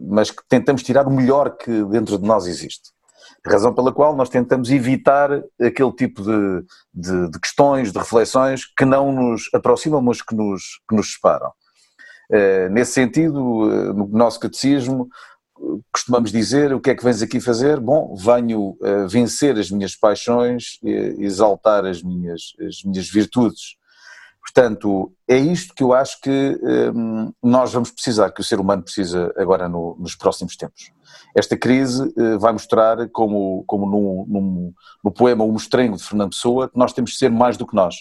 mas 0.00 0.30
que 0.30 0.42
tentamos 0.48 0.82
tirar 0.82 1.06
o 1.06 1.10
melhor 1.10 1.56
que 1.56 1.84
dentro 1.84 2.18
de 2.18 2.26
nós 2.26 2.46
existe. 2.46 2.92
Razão 3.46 3.74
pela 3.74 3.92
qual 3.92 4.16
nós 4.16 4.28
tentamos 4.28 4.70
evitar 4.70 5.30
aquele 5.60 5.92
tipo 5.92 6.22
de, 6.22 6.64
de, 6.92 7.30
de 7.30 7.38
questões, 7.38 7.92
de 7.92 7.98
reflexões 7.98 8.64
que 8.64 8.84
não 8.84 9.12
nos 9.12 9.50
aproximam, 9.52 10.00
mas 10.00 10.22
que 10.22 10.34
nos, 10.34 10.80
que 10.88 10.96
nos 10.96 11.12
separam. 11.12 11.52
Uh, 12.30 12.70
nesse 12.70 12.92
sentido, 12.92 13.38
uh, 13.38 13.92
no 13.92 14.06
nosso 14.08 14.40
catecismo, 14.40 15.08
costumamos 15.92 16.32
dizer: 16.32 16.72
o 16.72 16.80
que 16.80 16.90
é 16.90 16.94
que 16.94 17.04
vens 17.04 17.22
aqui 17.22 17.40
fazer? 17.40 17.80
Bom, 17.80 18.14
venho 18.16 18.76
uh, 18.80 19.08
vencer 19.08 19.58
as 19.58 19.70
minhas 19.70 19.94
paixões, 19.94 20.78
exaltar 20.82 21.84
as 21.84 22.02
minhas, 22.02 22.54
as 22.60 22.82
minhas 22.84 23.08
virtudes. 23.08 23.76
Portanto, 24.40 25.10
é 25.26 25.38
isto 25.38 25.74
que 25.74 25.82
eu 25.82 25.94
acho 25.94 26.20
que 26.20 26.60
um, 26.94 27.32
nós 27.42 27.72
vamos 27.72 27.90
precisar, 27.90 28.30
que 28.30 28.42
o 28.42 28.44
ser 28.44 28.60
humano 28.60 28.82
precisa 28.82 29.32
agora 29.38 29.68
no, 29.70 29.96
nos 29.98 30.14
próximos 30.14 30.54
tempos. 30.54 30.92
Esta 31.34 31.56
crise 31.56 32.02
uh, 32.02 32.38
vai 32.38 32.52
mostrar, 32.52 33.08
como, 33.08 33.64
como 33.66 33.86
no, 33.86 34.26
no, 34.28 34.74
no 35.02 35.10
poema 35.10 35.44
O 35.44 35.50
Mostrengo 35.50 35.96
de 35.96 36.04
Fernando 36.04 36.30
Pessoa, 36.30 36.68
que 36.68 36.78
nós 36.78 36.92
temos 36.92 37.12
de 37.12 37.16
ser 37.16 37.30
mais 37.30 37.56
do 37.56 37.66
que 37.66 37.74
nós. 37.74 37.96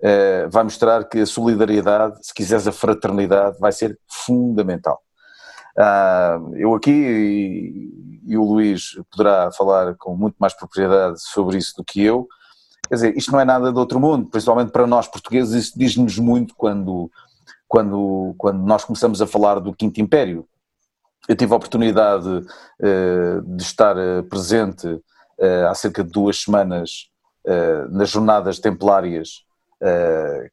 Uh, 0.00 0.48
vai 0.48 0.62
mostrar 0.62 1.04
que 1.08 1.18
a 1.18 1.26
solidariedade, 1.26 2.24
se 2.24 2.32
quiseres 2.32 2.68
a 2.68 2.72
fraternidade, 2.72 3.58
vai 3.58 3.72
ser 3.72 3.98
fundamental. 4.06 5.02
Uh, 5.76 6.56
eu 6.56 6.74
aqui, 6.74 6.90
e, 6.90 8.32
e 8.32 8.36
o 8.36 8.44
Luís 8.44 8.96
poderá 9.10 9.50
falar 9.52 9.96
com 9.96 10.16
muito 10.16 10.36
mais 10.38 10.54
propriedade 10.54 11.20
sobre 11.20 11.58
isso 11.58 11.74
do 11.76 11.84
que 11.84 12.02
eu, 12.02 12.28
Quer 12.88 12.94
dizer, 12.94 13.16
isto 13.18 13.30
não 13.32 13.40
é 13.40 13.44
nada 13.44 13.70
de 13.70 13.78
outro 13.78 14.00
mundo, 14.00 14.30
principalmente 14.30 14.72
para 14.72 14.86
nós 14.86 15.06
portugueses, 15.06 15.66
isso 15.66 15.78
diz-nos 15.78 16.18
muito 16.18 16.54
quando, 16.56 17.10
quando, 17.68 18.34
quando 18.38 18.64
nós 18.64 18.82
começamos 18.82 19.20
a 19.20 19.26
falar 19.26 19.60
do 19.60 19.74
Quinto 19.74 20.00
Império. 20.00 20.46
Eu 21.28 21.36
tive 21.36 21.52
a 21.52 21.56
oportunidade 21.56 22.26
uh, 22.26 23.42
de 23.44 23.62
estar 23.62 23.94
uh, 23.96 24.22
presente 24.24 25.00
há 25.70 25.72
cerca 25.72 26.02
de 26.02 26.10
duas 26.10 26.42
semanas 26.42 27.12
nas 27.90 28.10
jornadas 28.10 28.58
templárias 28.58 29.44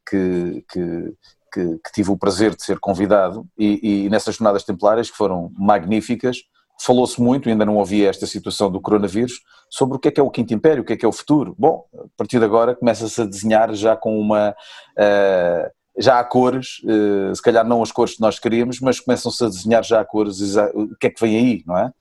que, 0.07 0.63
que, 0.71 1.13
que, 1.51 1.77
que, 1.77 1.91
tive 1.93 2.11
o 2.11 2.17
prazer 2.17 2.55
de 2.55 2.63
ser 2.63 2.79
convidado 2.79 3.47
e, 3.57 4.05
e 4.05 4.09
nessas 4.09 4.35
jornadas 4.35 4.63
templárias 4.63 5.09
que 5.09 5.17
foram 5.17 5.51
magníficas, 5.57 6.37
Falou-se 6.81 7.21
muito, 7.21 7.47
ainda 7.47 7.65
não 7.65 7.79
havia 7.79 8.09
esta 8.09 8.27
situação 8.27 8.69
do 8.69 8.81
coronavírus, 8.81 9.41
sobre 9.69 9.95
o 9.95 9.99
que 9.99 10.09
é 10.09 10.11
que 10.11 10.19
é 10.19 10.23
o 10.23 10.29
Quinto 10.29 10.53
Império, 10.53 10.83
o 10.83 10.85
que 10.85 10.93
é 10.93 10.97
que 10.97 11.05
é 11.05 11.07
o 11.07 11.11
futuro. 11.11 11.55
Bom, 11.57 11.85
a 11.97 12.07
partir 12.17 12.37
de 12.37 12.45
agora 12.45 12.75
começa-se 12.75 13.21
a 13.21 13.25
desenhar 13.25 13.73
já 13.73 13.95
com 13.95 14.19
uma. 14.19 14.51
Uh, 14.97 15.71
já 15.97 16.19
há 16.19 16.23
cores, 16.25 16.81
uh, 16.83 17.33
se 17.33 17.41
calhar 17.41 17.65
não 17.65 17.81
as 17.81 17.91
cores 17.91 18.15
que 18.15 18.21
nós 18.21 18.37
queríamos, 18.37 18.81
mas 18.81 18.99
começam-se 18.99 19.41
a 19.45 19.47
desenhar 19.47 19.85
já 19.85 20.01
a 20.01 20.05
cores, 20.05 20.41
o 20.73 20.95
que 20.99 21.07
é 21.07 21.09
que 21.09 21.21
vem 21.21 21.37
aí, 21.37 21.63
não 21.65 21.77
é? 21.77 21.91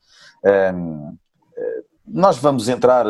Uh, 0.44 1.18
nós 2.06 2.36
vamos 2.36 2.68
entrar 2.68 3.06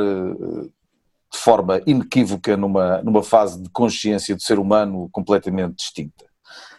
de 1.35 1.41
forma 1.41 1.81
inequívoca 1.85 2.57
numa, 2.57 3.03
numa 3.03 3.23
fase 3.23 3.61
de 3.61 3.69
consciência 3.71 4.37
do 4.37 4.43
ser 4.43 4.59
humano 4.59 5.09
completamente 5.11 5.75
distinta. 5.75 6.25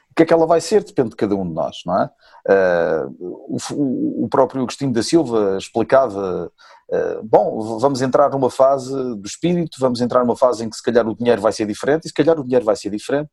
O 0.09 0.15
que 0.15 0.23
é 0.23 0.25
que 0.25 0.33
ela 0.33 0.47
vai 0.47 0.61
ser 0.61 0.81
depende 0.81 1.09
de 1.09 1.15
cada 1.17 1.35
um 1.35 1.45
de 1.45 1.53
nós, 1.53 1.81
não 1.85 2.01
é? 2.01 2.09
Uh, 2.47 3.57
o, 3.69 4.23
o, 4.23 4.29
próprio 4.29 4.61
Agostinho 4.61 4.93
da 4.93 5.03
Silva 5.03 5.57
explicava, 5.57 6.49
uh, 6.89 7.23
bom, 7.23 7.77
vamos 7.79 8.01
entrar 8.01 8.29
numa 8.29 8.49
fase 8.49 8.93
do 8.93 9.25
espírito, 9.25 9.77
vamos 9.77 9.99
entrar 9.99 10.21
numa 10.21 10.37
fase 10.37 10.63
em 10.63 10.69
que 10.69 10.77
se 10.77 10.83
calhar 10.83 11.05
o 11.05 11.15
dinheiro 11.15 11.41
vai 11.41 11.51
ser 11.51 11.65
diferente, 11.65 12.05
e 12.05 12.07
se 12.07 12.13
calhar 12.13 12.39
o 12.39 12.43
dinheiro 12.43 12.63
vai 12.63 12.77
ser 12.77 12.89
diferente, 12.89 13.29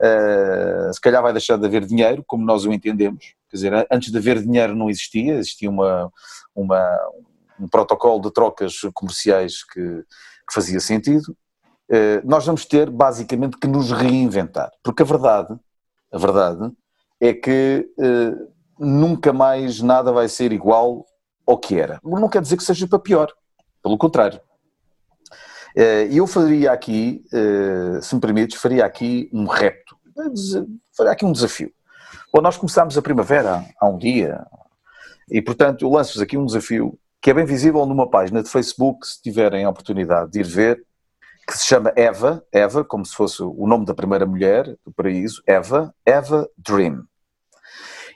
uh, 0.00 0.94
se 0.94 1.00
calhar 1.02 1.22
vai 1.22 1.32
deixar 1.32 1.58
de 1.58 1.66
haver 1.66 1.84
dinheiro, 1.84 2.24
como 2.26 2.46
nós 2.46 2.64
o 2.64 2.72
entendemos, 2.72 3.34
quer 3.50 3.56
dizer, 3.56 3.86
antes 3.90 4.10
de 4.10 4.16
haver 4.16 4.40
dinheiro 4.40 4.74
não 4.74 4.88
existia, 4.88 5.34
existia 5.34 5.68
uma, 5.68 6.10
uma 6.54 6.80
um 7.60 7.68
protocolo 7.68 8.20
de 8.20 8.32
trocas 8.32 8.80
comerciais 8.94 9.64
que, 9.64 10.04
que 10.46 10.54
fazia 10.54 10.80
sentido, 10.80 11.36
nós 12.24 12.44
vamos 12.44 12.64
ter 12.64 12.90
basicamente 12.90 13.58
que 13.58 13.66
nos 13.66 13.92
reinventar, 13.92 14.70
porque 14.82 15.02
a 15.02 15.06
verdade 15.06 15.56
a 16.12 16.18
verdade 16.18 16.72
é 17.20 17.32
que 17.32 17.88
uh, 17.98 18.52
nunca 18.78 19.32
mais 19.32 19.80
nada 19.80 20.12
vai 20.12 20.28
ser 20.28 20.52
igual 20.52 21.04
ao 21.46 21.58
que 21.58 21.78
era. 21.78 22.00
Não 22.02 22.28
quer 22.28 22.42
dizer 22.42 22.56
que 22.56 22.64
seja 22.64 22.86
para 22.86 22.98
pior, 22.98 23.32
pelo 23.82 23.96
contrário. 23.96 24.40
Eh, 25.76 26.06
e 26.06 26.16
eu 26.16 26.26
faria 26.26 26.72
aqui, 26.72 27.24
se 28.02 28.14
me 28.14 28.20
permites, 28.20 28.60
faria 28.60 28.84
aqui 28.84 29.30
um 29.32 29.46
repto, 29.46 29.96
faria 30.96 31.12
aqui 31.12 31.24
um 31.24 31.30
desafio. 31.30 31.70
Bom, 32.32 32.40
nós 32.40 32.56
começámos 32.56 32.98
a 32.98 33.02
primavera 33.02 33.64
há 33.78 33.86
um 33.86 33.96
dia, 33.96 34.44
e 35.30 35.40
portanto 35.40 35.84
eu 35.84 35.90
lanço-vos 35.90 36.20
aqui 36.20 36.36
um 36.36 36.46
desafio 36.46 36.98
que 37.26 37.30
é 37.30 37.34
bem 37.34 37.44
visível 37.44 37.84
numa 37.84 38.08
página 38.08 38.40
de 38.40 38.48
Facebook, 38.48 39.04
se 39.04 39.20
tiverem 39.20 39.64
a 39.64 39.68
oportunidade 39.68 40.30
de 40.30 40.38
ir 40.38 40.46
ver, 40.46 40.86
que 41.44 41.58
se 41.58 41.66
chama 41.66 41.92
Eva, 41.96 42.46
Eva, 42.52 42.84
como 42.84 43.04
se 43.04 43.16
fosse 43.16 43.42
o 43.42 43.66
nome 43.66 43.84
da 43.84 43.92
primeira 43.92 44.24
mulher 44.24 44.64
do 44.84 44.92
paraíso, 44.92 45.42
Eva, 45.44 45.92
Eva 46.06 46.48
Dream. 46.56 47.02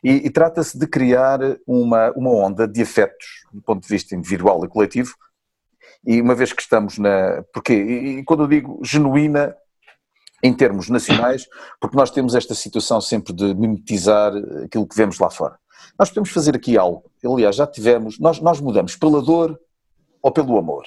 E, 0.05 0.13
e 0.13 0.31
trata-se 0.31 0.79
de 0.79 0.87
criar 0.87 1.41
uma, 1.67 2.13
uma 2.13 2.31
onda 2.31 2.69
de 2.69 2.83
afetos, 2.83 3.27
do 3.53 3.61
ponto 3.61 3.83
de 3.83 3.89
vista 3.89 4.15
individual 4.15 4.65
e 4.65 4.69
coletivo, 4.69 5.13
e 6.07 6.23
uma 6.23 6.37
vez 6.37 6.53
que 6.53 6.63
estamos 6.63 6.97
na. 6.97 7.43
Porque, 7.53 7.75
e, 7.75 8.23
quando 8.23 8.45
eu 8.45 8.47
digo 8.47 8.79
genuína, 8.85 9.57
em 10.41 10.55
termos 10.55 10.89
nacionais, 10.89 11.49
porque 11.81 11.97
nós 11.97 12.13
temos 12.13 12.37
esta 12.37 12.55
situação 12.55 13.01
sempre 13.01 13.33
de 13.33 13.57
mimetizar 13.57 14.33
aquilo 14.65 14.87
que 14.87 14.97
vemos 14.97 15.19
lá 15.19 15.29
fora. 15.31 15.59
Nós 16.01 16.09
podemos 16.09 16.31
fazer 16.31 16.57
aqui 16.57 16.79
algo, 16.79 17.05
aliás, 17.23 17.57
já 17.57 17.67
tivemos, 17.67 18.19
nós, 18.19 18.41
nós 18.41 18.59
mudamos 18.59 18.97
pela 18.97 19.21
dor 19.21 19.61
ou 20.23 20.33
pelo 20.33 20.57
amor. 20.57 20.85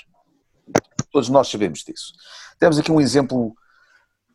Todos 1.11 1.29
nós 1.29 1.47
sabemos 1.47 1.83
disso. 1.83 2.13
Temos 2.57 2.79
aqui 2.79 2.91
um 2.91 2.99
exemplo 2.99 3.53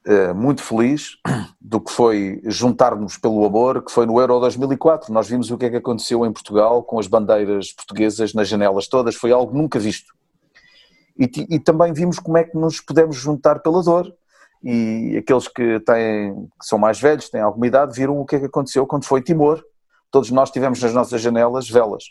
uh, 0.07 0.33
muito 0.37 0.63
feliz 0.63 1.17
do 1.61 1.81
que 1.81 1.91
foi 1.91 2.41
juntar-nos 2.45 3.19
pelo 3.19 3.45
amor, 3.45 3.85
que 3.85 3.91
foi 3.91 4.07
no 4.07 4.21
Euro 4.21 4.39
2004. 4.39 5.13
Nós 5.13 5.29
vimos 5.29 5.51
o 5.51 5.59
que 5.59 5.67
é 5.67 5.71
que 5.71 5.79
aconteceu 5.79 6.25
em 6.25 6.33
Portugal 6.33 6.81
com 6.85 7.01
as 7.01 7.09
bandeiras 7.09 7.73
portuguesas 7.73 8.33
nas 8.33 8.47
janelas 8.47 8.87
todas, 8.87 9.17
foi 9.17 9.33
algo 9.33 9.59
nunca 9.59 9.81
visto. 9.81 10.15
E, 11.19 11.29
e 11.57 11.59
também 11.59 11.93
vimos 11.93 12.21
como 12.21 12.39
é 12.39 12.45
que 12.45 12.57
nos 12.57 12.81
podemos 12.81 13.17
juntar 13.17 13.59
pela 13.63 13.83
dor. 13.83 14.15
E 14.63 15.17
aqueles 15.19 15.49
que, 15.49 15.81
têm, 15.81 16.37
que 16.61 16.67
são 16.67 16.79
mais 16.79 17.01
velhos, 17.01 17.29
têm 17.29 17.41
alguma 17.41 17.67
idade, 17.67 17.97
viram 17.97 18.21
o 18.21 18.25
que 18.25 18.37
é 18.37 18.39
que 18.39 18.47
aconteceu 18.47 18.87
quando 18.87 19.07
foi 19.07 19.21
Timor. 19.21 19.61
Todos 20.11 20.31
nós 20.31 20.51
tivemos 20.51 20.83
nas 20.83 20.93
nossas 20.93 21.21
janelas 21.21 21.69
velas. 21.69 22.05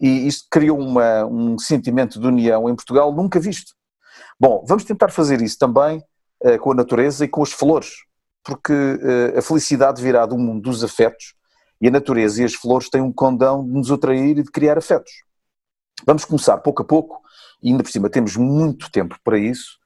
E 0.00 0.26
isto 0.26 0.48
criou 0.50 0.78
uma, 0.78 1.24
um 1.26 1.58
sentimento 1.58 2.20
de 2.20 2.26
união 2.26 2.68
em 2.68 2.74
Portugal 2.74 3.12
nunca 3.12 3.38
visto. 3.38 3.72
Bom, 4.38 4.64
vamos 4.66 4.84
tentar 4.84 5.10
fazer 5.10 5.40
isso 5.40 5.58
também 5.58 6.02
uh, 6.44 6.58
com 6.58 6.72
a 6.72 6.74
natureza 6.74 7.24
e 7.24 7.28
com 7.28 7.42
as 7.42 7.52
flores, 7.52 7.94
porque 8.44 8.72
uh, 8.72 9.38
a 9.38 9.42
felicidade 9.42 10.02
virá 10.02 10.26
do 10.26 10.36
mundo 10.36 10.62
dos 10.62 10.82
afetos 10.82 11.34
e 11.80 11.88
a 11.88 11.90
natureza 11.90 12.42
e 12.42 12.44
as 12.44 12.54
flores 12.54 12.88
têm 12.88 13.00
um 13.00 13.12
condão 13.12 13.64
de 13.64 13.72
nos 13.72 13.90
atrair 13.90 14.38
e 14.38 14.42
de 14.42 14.50
criar 14.50 14.78
afetos. 14.78 15.12
Vamos 16.06 16.24
começar 16.24 16.58
pouco 16.58 16.82
a 16.82 16.84
pouco, 16.84 17.20
e 17.62 17.70
ainda 17.70 17.82
por 17.82 17.90
cima 17.90 18.10
temos 18.10 18.36
muito 18.36 18.90
tempo 18.90 19.16
para 19.22 19.38
isso, 19.38 19.78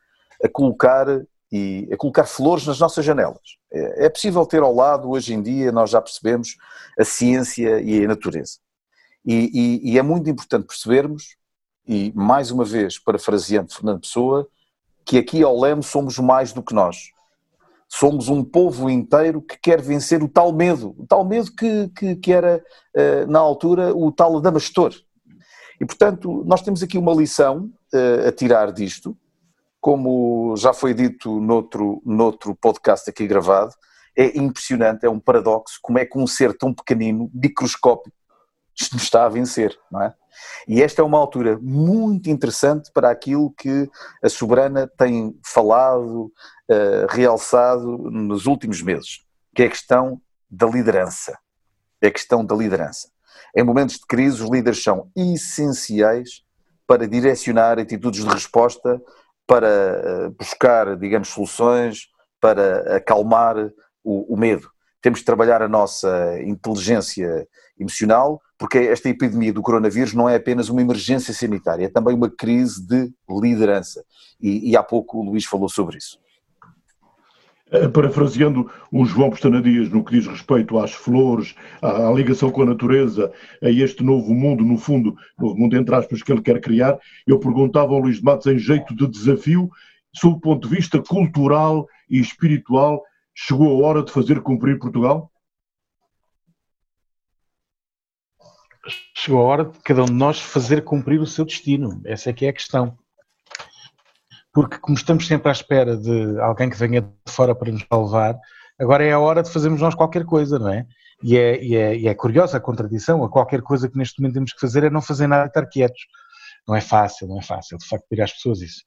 a 0.43 0.49
colocar 0.49 1.07
e 1.57 1.93
a 1.93 1.97
colocar 1.97 2.25
flores 2.25 2.67
nas 2.67 2.79
nossas 2.79 3.05
janelas. 3.05 3.57
É, 3.73 4.07
é 4.07 4.09
possível 4.09 4.45
ter 4.47 4.63
ao 4.63 4.75
lado, 4.75 5.11
hoje 5.11 5.35
em 5.35 5.43
dia, 5.43 5.73
nós 5.73 5.91
já 5.91 6.01
percebemos, 6.01 6.57
a 6.99 7.05
ciência 7.05 7.81
e 7.81 8.05
a 8.05 8.09
natureza. 8.09 8.59
E, 9.25 9.51
e, 9.85 9.93
e 9.93 9.99
é 9.99 10.03
muito 10.03 10.29
importante 10.31 10.67
percebermos 10.67 11.37
e 11.87 12.13
mais 12.15 12.51
uma 12.51 12.65
vez, 12.65 12.99
parafraseando 12.99 13.73
Fernando 13.73 14.01
Pessoa, 14.01 14.49
que 15.05 15.19
aqui 15.19 15.43
ao 15.43 15.59
Leme 15.59 15.83
somos 15.83 16.19
mais 16.19 16.53
do 16.53 16.63
que 16.63 16.75
nós. 16.75 17.13
Somos 17.89 18.29
um 18.29 18.43
povo 18.43 18.91
inteiro 18.91 19.41
que 19.41 19.57
quer 19.57 19.81
vencer 19.81 20.21
o 20.23 20.29
tal 20.29 20.53
medo, 20.53 20.97
o 20.99 21.07
tal 21.07 21.25
medo 21.25 21.53
que, 21.53 21.89
que, 21.91 22.17
que 22.17 22.33
era, 22.33 22.63
uh, 22.97 23.31
na 23.31 23.39
altura, 23.39 23.95
o 23.95 24.11
tal 24.11 24.37
Adamastor. 24.37 24.93
E, 25.81 25.87
portanto, 25.87 26.43
nós 26.45 26.63
temos 26.63 26.83
aqui 26.83 26.99
uma 26.99 27.15
lição 27.15 27.71
uh, 27.95 28.29
a 28.29 28.33
tirar 28.33 28.73
disto, 28.73 29.17
como 29.87 30.57
já 30.57 30.73
foi 30.73 30.93
dito 30.93 31.41
noutro, 31.41 32.03
noutro 32.05 32.57
podcast 32.57 33.09
aqui 33.09 33.25
gravado, 33.25 33.73
é 34.17 34.37
impressionante, 34.37 35.07
é 35.07 35.09
um 35.09 35.21
paradoxo, 35.21 35.79
como 35.81 35.97
é 35.97 36.05
que 36.05 36.19
um 36.19 36.27
ser 36.27 36.59
tão 36.59 36.75
pequenino, 36.75 37.31
microscópico, 37.33 38.11
nos 38.93 39.05
está 39.05 39.25
a 39.25 39.29
vencer, 39.29 39.79
não 39.89 40.03
é? 40.03 40.13
E 40.67 40.83
esta 40.83 41.03
é 41.03 41.05
uma 41.05 41.19
altura 41.19 41.57
muito 41.63 42.29
interessante 42.29 42.91
para 42.93 43.13
aquilo 43.13 43.55
que 43.57 43.89
a 44.21 44.29
Soberana 44.29 44.89
tem 44.89 45.39
falado, 45.45 46.33
uh, 46.69 47.07
realçado 47.09 47.97
nos 48.11 48.47
últimos 48.47 48.83
meses, 48.83 49.21
que 49.55 49.63
é 49.63 49.67
a 49.67 49.71
questão 49.71 50.21
da 50.51 50.67
liderança. 50.67 51.39
É 52.03 52.09
a 52.09 52.13
questão 52.13 52.45
da 52.45 52.57
liderança. 52.57 53.09
Em 53.57 53.63
momentos 53.63 53.99
de 53.99 54.07
crise, 54.09 54.43
os 54.43 54.51
líderes 54.51 54.83
são 54.83 55.09
essenciais 55.15 56.43
para 56.89 57.07
direcionar 57.07 57.79
atitudes 57.79 58.25
de 58.25 58.31
resposta, 58.31 59.01
para 59.47 59.69
eh, 59.69 60.29
buscar, 60.39 60.97
digamos, 60.97 61.29
soluções, 61.29 62.09
para 62.41 62.97
acalmar 62.97 63.57
o, 64.03 64.35
o 64.35 64.37
medo. 64.37 64.69
Temos 65.01 65.21
de 65.21 65.25
trabalhar 65.25 65.63
a 65.63 65.69
nossa 65.69 66.41
inteligência 66.43 67.47
emocional, 67.79 68.41
porque 68.59 68.79
esta 68.79 69.09
epidemia 69.09 69.53
do 69.53 69.63
coronavírus 69.63 70.15
não 70.15 70.29
é 70.29 70.37
apenas 70.37 70.69
uma 70.69 70.81
emergência 70.81 71.33
sanitária, 71.33 71.85
é 71.85 71.89
também 71.89 72.15
uma 72.15 72.31
crise 72.31 72.85
de 72.85 73.13
liderança. 73.29 74.05
E, 74.41 74.71
e 74.71 74.77
há 74.77 74.83
pouco 74.83 75.19
o 75.19 75.25
Luís 75.25 75.45
falou 75.45 75.69
sobre 75.69 75.99
isso. 75.99 76.19
Eh, 77.69 77.89
parafraseando 77.89 78.71
o 78.93 79.05
João 79.05 79.31
Pestana 79.31 79.61
Dias 79.61 79.89
no 79.89 80.05
que 80.05 80.13
diz 80.13 80.27
respeito 80.29 80.79
às 80.79 80.93
flores, 80.93 81.57
à, 81.83 82.09
à, 82.09 82.13
ligação 82.13 82.49
com 82.49 82.63
a 82.63 82.67
natureza, 82.67 83.33
a 83.61 83.69
este 83.69 84.05
novo 84.05 84.33
mundo, 84.33 84.65
no 84.65 84.79
fundo, 84.79 85.17
novo 85.37 85.57
mundo 85.57 85.77
entre 85.77 85.93
aspas, 85.93 86.23
que 86.23 86.31
ele 86.31 86.43
quer 86.43 86.61
criar, 86.61 86.97
eu 87.27 87.41
perguntava 87.41 87.93
ao 87.93 87.99
Luís 87.99 88.19
de 88.19 88.23
Matos 88.23 88.47
em 88.47 88.57
jeito 88.57 88.95
de 88.95 89.09
desafio, 89.09 89.69
sob 90.15 90.37
o 90.37 90.41
ponto 90.41 90.69
de 90.69 90.77
vista 90.77 91.03
cultural 91.03 91.89
e 92.09 92.21
espiritual, 92.21 93.03
chegou 93.35 93.85
a 93.85 93.89
hora 93.89 94.05
de 94.05 94.13
fazer 94.13 94.41
cumprir 94.43 94.79
Portugal? 94.79 95.29
Chegou 99.13 99.41
a 99.41 99.45
hora 99.45 99.65
de 99.65 99.79
cada 99.81 100.03
um 100.03 100.07
de 100.07 100.13
nós 100.13 100.41
fazer 100.41 100.85
cumprir 100.85 101.21
o 101.21 101.27
seu 101.27 101.45
destino. 101.45 102.01
Essa 102.05 102.31
é 102.31 102.33
que 102.33 102.47
é 102.47 102.51
a 102.51 102.53
questão 102.53 102.97
porque 104.57 104.79
como 104.79 104.97
estamos 104.97 105.27
sempre 105.27 105.51
à 105.51 105.53
espera 105.53 105.99
de 105.99 106.41
alguém 106.41 106.71
que 106.71 106.79
venha 106.79 107.03
de 107.03 107.11
fora 107.29 107.55
para 107.55 107.71
nos 107.71 107.85
salvar, 107.93 108.39
agora 108.81 109.05
é 109.05 109.13
a 109.13 109.19
hora 109.19 109.43
de 109.43 109.53
fazermos 109.53 109.83
nós 109.83 109.95
qualquer 109.95 110.25
coisa, 110.25 110.59
não 110.59 110.71
é? 110.71 110.87
E 111.23 111.37
é, 111.37 111.63
e 111.63 111.77
é, 111.77 111.95
e 111.95 112.09
é 112.09 112.15
curiosa 112.15 112.57
a 112.57 112.61
contradição, 112.61 113.23
a 113.23 113.29
qualquer 113.29 113.61
coisa 113.61 113.87
que 113.87 113.99
neste 113.99 114.19
momento 114.19 114.33
temos 114.33 114.55
que 114.55 114.61
fazer 114.61 114.85
é 114.85 114.89
não 114.89 115.03
fazer 115.03 115.27
nada 115.27 115.45
e 115.45 115.49
estar 115.49 115.67
quietos. 115.67 116.01
Não 116.67 116.75
é 116.75 116.81
fácil, 116.81 117.29
não 117.29 117.39
é 117.39 117.43
fácil, 117.43 117.77
de 117.77 117.87
facto, 117.87 118.07
pedir 118.09 118.23
às 118.23 118.33
pessoas 118.33 118.63
isso. 118.63 118.83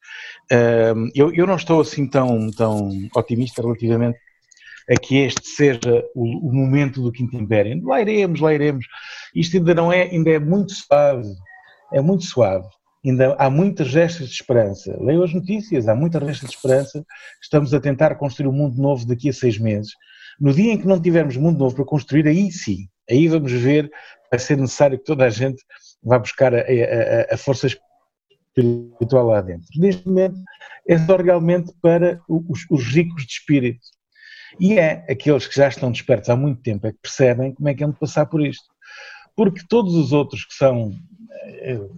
eu, 1.14 1.32
eu 1.36 1.46
não 1.46 1.56
estou 1.56 1.82
assim 1.82 2.10
tão, 2.10 2.50
tão 2.50 2.90
otimista 3.16 3.62
relativamente 3.62 4.18
a 4.90 5.00
que 5.00 5.18
este 5.18 5.48
seja 5.50 6.04
o, 6.16 6.50
o 6.50 6.52
momento 6.52 7.00
do 7.00 7.12
Quinto 7.12 7.38
Império. 7.38 7.80
Lá 7.86 8.02
iremos, 8.02 8.40
lá 8.40 8.52
iremos. 8.52 8.88
Isto 9.36 9.58
ainda 9.58 9.76
não 9.76 9.94
é, 9.94 10.02
ainda 10.02 10.32
é 10.32 10.40
muito 10.40 10.74
suave, 10.74 11.32
é 11.94 12.02
muito 12.02 12.24
suave 12.24 12.68
ainda 13.06 13.36
há 13.36 13.50
muitas 13.50 13.88
gestas 13.88 14.28
de 14.28 14.36
esperança. 14.36 14.98
Leio 15.02 15.24
as 15.24 15.34
notícias, 15.34 15.88
há 15.88 15.96
muitas 15.96 16.22
gestas 16.22 16.50
de 16.50 16.56
esperança. 16.56 17.06
Estamos 17.42 17.74
a 17.74 17.80
tentar 17.80 18.16
construir 18.16 18.48
um 18.48 18.54
mundo 18.54 18.82
novo 18.82 19.06
daqui 19.06 19.30
a 19.30 19.34
seis 19.34 19.58
meses. 19.58 19.92
No 20.40 20.54
dia 20.54 20.74
em 20.74 20.78
que 20.78 20.88
não 20.88 21.02
tivermos 21.02 21.38
mundo 21.38 21.60
novo 21.60 21.76
para 21.76 21.86
construir, 21.86 22.28
aí 22.28 22.52
sim, 22.52 22.88
aí 23.10 23.28
vamos 23.28 23.52
ver, 23.52 23.92
vai 24.32 24.40
ser 24.40 24.58
necessário 24.58 24.98
que 24.98 25.06
toda 25.06 25.26
a 25.26 25.30
gente 25.30 25.62
vá 26.04 26.18
buscar 26.18 26.54
a, 26.54 26.60
a, 26.60 27.34
a 27.34 27.38
força 27.38 27.68
espiritual 28.58 29.28
lá 29.28 29.42
dentro. 29.42 29.68
Neste 29.76 30.08
momento 30.08 30.40
é 30.88 30.98
só 30.98 31.18
realmente 31.18 31.74
para 31.82 32.22
os, 32.28 32.66
os 32.70 32.84
ricos 32.88 33.26
de 33.26 33.34
espírito. 33.34 33.82
E 34.60 34.80
é 34.80 35.06
aqueles 35.10 35.46
que 35.46 35.56
já 35.56 35.68
estão 35.68 35.92
despertos 35.92 36.30
há 36.30 36.36
muito 36.36 36.62
tempo 36.62 36.88
é 36.88 36.92
que 36.92 36.98
percebem 37.02 37.54
como 37.54 37.70
é 37.70 37.74
que 37.74 37.84
é 37.84 37.88
de 37.88 38.00
passar 38.00 38.26
por 38.26 38.46
isto. 38.46 38.66
Porque 39.36 39.62
todos 39.70 39.94
os 39.96 40.12
outros 40.12 40.46
que 40.46 40.54
são 40.54 40.92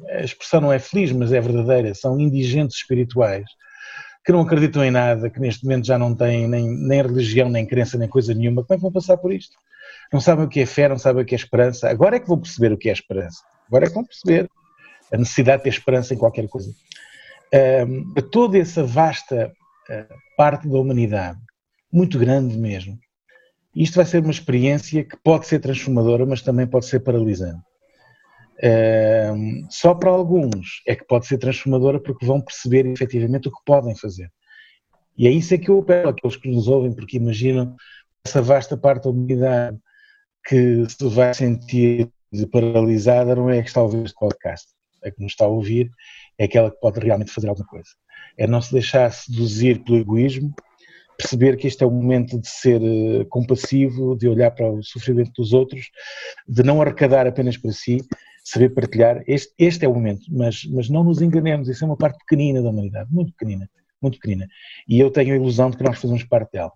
a 0.09 0.23
expressão 0.23 0.61
não 0.61 0.71
é 0.71 0.79
feliz, 0.79 1.11
mas 1.11 1.31
é 1.31 1.39
verdadeira, 1.39 1.93
são 1.93 2.19
indigentes 2.19 2.77
espirituais, 2.77 3.45
que 4.25 4.31
não 4.31 4.41
acreditam 4.41 4.83
em 4.83 4.91
nada, 4.91 5.29
que 5.29 5.39
neste 5.39 5.63
momento 5.63 5.87
já 5.87 5.97
não 5.97 6.15
têm 6.15 6.47
nem, 6.47 6.69
nem 6.69 7.01
religião, 7.01 7.49
nem 7.49 7.65
crença, 7.65 7.97
nem 7.97 8.07
coisa 8.07 8.33
nenhuma, 8.33 8.63
como 8.63 8.73
é 8.73 8.77
que 8.77 8.81
vão 8.81 8.91
passar 8.91 9.17
por 9.17 9.33
isto? 9.33 9.55
Não 10.13 10.21
sabem 10.21 10.45
o 10.45 10.49
que 10.49 10.59
é 10.59 10.65
fé, 10.65 10.87
não 10.87 10.97
sabem 10.97 11.23
o 11.23 11.25
que 11.25 11.33
é 11.33 11.37
esperança. 11.37 11.89
Agora 11.89 12.17
é 12.17 12.19
que 12.19 12.27
vão 12.27 12.39
perceber 12.39 12.71
o 12.71 12.77
que 12.77 12.89
é 12.89 12.91
esperança. 12.91 13.41
Agora 13.67 13.85
é 13.85 13.87
que 13.87 13.93
vão 13.93 14.03
perceber 14.03 14.49
a 15.11 15.17
necessidade 15.17 15.59
de 15.59 15.63
ter 15.63 15.69
esperança 15.69 16.13
em 16.13 16.17
qualquer 16.17 16.47
coisa. 16.47 16.71
Um, 17.87 18.13
toda 18.31 18.57
essa 18.57 18.83
vasta 18.83 19.51
uh, 19.89 20.15
parte 20.37 20.67
da 20.67 20.77
humanidade, 20.77 21.39
muito 21.91 22.19
grande 22.19 22.57
mesmo, 22.57 22.97
isto 23.75 23.95
vai 23.95 24.05
ser 24.05 24.21
uma 24.21 24.31
experiência 24.31 25.03
que 25.03 25.17
pode 25.17 25.47
ser 25.47 25.59
transformadora, 25.59 26.25
mas 26.25 26.41
também 26.41 26.67
pode 26.67 26.85
ser 26.85 26.99
paralisante 26.99 27.61
só 29.69 29.95
para 29.95 30.12
alguns 30.12 30.82
é 30.88 30.95
que 30.95 31.06
pode 31.06 31.26
ser 31.26 31.38
transformadora 31.38 32.00
porque 32.00 32.26
vão 32.26 32.39
perceber 32.39 32.86
efetivamente 32.86 33.47
o 33.47 33.52
que 33.52 33.63
podem 33.65 33.95
fazer. 33.95 34.32
E 35.17 35.28
é 35.28 35.32
isso 35.32 35.54
é 35.54 35.58
que 35.58 35.69
eu 35.69 35.80
apelo 35.80 36.10
àqueles 36.10 36.38
que 36.38 36.50
nos 36.50 36.67
ouvem, 36.67 36.93
porque 36.93 37.17
imaginam 37.17 37.76
essa 38.26 38.41
vasta 38.41 38.78
parte 38.78 39.04
da 39.04 39.10
humanidade 39.10 39.78
que 40.47 40.86
se 40.89 41.10
vai 41.10 41.34
sentir 41.34 42.10
paralisada, 42.52 43.36
não 43.36 43.50
é 43.50 43.62
que 43.62 43.67
está 43.67 43.80
a 43.82 43.84
ouvir 43.84 44.06
este 44.06 44.17
podcast. 44.17 44.67
A 45.04 45.10
que 45.10 45.21
nos 45.21 45.32
está 45.32 45.45
a 45.45 45.50
ouvir 45.50 45.89
é 46.38 46.45
aquela 46.45 46.69
que 46.69 46.80
pode 46.80 47.00
realmente 47.00 47.32
fazer 47.32 47.50
alguma 47.50 47.67
coisa. 47.67 47.89
É 48.38 48.47
não 48.47 48.62
se 48.62 48.71
deixar 48.71 49.12
seduzir 49.12 49.84
pelo 49.84 49.97
egoísmo, 49.97 50.54
perceber 51.17 51.58
que 51.58 51.67
este 51.67 51.84
é 51.84 51.88
o 51.88 51.91
momento 51.91 52.39
de 52.39 52.47
ser 52.47 52.82
eh, 52.82 53.26
compassivo, 53.30 54.15
de 54.15 54.28
olhar 54.28 54.52
para 54.52 54.71
o 54.71 54.84
sofrimento 54.84 55.32
dos 55.38 55.54
outros, 55.54 55.89
de 56.47 56.63
não 56.63 56.82
arrecadar 56.82 57.28
apenas 57.28 57.58
para 57.58 57.71
si 57.71 57.97
saber 58.43 58.69
partilhar. 58.69 59.23
Este, 59.27 59.54
este 59.58 59.86
é 59.86 59.88
o 59.88 59.93
momento, 59.93 60.25
mas, 60.30 60.65
mas 60.65 60.89
não 60.89 61.04
nos 61.04 61.21
enganemos, 61.21 61.69
isso 61.69 61.84
é 61.84 61.88
uma 61.88 61.97
parte 61.97 62.17
pequenina 62.19 62.62
da 62.62 62.69
humanidade, 62.69 63.12
muito 63.12 63.32
pequenina, 63.34 63.69
muito 64.01 64.19
pequenina. 64.19 64.47
E 64.88 64.99
eu 64.99 65.12
tenho 65.12 65.34
a 65.34 65.38
ilusão 65.38 65.69
de 65.69 65.77
que 65.77 65.84
nós 65.84 65.99
fazemos 65.99 66.23
parte 66.23 66.54
dela. 66.54 66.71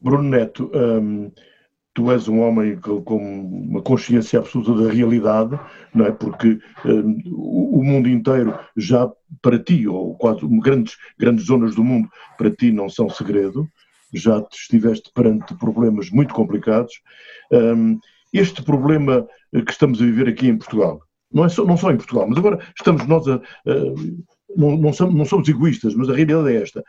Bruno 0.00 0.28
Neto, 0.28 0.70
hum, 0.74 1.30
tu 1.94 2.10
és 2.10 2.26
um 2.26 2.40
homem 2.40 2.76
com 2.80 3.16
uma 3.16 3.82
consciência 3.82 4.38
absoluta 4.38 4.84
da 4.84 4.92
realidade, 4.92 5.58
não 5.94 6.06
é? 6.06 6.10
Porque 6.10 6.58
hum, 6.84 7.18
o 7.30 7.84
mundo 7.84 8.08
inteiro 8.08 8.58
já 8.76 9.10
para 9.40 9.58
ti, 9.58 9.86
ou 9.86 10.16
quase 10.16 10.40
grandes, 10.58 10.96
grandes 11.18 11.46
zonas 11.46 11.74
do 11.74 11.84
mundo 11.84 12.08
para 12.36 12.50
ti 12.50 12.72
não 12.72 12.88
são 12.88 13.08
segredo, 13.08 13.68
já 14.12 14.44
estiveste 14.50 15.10
perante 15.14 15.54
problemas 15.54 16.10
muito 16.10 16.34
complicados. 16.34 16.94
Hum, 17.52 17.98
este 18.32 18.62
problema 18.62 19.26
eh, 19.52 19.62
que 19.62 19.70
estamos 19.70 20.00
a 20.00 20.04
viver 20.04 20.28
aqui 20.28 20.48
em 20.48 20.56
Portugal, 20.56 21.00
não, 21.32 21.44
é 21.44 21.48
só, 21.48 21.64
não 21.64 21.76
só 21.76 21.90
em 21.90 21.96
Portugal, 21.96 22.26
mas 22.28 22.38
agora 22.38 22.58
estamos 22.76 23.06
nós 23.06 23.26
a. 23.26 23.40
não, 24.56 24.76
não, 24.76 24.92
somos, 24.92 25.14
não 25.14 25.24
somos 25.24 25.48
egoístas, 25.48 25.94
mas 25.94 26.08
a 26.08 26.14
realidade 26.14 26.54
é 26.54 26.62
esta. 26.62 26.84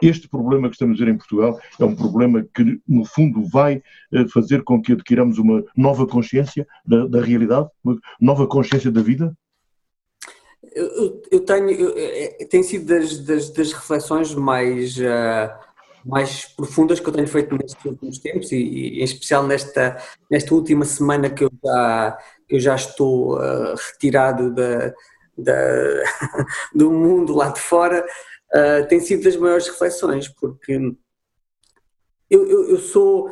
Este 0.00 0.28
problema 0.28 0.68
que 0.68 0.74
estamos 0.74 1.00
a 1.00 1.04
ver 1.04 1.10
em 1.10 1.16
Portugal 1.16 1.58
é 1.80 1.84
um 1.84 1.96
problema 1.96 2.46
que, 2.54 2.80
no 2.86 3.04
fundo, 3.04 3.44
vai 3.48 3.82
eh, 4.12 4.28
fazer 4.32 4.62
com 4.62 4.80
que 4.80 4.92
adquiramos 4.92 5.38
uma 5.38 5.64
nova 5.76 6.06
consciência 6.06 6.66
da, 6.86 7.06
da 7.06 7.20
realidade, 7.20 7.68
uma 7.82 7.98
nova 8.20 8.46
consciência 8.46 8.90
da 8.92 9.02
vida? 9.02 9.36
Eu, 10.74 11.22
eu 11.30 11.40
tenho, 11.40 11.70
eu, 11.70 11.94
é, 11.96 12.44
tem 12.48 12.62
sido 12.62 12.86
das, 12.86 13.18
das, 13.24 13.50
das 13.50 13.72
reflexões 13.72 14.34
mais. 14.34 14.96
Uh 14.96 15.67
mais 16.08 16.46
profundas 16.46 16.98
que 16.98 17.06
eu 17.06 17.12
tenho 17.12 17.28
feito 17.28 17.54
nestes 17.54 17.84
últimos 17.84 18.18
tempos 18.18 18.50
e, 18.50 18.56
e 18.56 19.00
em 19.00 19.04
especial 19.04 19.46
nesta, 19.46 20.02
nesta 20.30 20.54
última 20.54 20.86
semana 20.86 21.28
que 21.28 21.44
eu 21.44 21.50
já, 21.62 22.18
que 22.48 22.56
eu 22.56 22.60
já 22.60 22.74
estou 22.74 23.36
uh, 23.36 23.74
retirado 23.92 24.54
da, 24.54 24.94
da, 25.36 26.02
do 26.74 26.90
mundo 26.90 27.34
lá 27.34 27.50
de 27.50 27.60
fora, 27.60 28.06
uh, 28.54 28.88
tem 28.88 29.00
sido 29.00 29.22
das 29.22 29.36
maiores 29.36 29.68
reflexões, 29.68 30.28
porque 30.28 30.80
eu, 32.30 32.48
eu, 32.48 32.70
eu, 32.70 32.78
sou 32.78 33.30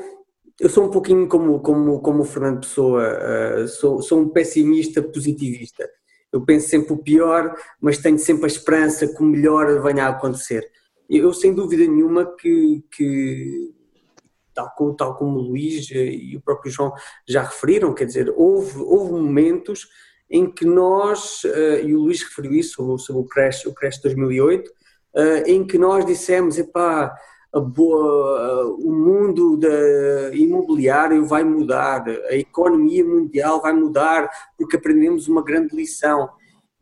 eu 0.61 0.69
sou 0.69 0.85
um 0.85 0.91
pouquinho 0.91 1.27
como, 1.29 1.61
como, 1.61 2.01
como 2.01 2.23
o 2.23 2.27
Fernando 2.27 2.61
Pessoa, 2.61 3.03
uh, 3.03 3.69
sou, 3.69 4.03
sou 4.03 4.21
um 4.21 4.29
pessimista 4.29 5.03
positivista. 5.03 5.89
Eu 6.31 6.45
penso 6.45 6.69
sempre 6.69 6.93
o 6.93 6.99
pior, 6.99 7.57
mas 7.81 7.97
tenho 7.97 8.19
sempre 8.19 8.45
a 8.45 8.49
esperança 8.49 9.07
que 9.07 9.23
o 9.23 9.27
melhor 9.27 9.81
venha 9.83 10.05
a 10.05 10.11
acontecer 10.11 10.71
eu 11.09 11.33
sem 11.33 11.55
dúvida 11.55 11.87
nenhuma 11.87 12.27
que, 12.37 12.85
que 12.91 13.75
tal, 14.55 14.71
como, 14.75 14.95
tal 14.95 15.15
como 15.15 15.39
o 15.39 15.43
Luís 15.43 15.89
e 15.91 16.37
o 16.37 16.41
próprio 16.41 16.71
João 16.71 16.93
já 17.29 17.43
referiram, 17.43 17.95
quer 17.95 18.07
dizer, 18.07 18.33
houve, 18.37 18.79
houve 18.79 19.13
momentos 19.13 19.89
em 20.29 20.51
que 20.51 20.65
nós, 20.65 21.45
uh, 21.45 21.85
e 21.85 21.95
o 21.95 22.01
Luís 22.01 22.23
referiu 22.23 22.53
isso 22.53 22.99
sobre, 22.99 23.23
o 23.23 23.27
Crash, 23.27 23.67
o 23.67 23.75
Crash 23.75 24.01
2008, 24.01 24.69
uh, 24.69 24.73
eh, 25.15 25.43
em 25.47 25.65
que 25.65 25.79
nós 25.79 26.05
dissemos, 26.05 26.59
epá, 26.59 27.15
boa, 27.61 28.67
o 28.79 28.93
mundo 28.93 29.57
da 29.57 30.35
imobiliário 30.35 31.25
vai 31.25 31.45
mudar, 31.45 32.05
a 32.29 32.35
economia 32.35 33.05
mundial 33.05 33.63
vai 33.63 33.73
mudar, 33.73 34.29
porque 34.59 34.77
aprendemos 34.77 35.29
uma 35.29 35.43
grande 35.43 35.75
lição. 35.75 36.29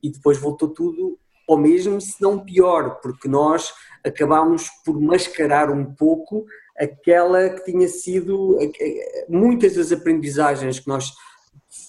E 0.03 0.11
depois 0.11 0.37
voltou 0.39 0.69
tudo 0.69 1.19
ao 1.49 1.59
mesmo, 1.59 2.01
se 2.01 2.21
não 2.21 2.39
pior, 2.39 3.01
porque 3.01 3.29
nós 3.29 3.73
acabámos 4.05 4.69
por 4.85 5.01
mascarar 5.01 5.71
um 5.71 5.85
pouco 5.85 6.45
aquela 6.79 7.49
que 7.51 7.65
tinha 7.71 7.89
sido 7.89 8.59
muitas 9.29 9.75
das 9.75 9.93
aprendizagens 9.93 10.81
que 10.81 10.89
nós 10.89 11.13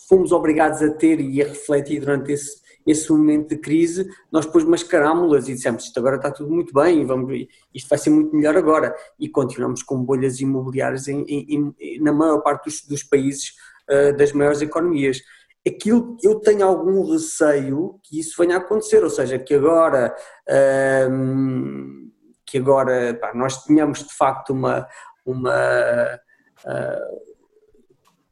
fomos 0.07 0.31
obrigados 0.31 0.81
a 0.81 0.91
ter 0.91 1.19
e 1.19 1.41
a 1.41 1.47
refletir 1.47 1.99
durante 1.99 2.31
esse, 2.31 2.61
esse 2.85 3.11
momento 3.11 3.49
de 3.49 3.57
crise, 3.57 4.07
nós 4.31 4.45
depois 4.45 4.63
mascarámos-las 4.63 5.49
e 5.49 5.53
dissemos 5.53 5.85
isto 5.85 5.99
agora 5.99 6.17
está 6.17 6.29
tudo 6.29 6.51
muito 6.51 6.71
bem, 6.73 7.05
vamos, 7.05 7.47
isto 7.73 7.89
vai 7.89 7.97
ser 7.97 8.11
muito 8.11 8.35
melhor 8.35 8.55
agora. 8.55 8.95
E 9.19 9.27
continuamos 9.27 9.81
com 9.81 10.03
bolhas 10.03 10.39
imobiliárias 10.39 11.07
em, 11.07 11.23
em, 11.27 11.75
em, 11.79 11.99
na 12.01 12.13
maior 12.13 12.41
parte 12.41 12.65
dos, 12.65 12.81
dos 12.83 13.03
países 13.03 13.53
uh, 13.89 14.15
das 14.15 14.31
maiores 14.31 14.61
economias. 14.61 15.19
Aquilo 15.67 16.17
eu 16.21 16.39
tenho 16.39 16.65
algum 16.65 17.11
receio 17.11 17.99
que 18.03 18.19
isso 18.19 18.35
venha 18.37 18.57
a 18.57 18.59
acontecer, 18.59 19.03
ou 19.03 19.09
seja, 19.09 19.39
que 19.39 19.55
agora, 19.55 20.15
uh, 20.47 22.11
que 22.45 22.57
agora 22.57 23.13
pá, 23.15 23.33
nós 23.33 23.63
tenhamos 23.63 23.99
de 23.99 24.13
facto 24.13 24.51
uma. 24.51 24.87
uma 25.25 26.19
uh, 26.65 27.35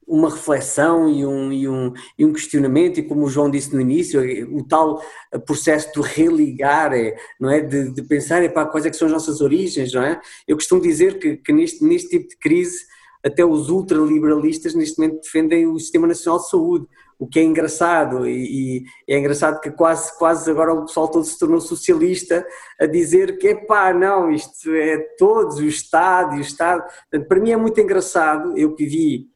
uma 0.08 0.30
reflexão 0.30 1.10
e 1.10 1.26
um, 1.26 1.52
e, 1.52 1.68
um, 1.68 1.94
e 2.20 2.26
um 2.26 2.34
questionamento, 2.34 3.00
e 3.00 3.04
como 3.04 3.26
o 3.26 3.30
João 3.30 3.50
disse 3.50 3.74
no 3.74 3.82
início, 3.82 4.22
o 4.56 4.64
tal 4.64 5.02
processo 5.46 5.92
de 5.94 6.08
religar, 6.08 6.92
não 7.40 7.50
é? 7.50 7.62
de, 7.62 7.92
de 7.92 8.02
pensar 8.04 8.48
para 8.52 8.68
quais 8.68 8.86
é 8.86 8.90
que 8.90 8.96
são 8.96 9.08
as 9.08 9.14
nossas 9.14 9.42
origens, 9.42 9.94
não 9.94 10.04
é? 10.04 10.20
Eu 10.48 10.56
costumo 10.56 10.82
dizer 10.82 11.20
que, 11.20 11.38
que 11.38 11.54
neste, 11.54 11.84
neste 11.84 12.10
tipo 12.10 12.30
de 12.30 12.38
crise, 12.38 12.86
até 13.24 13.44
os 13.46 13.70
ultraliberalistas 13.70 14.76
neste 14.76 15.00
momento 15.00 15.22
defendem 15.22 15.66
o 15.66 15.80
Sistema 15.80 16.06
Nacional 16.06 16.40
de 16.40 16.50
Saúde, 16.50 16.88
o 17.18 17.28
que 17.28 17.40
é 17.40 17.44
engraçado, 17.44 18.28
e, 18.28 18.84
e, 19.08 19.14
é 19.14 19.18
engraçado 19.18 19.62
que 19.62 19.72
quase, 19.72 20.18
quase 20.18 20.50
agora 20.50 20.74
o 20.74 20.86
pessoal 20.86 21.08
todo 21.08 21.24
se 21.24 21.38
tornou 21.38 21.62
socialista 21.62 22.46
a 22.80 22.86
dizer 22.86 23.38
que, 23.38 23.56
pá, 23.56 23.94
não, 23.94 24.32
isto 24.32 24.74
é 24.74 24.98
todos, 25.18 25.58
o 25.58 25.66
Estado 25.66 26.36
e 26.36 26.40
o 26.40 26.42
Estado. 26.42 26.84
Portanto, 26.84 27.28
para 27.28 27.40
mim 27.40 27.52
é 27.52 27.58
muito 27.58 27.80
engraçado, 27.80 28.58
eu 28.58 28.76
que 28.76 28.86
vi 28.86 29.34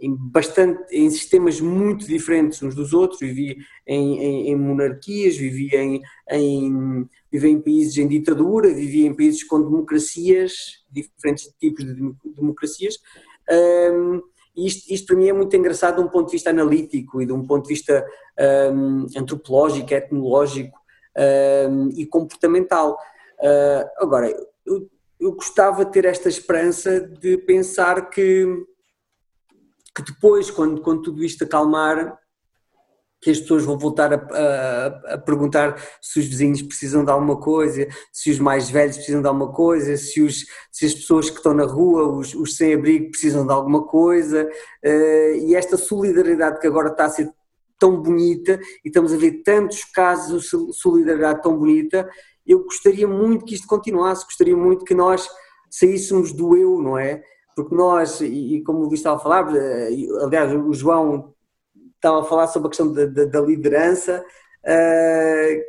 em, 0.00 0.14
bastante, 0.16 0.84
em 0.92 1.10
sistemas 1.10 1.60
muito 1.60 2.06
diferentes 2.06 2.62
uns 2.62 2.74
dos 2.74 2.92
outros, 2.92 3.20
vivi 3.20 3.58
em, 3.86 4.18
em, 4.18 4.50
em 4.50 4.56
monarquias, 4.56 5.36
vivi 5.36 5.74
em, 5.74 6.00
em, 6.30 7.08
vivi 7.30 7.48
em 7.50 7.60
países 7.60 7.98
em 7.98 8.06
ditadura, 8.06 8.72
vivi 8.72 9.06
em 9.06 9.14
países 9.14 9.42
com 9.44 9.60
democracias, 9.60 10.84
diferentes 10.90 11.52
tipos 11.58 11.84
de 11.84 12.14
democracias. 12.36 12.98
Um, 13.50 14.22
isto, 14.66 14.92
isto 14.92 15.06
para 15.06 15.16
mim 15.16 15.28
é 15.28 15.32
muito 15.32 15.54
engraçado 15.56 15.96
de 15.96 16.02
um 16.02 16.08
ponto 16.08 16.26
de 16.26 16.32
vista 16.32 16.50
analítico 16.50 17.22
e 17.22 17.26
de 17.26 17.32
um 17.32 17.46
ponto 17.46 17.64
de 17.64 17.74
vista 17.74 18.06
um, 18.72 19.06
antropológico, 19.16 19.92
etnológico 19.92 20.78
um, 21.70 21.88
e 21.90 22.06
comportamental. 22.06 22.98
Uh, 23.40 24.02
agora, 24.02 24.30
eu, 24.66 24.90
eu 25.20 25.32
gostava 25.32 25.84
de 25.84 25.92
ter 25.92 26.04
esta 26.04 26.28
esperança 26.28 27.00
de 27.00 27.38
pensar 27.38 28.10
que 28.10 28.66
que 29.98 30.12
depois, 30.12 30.48
quando, 30.48 30.80
quando 30.80 31.02
tudo 31.02 31.24
isto 31.24 31.42
acalmar, 31.42 32.16
que 33.20 33.30
as 33.30 33.40
pessoas 33.40 33.64
vão 33.64 33.78
voltar 33.78 34.12
a, 34.12 34.16
a, 34.16 35.14
a, 35.14 35.18
perguntar 35.18 35.80
se 36.00 36.20
os 36.20 36.26
vizinhos 36.26 36.62
precisam 36.62 37.04
de 37.04 37.10
alguma 37.10 37.36
coisa, 37.36 37.86
se 38.12 38.30
os 38.30 38.38
mais 38.38 38.70
velhos 38.70 38.96
precisam 38.96 39.20
de 39.20 39.28
alguma 39.28 39.52
coisa, 39.52 39.96
se, 39.96 40.22
os, 40.22 40.46
se 40.70 40.86
as 40.86 40.94
pessoas 40.94 41.28
que 41.28 41.36
estão 41.36 41.52
na 41.52 41.64
rua, 41.64 42.06
os, 42.08 42.34
os 42.34 42.56
sem-abrigo, 42.56 43.10
precisam 43.10 43.46
de 43.46 43.52
alguma 43.52 43.84
coisa. 43.84 44.48
Uh, 44.84 45.34
e 45.46 45.54
esta 45.54 45.76
solidariedade 45.76 46.60
que 46.60 46.66
agora 46.66 46.90
está 46.90 47.06
a 47.06 47.10
ser 47.10 47.28
tão 47.78 48.00
bonita, 48.00 48.58
e 48.84 48.88
estamos 48.88 49.12
a 49.12 49.16
ver 49.16 49.42
tantos 49.44 49.84
casos 49.84 50.44
de 50.44 50.72
solidariedade 50.74 51.42
tão 51.42 51.56
bonita, 51.56 52.08
eu 52.46 52.64
gostaria 52.64 53.06
muito 53.06 53.44
que 53.44 53.54
isto 53.54 53.66
continuasse, 53.66 54.24
gostaria 54.24 54.56
muito 54.56 54.84
que 54.84 54.94
nós 54.94 55.28
saíssemos 55.70 56.32
do 56.32 56.56
eu, 56.56 56.80
não 56.80 56.98
é? 56.98 57.22
porque 57.58 57.74
nós, 57.74 58.20
e, 58.20 58.62
como 58.64 58.78
o 58.78 58.82
Luís 58.84 59.00
estava 59.00 59.16
a 59.16 59.18
falar, 59.18 59.56
eh, 59.56 59.90
aliás, 60.22 60.52
o 60.54 60.72
João 60.72 61.34
estava 61.98 62.20
a 62.20 62.24
falar 62.24 62.46
sobre 62.46 62.68
a 62.68 62.70
questão 62.70 62.92
da, 62.92 63.06
da, 63.06 63.24
da 63.24 63.40
liderança, 63.40 64.24
uh, 64.64 65.62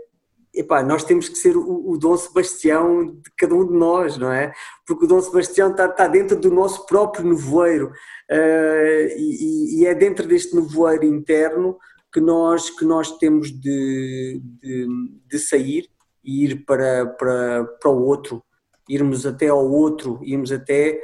epá, 0.53 0.83
nós 0.83 1.03
temos 1.03 1.27
que 1.27 1.37
ser 1.37 1.57
o, 1.57 1.89
o, 1.89 1.97
Dom 1.97 2.15
Sebastião 2.15 3.05
de 3.05 3.31
cada 3.37 3.55
um 3.55 3.65
de 3.65 3.73
nós, 3.73 4.17
não 4.17 4.31
é? 4.31 4.53
Porque 4.85 5.05
o 5.05 5.07
Dom 5.07 5.21
Sebastião 5.21 5.71
está, 5.71 5.85
está 5.85 6.07
dentro 6.07 6.39
do 6.39 6.51
nosso 6.51 6.85
próprio 6.85 7.25
nevoeiro 7.25 7.87
uh, 7.87 9.07
e, 9.17 9.81
e, 9.81 9.85
é 9.85 9.93
dentro 9.93 10.27
deste 10.27 10.55
nevoeiro 10.55 11.03
interno 11.03 11.77
que 12.13 12.19
nós, 12.19 12.69
que 12.69 12.85
nós 12.85 13.17
temos 13.17 13.51
de, 13.51 14.41
de, 14.61 14.87
de 15.27 15.39
sair 15.39 15.87
e 16.23 16.45
ir 16.45 16.65
para, 16.65 17.05
para, 17.05 17.63
para 17.79 17.91
o 17.91 18.03
outro, 18.03 18.43
irmos 18.89 19.25
até 19.25 19.47
ao 19.47 19.69
outro, 19.69 20.19
irmos 20.23 20.52
até 20.52 20.99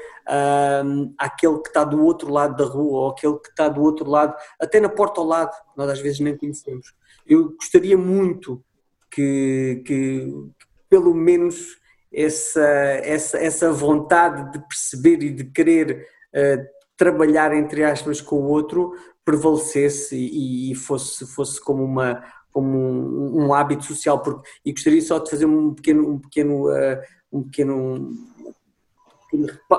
um, 0.83 1.13
àquele 1.17 1.59
que 1.59 1.67
está 1.67 1.83
do 1.83 2.03
outro 2.03 2.31
lado 2.31 2.55
da 2.55 2.65
rua 2.69 2.99
ou 3.01 3.09
aquele 3.09 3.37
que 3.37 3.49
está 3.49 3.69
do 3.69 3.81
outro 3.81 4.09
lado, 4.09 4.35
até 4.59 4.79
na 4.79 4.89
porta 4.89 5.21
ao 5.21 5.27
lado, 5.27 5.55
nós 5.77 5.89
às 5.89 5.99
vezes 5.99 6.19
nem 6.19 6.35
conhecemos. 6.35 6.93
Eu 7.27 7.51
gostaria 7.51 7.97
muito 7.97 8.63
que, 9.11 9.83
que, 9.85 10.25
que 10.59 10.67
pelo 10.89 11.13
menos 11.13 11.77
essa, 12.11 12.61
essa, 12.61 13.37
essa 13.37 13.71
vontade 13.71 14.51
de 14.51 14.59
perceber 14.67 15.21
e 15.21 15.29
de 15.29 15.43
querer 15.45 16.07
uh, 16.33 16.65
trabalhar, 16.97 17.53
entre 17.53 17.83
aspas, 17.83 18.21
com 18.21 18.37
o 18.37 18.47
outro 18.47 18.93
prevalecesse 19.23 20.15
e, 20.15 20.71
e 20.71 20.75
fosse, 20.75 21.25
fosse 21.25 21.59
como 21.61 21.83
uma 21.83 22.23
como 22.51 22.77
um, 22.77 23.47
um, 23.47 23.53
hábito 23.53 23.83
social 23.83 24.21
porque, 24.21 24.47
e 24.63 24.71
gostaria 24.71 25.01
só 25.01 25.19
de 25.19 25.29
fazer 25.29 25.45
um 25.45 25.73
pequeno 25.73 26.09
um 26.09 26.19
pequeno 26.19 26.69
uh, 26.69 27.01
um 27.37 27.43
pequeno, 27.43 28.11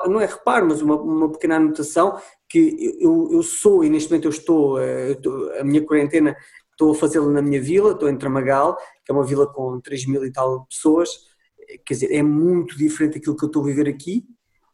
não 0.07 0.21
é 0.21 0.27
reparo, 0.27 0.66
mas 0.66 0.83
uma, 0.83 0.97
uma 0.97 1.31
pequena 1.31 1.57
anotação 1.57 2.21
que 2.49 2.97
eu, 3.01 3.31
eu 3.33 3.42
sou 3.42 3.85
e 3.85 3.90
neste 3.90 4.11
momento 4.11 4.27
eu 4.27 4.31
estou, 4.31 4.79
eh, 4.79 5.09
eu 5.09 5.12
estou 5.12 5.53
a 5.59 5.64
minha 5.64 5.85
quarentena 5.85 6.37
estou 6.77 6.92
a 6.92 6.95
fazê-la 6.95 7.31
na 7.31 7.40
minha 7.40 7.61
vila, 7.61 7.92
estou 7.92 8.09
em 8.09 8.19
Tramagal, 8.19 8.77
que 9.05 9.11
é 9.11 9.14
uma 9.14 9.25
vila 9.25 9.47
com 9.47 9.81
3 9.81 10.07
mil 10.07 10.25
e 10.27 10.31
tal 10.31 10.66
pessoas, 10.66 11.09
quer 11.85 11.95
dizer, 11.95 12.12
é 12.12 12.23
muito 12.23 12.77
diferente 12.77 13.14
daquilo 13.14 13.35
que 13.35 13.45
eu 13.45 13.49
estou 13.49 13.62
a 13.62 13.66
viver 13.66 13.88
aqui 13.88 14.25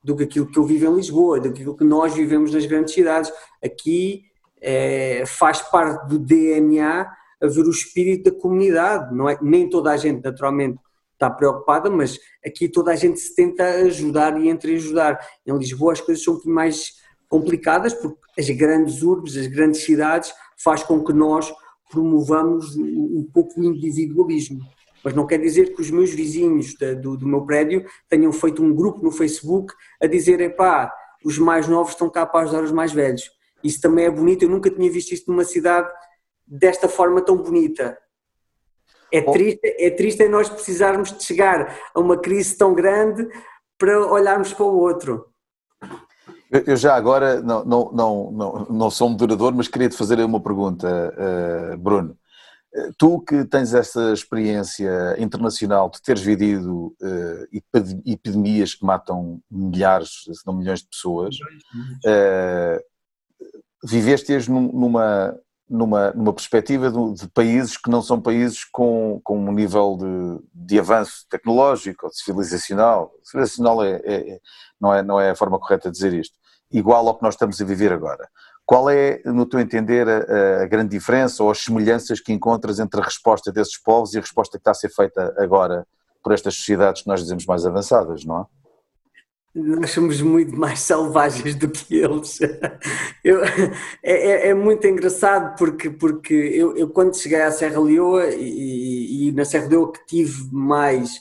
do 0.02 0.16
que 0.16 0.24
aquilo 0.24 0.50
que 0.50 0.58
eu 0.58 0.64
vivo 0.64 0.86
em 0.86 0.96
Lisboa, 0.96 1.38
daquilo 1.38 1.76
que 1.76 1.84
nós 1.84 2.12
vivemos 2.12 2.52
nas 2.52 2.66
grandes 2.66 2.92
cidades. 2.92 3.32
Aqui 3.64 4.24
é, 4.60 5.22
faz 5.24 5.62
parte 5.62 6.08
do 6.08 6.18
DNA 6.18 7.08
haver 7.40 7.64
o 7.64 7.70
espírito 7.70 8.30
da 8.30 8.38
comunidade, 8.38 9.14
não 9.14 9.28
é? 9.28 9.38
Nem 9.40 9.70
toda 9.70 9.92
a 9.92 9.96
gente, 9.96 10.24
naturalmente, 10.24 10.78
está 11.22 11.30
preocupada, 11.30 11.88
mas 11.88 12.18
aqui 12.44 12.68
toda 12.68 12.90
a 12.90 12.96
gente 12.96 13.20
se 13.20 13.34
tenta 13.34 13.64
ajudar 13.84 14.38
e 14.40 14.48
entre 14.48 14.74
ajudar. 14.74 15.18
Em 15.46 15.56
Lisboa 15.56 15.92
as 15.92 16.00
coisas 16.00 16.24
são 16.24 16.34
um 16.34 16.36
pouco 16.36 16.50
mais 16.50 16.92
complicadas 17.28 17.94
porque 17.94 18.18
as 18.38 18.50
grandes 18.50 19.02
urbes, 19.02 19.36
as 19.36 19.46
grandes 19.46 19.82
cidades 19.82 20.32
faz 20.62 20.82
com 20.82 21.02
que 21.02 21.12
nós 21.12 21.52
promovamos 21.90 22.76
um 22.76 23.28
pouco 23.32 23.60
o 23.60 23.64
individualismo. 23.64 24.60
Mas 25.04 25.14
não 25.14 25.26
quer 25.26 25.38
dizer 25.38 25.74
que 25.74 25.80
os 25.80 25.90
meus 25.90 26.10
vizinhos 26.10 26.74
do, 27.00 27.16
do 27.16 27.26
meu 27.26 27.44
prédio 27.44 27.84
tenham 28.08 28.32
feito 28.32 28.62
um 28.62 28.74
grupo 28.74 29.02
no 29.02 29.10
Facebook 29.10 29.72
a 30.00 30.06
dizer, 30.06 30.56
pá, 30.56 30.92
os 31.24 31.38
mais 31.38 31.68
novos 31.68 31.92
estão 31.92 32.08
cá 32.08 32.24
para 32.24 32.44
ajudar 32.44 32.62
os 32.62 32.72
mais 32.72 32.92
velhos. 32.92 33.30
Isso 33.62 33.80
também 33.80 34.06
é 34.06 34.10
bonito, 34.10 34.42
eu 34.42 34.48
nunca 34.48 34.70
tinha 34.70 34.90
visto 34.90 35.12
isto 35.12 35.30
numa 35.30 35.44
cidade 35.44 35.88
desta 36.46 36.88
forma 36.88 37.20
tão 37.20 37.36
bonita. 37.36 37.96
É 39.12 39.20
triste, 39.20 39.60
é 39.62 39.90
triste 39.90 40.22
é 40.22 40.28
nós 40.28 40.48
precisarmos 40.48 41.12
de 41.12 41.22
chegar 41.22 41.78
a 41.94 42.00
uma 42.00 42.16
crise 42.16 42.56
tão 42.56 42.74
grande 42.74 43.28
para 43.78 44.00
olharmos 44.10 44.52
para 44.54 44.64
o 44.64 44.78
outro. 44.78 45.26
Eu 46.50 46.76
já 46.76 46.94
agora 46.94 47.40
não, 47.42 47.64
não, 47.64 47.92
não, 47.92 48.32
não, 48.32 48.66
não 48.70 48.90
sou 48.90 49.08
moderador, 49.08 49.54
mas 49.54 49.68
queria 49.68 49.88
te 49.88 49.96
fazer 49.96 50.20
uma 50.20 50.40
pergunta, 50.40 50.86
uh, 51.16 51.76
Bruno. 51.78 52.16
Eh, 52.74 52.90
tu 52.98 53.20
que 53.20 53.44
tens 53.44 53.74
essa 53.74 54.12
experiência 54.12 55.16
internacional 55.18 55.90
de 55.90 56.00
teres 56.02 56.22
vivido 56.22 56.94
uh, 57.02 58.02
epidemias 58.06 58.74
que 58.74 58.84
matam 58.84 59.40
milhares, 59.50 60.24
se 60.24 60.46
não 60.46 60.54
milhões 60.54 60.80
de 60.80 60.88
pessoas, 60.88 61.36
viveste-as 63.84 64.46
numa, 64.46 65.34
numa, 65.72 66.10
numa 66.10 66.34
perspectiva 66.34 66.90
de, 66.90 67.14
de, 67.14 67.28
países 67.28 67.78
que 67.78 67.88
não 67.88 68.02
são 68.02 68.20
países 68.20 68.62
com, 68.62 69.18
com 69.24 69.38
um 69.38 69.52
nível 69.52 69.96
de, 69.96 70.44
de 70.54 70.78
avanço 70.78 71.26
tecnológico 71.30 72.06
ou 72.06 72.12
civilizacional. 72.12 73.10
Civilizacional 73.24 73.82
é, 73.82 73.92
é, 74.04 74.34
é, 74.34 74.40
não, 74.78 74.94
é, 74.94 75.02
não 75.02 75.18
é 75.18 75.30
a 75.30 75.34
forma 75.34 75.58
correta 75.58 75.90
de 75.90 75.94
dizer 75.94 76.12
isto. 76.12 76.38
Igual 76.70 77.08
ao 77.08 77.16
que 77.16 77.22
nós 77.22 77.34
estamos 77.34 77.58
a 77.58 77.64
viver 77.64 77.90
agora. 77.90 78.28
Qual 78.66 78.90
é, 78.90 79.22
no 79.24 79.46
teu 79.46 79.60
entender, 79.60 80.06
a, 80.06 80.62
a, 80.62 80.66
grande 80.66 80.90
diferença 80.90 81.42
ou 81.42 81.50
as 81.50 81.64
semelhanças 81.64 82.20
que 82.20 82.34
encontras 82.34 82.78
entre 82.78 83.00
a 83.00 83.04
resposta 83.04 83.50
desses 83.50 83.80
povos 83.80 84.12
e 84.12 84.18
a 84.18 84.20
resposta 84.20 84.58
que 84.58 84.60
está 84.60 84.72
a 84.72 84.74
ser 84.74 84.90
feita 84.90 85.34
agora 85.38 85.86
por 86.22 86.34
estas 86.34 86.54
sociedades 86.54 87.02
que 87.02 87.08
nós 87.08 87.20
dizemos 87.20 87.46
mais 87.46 87.64
avançadas, 87.64 88.26
não 88.26 88.40
é? 88.40 88.61
Nós 89.54 89.90
somos 89.90 90.20
muito 90.22 90.56
mais 90.56 90.80
selvagens 90.80 91.54
do 91.54 91.68
que 91.68 91.96
eles. 91.96 92.38
Eu, 93.22 93.44
é, 93.44 93.68
é, 94.02 94.48
é, 94.48 94.54
muito 94.54 94.86
engraçado 94.86 95.56
porque, 95.56 95.90
porque 95.90 96.34
eu, 96.34 96.76
eu, 96.76 96.88
quando 96.88 97.16
cheguei 97.16 97.42
à 97.42 97.50
Serra 97.50 97.80
Leoa 97.80 98.28
e, 98.30 99.28
e 99.28 99.32
na 99.32 99.44
Serra 99.44 99.68
Leoa 99.68 99.92
que 99.92 100.06
tive 100.06 100.48
mais, 100.50 101.16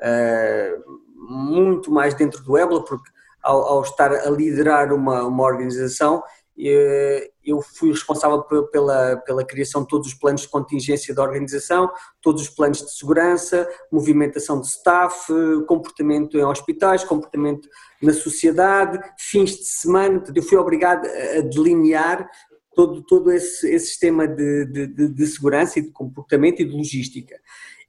uh, 0.00 1.00
muito 1.14 1.90
mais 1.90 2.12
dentro 2.14 2.42
do 2.42 2.58
EBLA, 2.58 2.84
porque 2.84 3.10
ao, 3.42 3.62
ao, 3.62 3.82
estar 3.82 4.12
a 4.12 4.30
liderar 4.30 4.92
uma, 4.92 5.22
uma 5.22 5.44
organização, 5.44 6.22
eu 6.56 7.30
fui 7.62 7.90
responsável 7.90 8.42
pela, 8.70 9.16
pela 9.18 9.44
criação 9.44 9.82
de 9.82 9.88
todos 9.88 10.08
os 10.08 10.14
planos 10.14 10.42
de 10.42 10.48
contingência 10.48 11.14
da 11.14 11.22
organização, 11.22 11.90
todos 12.20 12.42
os 12.42 12.48
planos 12.48 12.82
de 12.82 12.90
segurança, 12.92 13.68
movimentação 13.90 14.60
de 14.60 14.66
staff, 14.66 15.32
comportamento 15.66 16.36
em 16.36 16.44
hospitais, 16.44 17.04
comportamento 17.04 17.68
na 18.02 18.12
sociedade, 18.12 18.98
fins 19.18 19.56
de 19.56 19.64
semana. 19.64 20.22
Eu 20.34 20.42
fui 20.42 20.58
obrigado 20.58 21.06
a 21.06 21.40
delinear 21.40 22.28
todo, 22.74 23.02
todo 23.02 23.32
esse, 23.32 23.68
esse 23.68 23.86
sistema 23.86 24.28
de, 24.28 24.66
de, 24.66 25.08
de, 25.08 25.26
segurança 25.26 25.78
e 25.78 25.82
de 25.82 25.90
comportamento 25.90 26.60
e 26.60 26.64
de 26.64 26.76
logística. 26.76 27.34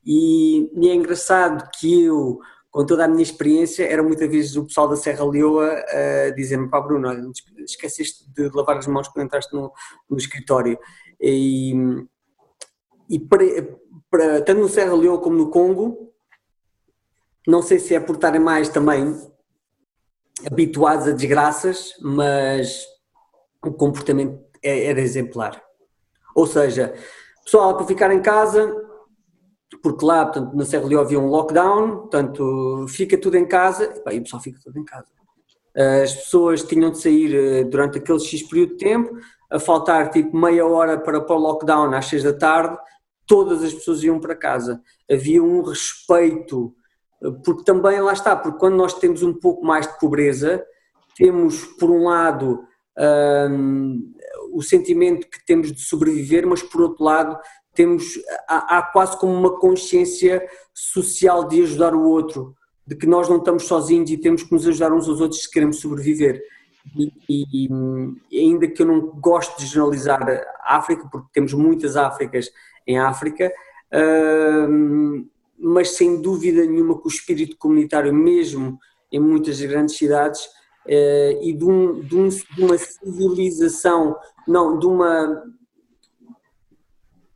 E, 0.05 0.71
e 0.79 0.89
é 0.89 0.95
engraçado 0.95 1.69
que 1.77 2.03
eu 2.03 2.39
com 2.77 2.85
toda 2.85 3.05
a 3.05 3.07
minha 3.07 3.23
experiência, 3.23 3.91
era 3.91 4.03
muitas 4.03 4.29
vezes 4.29 4.55
o 4.55 4.63
pessoal 4.63 4.87
da 4.87 4.95
Serra 4.95 5.25
Leoa 5.25 5.67
a 5.67 6.29
dizer-me, 6.29 6.69
pá 6.69 6.79
Bruno, 6.79 7.31
esqueceste 7.65 8.31
de 8.31 8.51
lavar 8.53 8.77
as 8.77 8.85
mãos 8.85 9.07
quando 9.07 9.25
entraste 9.25 9.51
no, 9.51 9.73
no 10.07 10.15
escritório. 10.15 10.77
E, 11.19 11.73
e 13.09 13.19
para, 13.19 13.43
para, 14.11 14.41
tanto 14.43 14.61
no 14.61 14.69
Serra 14.69 14.93
Leoa 14.93 15.19
como 15.19 15.35
no 15.35 15.49
Congo, 15.49 16.13
não 17.47 17.63
sei 17.63 17.79
se 17.79 17.95
é 17.95 17.99
por 17.99 18.13
estarem 18.13 18.39
mais 18.39 18.69
também 18.69 19.19
habituados 20.45 21.07
a 21.07 21.13
desgraças, 21.13 21.95
mas 21.99 22.85
o 23.65 23.71
comportamento 23.71 24.39
é, 24.61 24.85
era 24.85 25.01
exemplar. 25.01 25.59
Ou 26.35 26.45
seja, 26.45 26.93
pessoal, 27.43 27.75
para 27.75 27.87
ficar 27.87 28.13
em 28.13 28.21
casa, 28.21 28.71
porque 29.87 30.05
lá, 30.05 30.25
portanto, 30.25 30.53
na 30.53 30.65
Serra 30.65 30.85
Leoa 30.85 31.03
havia 31.03 31.17
um 31.17 31.29
lockdown, 31.29 31.99
portanto, 31.99 32.85
fica 32.89 33.17
tudo 33.17 33.37
em 33.37 33.47
casa, 33.47 33.85
e, 33.85 33.99
pá, 34.01 34.13
e 34.13 34.19
o 34.19 34.23
pessoal 34.23 34.41
fica 34.41 34.59
tudo 34.61 34.77
em 34.77 34.83
casa. 34.83 35.07
As 36.03 36.13
pessoas 36.13 36.61
tinham 36.63 36.91
de 36.91 36.99
sair 36.99 37.33
eh, 37.33 37.63
durante 37.63 37.99
aquele 37.99 38.19
X 38.19 38.43
período 38.43 38.71
de 38.71 38.77
tempo, 38.77 39.15
a 39.49 39.57
faltar 39.59 40.09
tipo 40.09 40.35
meia 40.35 40.65
hora 40.65 40.99
para, 40.99 41.21
para 41.21 41.35
o 41.35 41.39
lockdown 41.39 41.93
às 41.93 42.07
seis 42.07 42.21
da 42.21 42.33
tarde, 42.33 42.77
todas 43.25 43.63
as 43.63 43.73
pessoas 43.73 44.03
iam 44.03 44.19
para 44.19 44.35
casa. 44.35 44.81
Havia 45.09 45.41
um 45.41 45.61
respeito, 45.61 46.75
eh, 47.23 47.31
porque 47.45 47.63
também 47.63 48.01
lá 48.01 48.11
está, 48.11 48.35
porque 48.35 48.59
quando 48.59 48.75
nós 48.75 48.93
temos 48.93 49.23
um 49.23 49.33
pouco 49.33 49.65
mais 49.65 49.87
de 49.87 49.97
pobreza, 49.99 50.65
temos 51.15 51.63
por 51.79 51.89
um 51.89 52.03
lado 52.03 52.65
um, 53.49 54.13
o 54.51 54.61
sentimento 54.61 55.29
que 55.29 55.45
temos 55.45 55.71
de 55.71 55.79
sobreviver, 55.79 56.45
mas 56.45 56.61
por 56.61 56.81
outro 56.81 57.05
lado 57.05 57.39
temos 57.77 58.19
há, 58.47 58.79
há, 58.79 58.81
quase 58.81 59.17
como 59.19 59.31
uma 59.31 59.59
consciência 59.59 60.45
social 60.73 61.47
de 61.47 61.61
ajudar 61.61 61.93
o 61.93 62.01
outro, 62.01 62.55
de 62.85 62.95
que 62.95 63.05
nós 63.05 63.29
não 63.29 63.37
estamos 63.37 63.63
sozinhos 63.63 64.09
e 64.09 64.17
temos 64.17 64.41
que 64.41 64.51
nos 64.51 64.67
ajudar 64.67 64.91
uns 64.91 65.07
aos 65.07 65.21
outros 65.21 65.43
se 65.43 65.51
queremos 65.51 65.79
sobreviver. 65.79 66.41
E, 66.97 67.13
e, 67.29 67.69
e 68.31 68.39
ainda 68.39 68.67
que 68.67 68.81
eu 68.81 68.85
não 68.87 69.11
gosto 69.19 69.59
de 69.59 69.67
generalizar 69.67 70.23
a 70.63 70.77
África, 70.77 71.07
porque 71.11 71.27
temos 71.31 71.53
muitas 71.53 71.95
Áfricas 71.95 72.49
em 72.87 72.97
África, 72.97 73.53
uh, 73.93 75.27
mas 75.59 75.91
sem 75.91 76.19
dúvida 76.21 76.65
nenhuma 76.65 76.99
que 76.99 77.07
o 77.07 77.09
espírito 77.09 77.57
comunitário, 77.57 78.13
mesmo 78.13 78.79
em 79.11 79.19
muitas 79.19 79.61
grandes 79.61 79.97
cidades, 79.97 80.45
uh, 80.85 81.43
e 81.43 81.53
de, 81.53 81.65
um, 81.65 81.99
de, 81.99 82.15
um, 82.15 82.27
de 82.29 82.63
uma 82.63 82.77
civilização, 82.77 84.15
não, 84.47 84.79
de 84.79 84.87
uma 84.87 85.43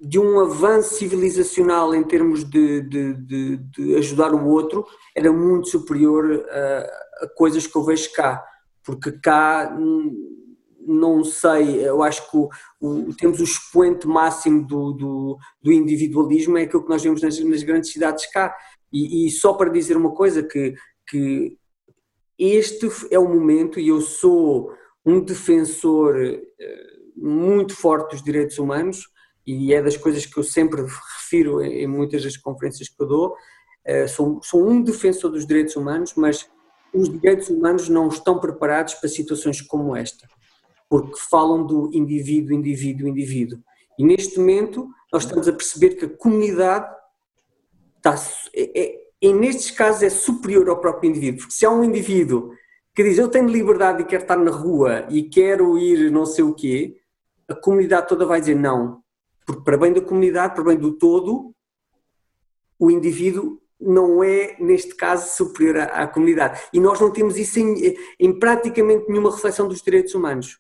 de 0.02 0.18
um 0.18 0.40
avanço 0.40 0.96
civilizacional 0.96 1.94
em 1.94 2.04
termos 2.04 2.44
de, 2.44 2.82
de, 2.82 3.14
de, 3.14 3.58
de 3.58 3.96
ajudar 3.98 4.34
o 4.34 4.48
outro 4.48 4.84
era 5.16 5.32
muito 5.32 5.70
superior 5.70 6.44
a, 6.50 7.26
a, 7.26 7.30
coisas 7.36 7.68
que 7.68 7.76
eu 7.78 7.84
vejo 7.84 8.12
cá, 8.14 8.44
porque 8.84 9.12
cá 9.12 9.78
hum, 9.80 10.40
não 10.88 11.24
sei, 11.24 11.88
eu 11.88 12.02
acho 12.02 12.30
que 12.32 12.36
o, 12.36 12.50
o, 12.80 13.14
temos 13.16 13.40
o 13.40 13.44
expoente 13.44 14.08
máximo 14.08 14.66
do, 14.66 14.92
do, 14.94 15.38
do, 15.62 15.72
individualismo 15.72 16.58
é 16.58 16.64
aquilo 16.64 16.84
que 16.84 16.90
nós 16.90 17.04
vemos 17.04 17.22
nas, 17.22 17.40
nas 17.40 17.62
grandes 17.62 17.92
cidades 17.92 18.26
cá. 18.32 18.56
E, 18.92 19.28
e, 19.28 19.30
só 19.30 19.54
para 19.54 19.70
dizer 19.70 19.96
uma 19.96 20.12
coisa, 20.12 20.42
que, 20.42 20.74
que 21.08 21.56
este 22.38 22.90
é 23.12 23.20
o 23.20 23.30
momento, 23.30 23.80
e 23.80 23.90
eu 23.90 24.02
sou 24.02 24.74
um 25.06 25.20
defensor 25.24 26.20
eh, 26.20 26.42
muito 27.16 27.76
forte 27.76 28.12
dos 28.12 28.24
direitos 28.24 28.58
humanos, 28.58 29.11
e 29.46 29.74
é 29.74 29.82
das 29.82 29.98
coisas 29.98 30.26
que 30.26 30.38
eu 30.38 30.44
sempre 30.44 30.82
refiro 30.82 31.62
em 31.62 31.88
muitas 31.88 32.24
das 32.24 32.38
conferências 32.38 32.90
que 32.90 33.02
eu 33.02 33.08
dou. 33.08 33.36
Eh, 33.84 34.08
sou, 34.08 34.40
sou 34.44 34.68
um 34.68 34.82
defensor 34.82 35.32
dos 35.32 35.46
direitos 35.46 35.76
humanos, 35.76 36.14
mas 36.16 36.48
os 36.94 37.10
direitos 37.10 37.50
humanos 37.50 37.90
não 37.90 38.08
estão 38.08 38.40
preparados 38.40 38.96
para 38.96 39.10
situações 39.10 39.62
como 39.62 39.96
esta, 39.96 40.28
porque 40.90 41.20
falam 41.30 41.66
do 41.66 41.90
indivíduo, 41.94 42.54
indivíduo, 42.54 43.08
indivíduo. 43.08 43.60
E 43.98 44.04
neste 44.04 44.38
momento 44.40 44.90
nós 45.12 45.24
estamos 45.24 45.48
a 45.48 45.54
perceber 45.54 45.96
que 45.96 46.06
a 46.06 46.10
comunidade 46.10 46.90
está, 47.98 48.16
é, 48.54 48.82
é, 48.82 49.02
e 49.22 49.34
nestes 49.34 49.72
casos 49.72 50.04
é 50.04 50.10
superior 50.10 50.68
ao 50.70 50.80
próprio 50.80 51.10
indivíduo, 51.10 51.40
porque 51.42 51.54
se 51.54 51.66
há 51.66 51.70
um 51.70 51.84
indivíduo 51.84 52.52
que 52.94 53.04
diz 53.04 53.18
eu 53.18 53.30
tenho 53.30 53.48
liberdade 53.48 54.02
e 54.02 54.06
quero 54.06 54.24
estar 54.24 54.38
na 54.38 54.52
rua 54.52 55.06
e 55.10 55.24
quero 55.24 55.78
ir 55.78 56.12
não 56.12 56.26
sei 56.26 56.44
o 56.44 56.54
quê, 56.54 56.98
a 57.48 57.56
comunidade 57.56 58.08
toda 58.08 58.26
vai 58.26 58.40
dizer 58.40 58.56
não, 58.56 59.01
porque, 59.46 59.64
para 59.64 59.78
bem 59.78 59.94
da 59.94 60.02
comunidade, 60.02 60.56
para 60.56 60.64
bem 60.64 60.78
do 60.78 60.94
todo, 60.94 61.54
o 62.80 62.90
indivíduo 62.90 63.62
não 63.80 64.24
é, 64.24 64.56
neste 64.60 64.96
caso, 64.96 65.36
superior 65.36 65.78
à, 65.78 66.04
à 66.04 66.08
comunidade. 66.08 66.62
E 66.72 66.80
nós 66.80 67.00
não 67.00 67.12
temos 67.12 67.38
isso 67.38 67.60
em, 67.60 67.96
em, 68.20 68.40
praticamente 68.40 69.10
nenhuma 69.10 69.32
reflexão 69.32 69.68
dos 69.68 69.82
direitos 69.82 70.14
humanos. 70.14 70.60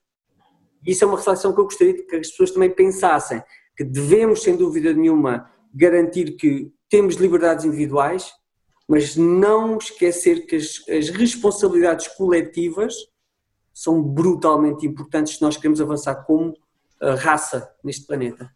Isso 0.85 1.03
é 1.03 1.07
uma 1.07 1.17
reflexão 1.17 1.53
que 1.53 1.59
eu 1.59 1.65
gostaria 1.65 1.93
que 1.93 2.15
as 2.15 2.29
pessoas 2.29 2.51
também 2.51 2.71
pensassem, 2.71 3.41
que 3.77 3.83
devemos, 3.83 4.41
sem 4.41 4.55
dúvida 4.55 4.91
nenhuma, 4.93 5.51
garantir 5.73 6.35
que 6.35 6.71
temos 6.89 7.15
liberdades 7.15 7.63
individuais, 7.63 8.31
mas 8.87 9.15
não 9.15 9.77
esquecer 9.77 10.47
que 10.47 10.55
as, 10.55 10.83
as 10.89 11.09
responsabilidades 11.09 12.07
coletivas 12.07 12.95
são 13.73 14.01
brutalmente 14.01 14.85
importantes 14.85 15.35
se 15.35 15.41
nós 15.41 15.55
queremos 15.55 15.79
avançar 15.79 16.15
como 16.25 16.53
raça 17.17 17.73
neste 17.83 18.05
planeta. 18.05 18.51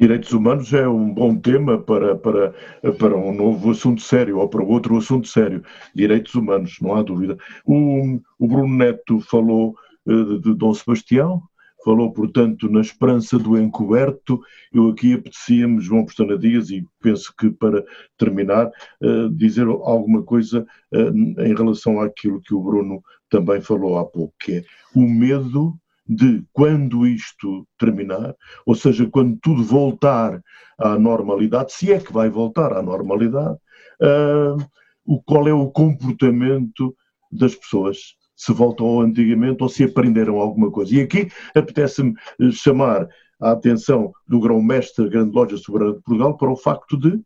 Direitos 0.00 0.32
humanos 0.32 0.72
é 0.72 0.88
um 0.88 1.12
bom 1.12 1.36
tema 1.36 1.76
para, 1.78 2.16
para, 2.16 2.54
para 2.98 3.14
um 3.14 3.34
novo 3.34 3.70
assunto 3.70 4.00
sério 4.00 4.38
ou 4.38 4.48
para 4.48 4.64
outro 4.64 4.96
assunto 4.96 5.28
sério. 5.28 5.62
Direitos 5.94 6.34
humanos, 6.34 6.78
não 6.80 6.94
há 6.94 7.02
dúvida. 7.02 7.36
O, 7.66 8.18
o 8.38 8.48
Bruno 8.48 8.74
Neto 8.74 9.20
falou 9.20 9.74
uh, 10.06 10.38
de 10.40 10.54
Dom 10.54 10.72
Sebastião, 10.72 11.42
falou, 11.84 12.10
portanto, 12.14 12.66
na 12.70 12.80
esperança 12.80 13.38
do 13.38 13.58
encoberto. 13.58 14.40
Eu 14.72 14.88
aqui 14.88 15.12
apetecia-me, 15.12 15.82
João 15.82 16.06
Postana 16.06 16.38
Dias, 16.38 16.70
e 16.70 16.82
penso 17.02 17.34
que 17.38 17.50
para 17.50 17.84
terminar, 18.16 18.70
uh, 19.02 19.28
dizer 19.28 19.66
alguma 19.66 20.22
coisa 20.22 20.66
uh, 20.94 21.42
em 21.44 21.54
relação 21.54 22.00
àquilo 22.00 22.40
que 22.40 22.54
o 22.54 22.62
Bruno 22.62 23.02
também 23.28 23.60
falou 23.60 23.98
há 23.98 24.06
pouco, 24.06 24.32
que 24.40 24.52
é 24.52 24.64
o 24.94 25.02
medo 25.02 25.78
de 26.10 26.44
quando 26.52 27.06
isto 27.06 27.64
terminar, 27.78 28.34
ou 28.66 28.74
seja, 28.74 29.08
quando 29.08 29.38
tudo 29.40 29.62
voltar 29.62 30.42
à 30.76 30.98
normalidade, 30.98 31.72
se 31.72 31.92
é 31.92 32.00
que 32.00 32.12
vai 32.12 32.28
voltar 32.28 32.72
à 32.72 32.82
normalidade, 32.82 33.56
uh, 34.02 34.56
o, 35.04 35.22
qual 35.22 35.46
é 35.46 35.52
o 35.52 35.70
comportamento 35.70 36.96
das 37.30 37.54
pessoas, 37.54 38.16
se 38.34 38.52
voltam 38.52 38.86
ao 38.86 39.02
antigamente 39.02 39.62
ou 39.62 39.68
se 39.68 39.84
aprenderam 39.84 40.40
alguma 40.40 40.68
coisa. 40.68 40.96
E 40.96 41.00
aqui 41.00 41.30
apetece-me 41.54 42.14
eh, 42.40 42.50
chamar 42.50 43.06
a 43.40 43.52
atenção 43.52 44.12
do 44.26 44.40
grão-mestre 44.40 45.08
Grande 45.08 45.32
Loja 45.32 45.56
Soberana 45.58 45.92
de 45.92 46.02
Portugal 46.02 46.36
para 46.36 46.50
o 46.50 46.56
facto 46.56 46.96
de 46.96 47.20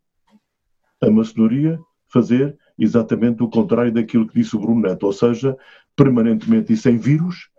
a 1.01 1.09
maçonaria 1.09 1.79
fazer 2.13 2.55
exatamente 2.77 3.41
o 3.41 3.49
contrário 3.49 3.91
daquilo 3.91 4.27
que 4.27 4.39
disse 4.39 4.55
o 4.55 4.59
Bruno 4.59 4.81
Neto, 4.81 5.07
ou 5.07 5.13
seja, 5.13 5.57
permanentemente 5.95 6.71
e 6.73 6.77
sem 6.77 6.97
vírus, 6.97 7.49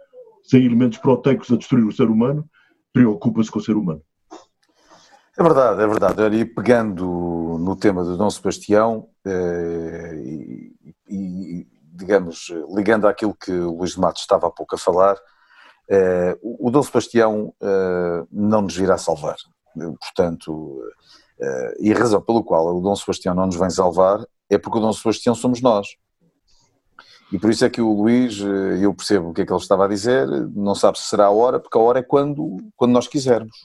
sem 0.47 0.65
elementos 0.65 0.99
proteicos 0.99 1.51
a 1.51 1.57
destruir 1.57 1.85
o 1.85 1.93
ser 1.93 2.09
humano, 2.09 2.49
preocupa-se 2.93 3.51
com 3.51 3.59
o 3.59 3.63
ser 3.63 3.77
humano. 3.77 4.03
É 5.39 5.43
verdade, 5.43 5.83
é 5.83 5.87
verdade. 5.87 6.37
E 6.37 6.45
pegando 6.47 7.59
no 7.61 7.77
tema 7.77 8.03
do 8.03 8.17
Dom 8.17 8.31
Sebastião 8.31 9.09
eh, 9.27 10.15
e, 10.25 10.73
e, 11.11 11.67
digamos, 11.93 12.51
ligando 12.75 13.07
àquilo 13.07 13.35
que 13.35 13.53
o 13.53 13.77
Luís 13.77 13.93
de 13.93 14.01
Matos 14.01 14.23
estava 14.23 14.47
há 14.47 14.51
pouco 14.51 14.75
a 14.75 14.79
falar, 14.79 15.17
eh, 15.91 16.39
o 16.43 16.71
Dom 16.71 16.83
Sebastião 16.83 17.53
eh, 17.61 18.25
não 18.33 18.63
nos 18.63 18.75
virá 18.75 18.97
salvar. 18.97 19.37
Portanto, 20.01 20.83
e 21.81 21.93
a 21.93 21.99
razão 21.99 22.23
pelo 22.23 22.43
qual 22.43 22.75
o 22.75 22.81
Dom 22.81 22.97
Sebastião 22.97 23.35
não 23.35 23.45
nos 23.45 23.57
vem 23.57 23.69
salvar 23.69 24.25
é 24.49 24.57
porque 24.57 24.79
o 24.79 24.81
Dom 24.81 24.93
Sebastião 24.95 25.35
somos 25.35 25.61
nós. 25.61 25.87
E 27.33 27.39
por 27.39 27.51
isso 27.51 27.65
é 27.65 27.71
que 27.71 27.81
o 27.81 27.93
Luís, 27.93 28.41
eh, 28.41 28.85
eu 28.85 28.95
percebo 28.95 29.31
o 29.31 29.35
que 29.35 29.43
é 29.43 29.47
que 29.47 29.53
ele 29.53 29.61
estava 29.61 29.85
a 29.85 29.89
dizer, 29.89 30.27
não 30.55 30.75
sabe 30.75 30.99
se 30.99 31.09
será 31.09 31.27
a 31.27 31.31
hora, 31.31 31.59
porque 31.59 31.77
a 31.77 31.81
hora 31.81 31.99
é 31.99 32.03
quando, 32.03 32.59
quando 32.77 32.93
nós 32.93 33.09
quisermos. 33.09 33.57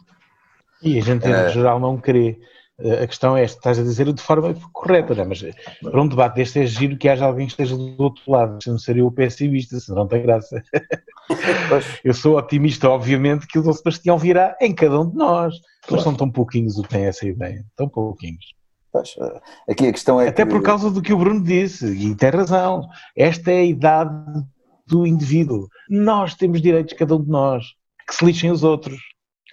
E 0.81 0.97
a 0.97 1.01
gente, 1.01 1.27
em 1.27 1.31
é... 1.31 1.49
geral, 1.49 1.79
não 1.79 1.97
crê. 1.97 2.39
Eh, 2.79 3.03
a 3.03 3.07
questão 3.07 3.37
é, 3.37 3.43
estás 3.43 3.77
a 3.77 3.83
dizer 3.83 4.11
de 4.11 4.21
forma 4.21 4.55
correta, 4.73 5.13
não 5.13 5.23
é? 5.23 5.27
mas 5.27 5.43
para 5.81 6.01
um 6.01 6.07
debate 6.07 6.35
deste 6.35 6.59
é 6.59 6.65
giro 6.65 6.97
que 6.97 7.07
haja 7.07 7.25
alguém 7.25 7.45
que 7.45 7.53
esteja 7.53 7.75
do 7.75 7.95
outro 8.01 8.23
lado, 8.27 8.57
se 8.63 8.69
não 8.69 8.79
seria 8.79 9.05
o 9.05 9.11
pessimista, 9.11 9.79
se 9.79 9.91
não 9.93 10.07
tem 10.07 10.23
graça. 10.23 10.61
Eu 12.03 12.13
sou 12.13 12.37
otimista, 12.37 12.89
obviamente, 12.89 13.47
que 13.47 13.59
o 13.59 13.63
Dom 13.63 13.73
Sebastião 13.73 14.17
virá 14.17 14.57
em 14.59 14.73
cada 14.73 14.99
um 14.99 15.09
de 15.09 15.15
nós. 15.15 15.53
Mas 15.89 16.01
são 16.01 16.15
tão 16.15 16.29
pouquinhos 16.29 16.77
o 16.77 16.83
que 16.83 16.89
têm 16.89 17.05
essa 17.05 17.27
ideia, 17.27 17.63
tão 17.75 17.87
pouquinhos. 17.87 18.43
Pois, 18.91 19.15
eh, 19.17 19.41
aqui 19.71 19.87
a 19.87 19.91
questão 19.91 20.19
é 20.19 20.27
Até 20.27 20.45
que... 20.45 20.51
por 20.51 20.61
causa 20.61 20.91
do 20.91 21.01
que 21.01 21.13
o 21.13 21.17
Bruno 21.17 21.43
disse, 21.43 21.85
e 21.85 22.15
tem 22.15 22.29
razão. 22.29 22.87
Esta 23.15 23.51
é 23.51 23.59
a 23.59 23.65
idade 23.65 24.45
do 24.85 25.07
indivíduo. 25.07 25.67
Nós 25.89 26.35
temos 26.35 26.61
direitos, 26.61 26.93
cada 26.93 27.15
um 27.15 27.23
de 27.23 27.29
nós, 27.29 27.65
que 28.07 28.15
se 28.15 28.25
lixem 28.25 28.51
os 28.51 28.63
outros. 28.63 28.99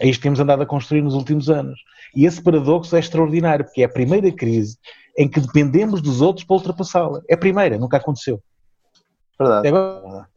É 0.00 0.06
isto 0.06 0.20
que 0.20 0.24
temos 0.24 0.40
andado 0.40 0.62
a 0.62 0.66
construir 0.66 1.02
nos 1.02 1.14
últimos 1.14 1.48
anos. 1.48 1.78
E 2.14 2.24
esse 2.24 2.42
paradoxo 2.42 2.94
é 2.96 2.98
extraordinário, 2.98 3.64
porque 3.64 3.82
é 3.82 3.84
a 3.84 3.88
primeira 3.88 4.30
crise 4.32 4.76
em 5.16 5.28
que 5.28 5.40
dependemos 5.40 6.00
dos 6.00 6.20
outros 6.20 6.44
para 6.44 6.56
ultrapassá-la. 6.56 7.20
É 7.28 7.34
a 7.34 7.38
primeira, 7.38 7.78
nunca 7.78 7.96
aconteceu. 7.96 8.40
Verdade. 9.38 9.68
Agora, 9.68 10.28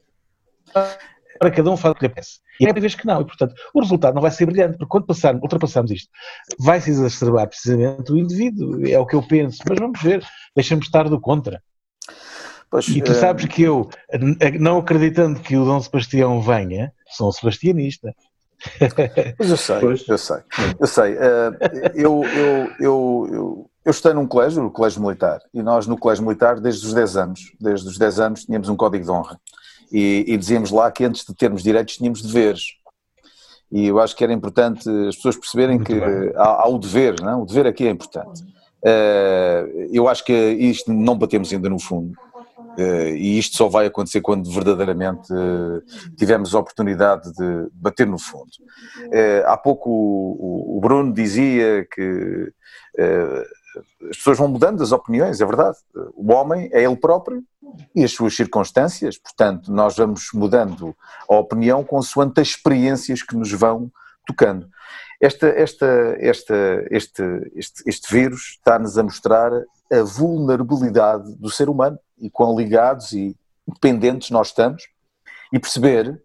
para 1.39 1.51
cada 1.51 1.69
um 1.69 1.77
faz 1.77 1.91
o 1.91 1.95
que 1.95 2.01
lhe 2.01 2.07
apetece. 2.07 2.39
E 2.59 2.65
é 2.65 2.69
a 2.69 2.73
vez 2.73 2.95
que 2.95 3.05
não. 3.05 3.21
E, 3.21 3.25
portanto, 3.25 3.53
o 3.73 3.79
resultado 3.79 4.13
não 4.13 4.21
vai 4.21 4.31
ser 4.31 4.45
brilhante, 4.45 4.77
porque 4.77 4.89
quando 4.89 5.05
passarmos, 5.05 5.41
ultrapassamos 5.41 5.91
isto, 5.91 6.09
vai 6.59 6.79
se 6.79 6.89
exacerbar 6.91 7.47
precisamente 7.47 8.11
o 8.11 8.17
indivíduo. 8.17 8.87
É 8.87 8.99
o 8.99 9.05
que 9.05 9.15
eu 9.15 9.23
penso. 9.23 9.59
Mas 9.67 9.79
vamos 9.79 10.01
ver, 10.01 10.23
deixa-me 10.55 10.81
estar 10.81 11.09
do 11.09 11.19
contra. 11.19 11.61
Pois, 12.69 12.87
E 12.87 13.01
tu 13.01 13.11
eh, 13.11 13.15
sabes 13.15 13.45
que 13.45 13.63
eu, 13.63 13.89
não 14.59 14.77
acreditando 14.77 15.41
que 15.41 15.57
o 15.57 15.65
Dom 15.65 15.81
Sebastião 15.81 16.41
venha, 16.41 16.93
sou 17.09 17.27
um 17.27 17.31
sebastianista. 17.31 18.15
Mas 19.37 19.49
eu 19.49 19.57
sei, 19.57 19.79
Pois. 19.79 20.07
eu 20.07 20.17
sei, 20.17 20.37
eu 20.79 20.87
sei. 20.87 21.17
Eh, 21.17 21.91
eu, 21.95 22.23
eu, 22.23 22.71
eu, 22.79 23.27
eu, 23.29 23.69
eu 23.83 23.91
estudei 23.91 24.13
num 24.13 24.27
colégio, 24.27 24.63
no 24.63 24.71
colégio 24.71 25.01
militar, 25.01 25.41
e 25.53 25.61
nós 25.61 25.85
no 25.85 25.97
colégio 25.97 26.23
militar, 26.23 26.61
desde 26.61 26.85
os 26.85 26.93
10 26.93 27.17
anos, 27.17 27.41
desde 27.59 27.87
os 27.87 27.97
10 27.97 28.19
anos, 28.19 28.45
tínhamos 28.45 28.69
um 28.69 28.75
código 28.77 29.03
de 29.03 29.11
honra. 29.11 29.39
E, 29.91 30.23
e 30.27 30.37
dizíamos 30.37 30.71
lá 30.71 30.89
que 30.91 31.03
antes 31.03 31.25
de 31.25 31.33
termos 31.35 31.61
direitos, 31.63 31.97
tínhamos 31.97 32.21
deveres. 32.21 32.63
E 33.71 33.87
eu 33.87 33.99
acho 33.99 34.15
que 34.15 34.23
era 34.23 34.33
importante 34.33 34.89
as 35.07 35.15
pessoas 35.15 35.37
perceberem 35.37 35.77
Muito 35.77 35.87
que 35.87 36.37
há, 36.37 36.63
há 36.63 36.67
o 36.67 36.77
dever, 36.77 37.21
não? 37.21 37.41
o 37.41 37.45
dever 37.45 37.67
aqui 37.67 37.87
é 37.87 37.89
importante. 37.89 38.43
Eh, 38.83 39.87
eu 39.91 40.07
acho 40.07 40.25
que 40.25 40.33
isto 40.33 40.91
não 40.91 41.17
batemos 41.17 41.53
ainda 41.53 41.69
no 41.69 41.79
fundo. 41.79 42.13
Eh, 42.77 43.15
e 43.15 43.37
isto 43.37 43.55
só 43.57 43.67
vai 43.67 43.85
acontecer 43.85 44.21
quando 44.21 44.49
verdadeiramente 44.49 45.27
eh, 45.31 45.81
tivermos 46.17 46.53
a 46.55 46.59
oportunidade 46.59 47.31
de 47.33 47.67
bater 47.73 48.07
no 48.07 48.17
fundo. 48.17 48.49
Eh, 49.11 49.43
há 49.45 49.55
pouco 49.57 49.89
o, 49.89 50.77
o- 50.77 50.81
Bruno 50.81 51.13
dizia 51.13 51.85
que 51.93 52.51
as 54.09 54.17
pessoas 54.17 54.37
vão 54.37 54.47
mudando 54.47 54.83
as 54.83 54.91
opiniões, 54.91 55.41
é 55.41 55.45
verdade. 55.45 55.77
O 56.13 56.31
homem 56.33 56.69
é 56.73 56.83
ele 56.83 56.95
próprio 56.95 57.43
e 57.95 58.03
as 58.03 58.11
suas 58.11 58.35
circunstâncias, 58.35 59.17
portanto, 59.17 59.71
nós 59.71 59.95
vamos 59.95 60.29
mudando 60.33 60.95
a 61.29 61.35
opinião 61.35 61.83
consoante 61.83 62.41
as 62.41 62.49
experiências 62.49 63.21
que 63.21 63.35
nos 63.35 63.51
vão 63.51 63.91
tocando. 64.25 64.67
Esta, 65.19 65.47
esta, 65.47 65.85
esta, 66.19 66.55
este, 66.89 67.23
este, 67.53 67.83
este 67.85 68.13
vírus 68.13 68.57
está-nos 68.57 68.97
a 68.97 69.03
mostrar 69.03 69.51
a 69.53 70.03
vulnerabilidade 70.03 71.35
do 71.35 71.49
ser 71.49 71.69
humano 71.69 71.99
e 72.17 72.29
quão 72.29 72.57
ligados 72.57 73.11
e 73.13 73.35
dependentes 73.67 74.31
nós 74.31 74.47
estamos 74.47 74.83
e 75.53 75.59
perceber, 75.59 76.21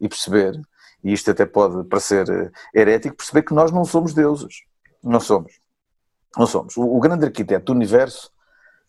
e 0.00 0.08
perceber, 0.08 0.60
e 1.04 1.12
isto 1.12 1.30
até 1.30 1.46
pode 1.46 1.84
parecer 1.84 2.28
eh, 2.28 2.50
herético, 2.74 3.16
perceber 3.16 3.42
que 3.42 3.54
nós 3.54 3.70
não 3.70 3.84
somos 3.84 4.12
deuses. 4.12 4.64
Não 5.02 5.20
somos. 5.20 5.59
Não 6.36 6.46
somos. 6.46 6.76
O, 6.76 6.82
o 6.82 7.00
grande 7.00 7.24
arquiteto 7.24 7.66
do 7.66 7.72
universo, 7.72 8.30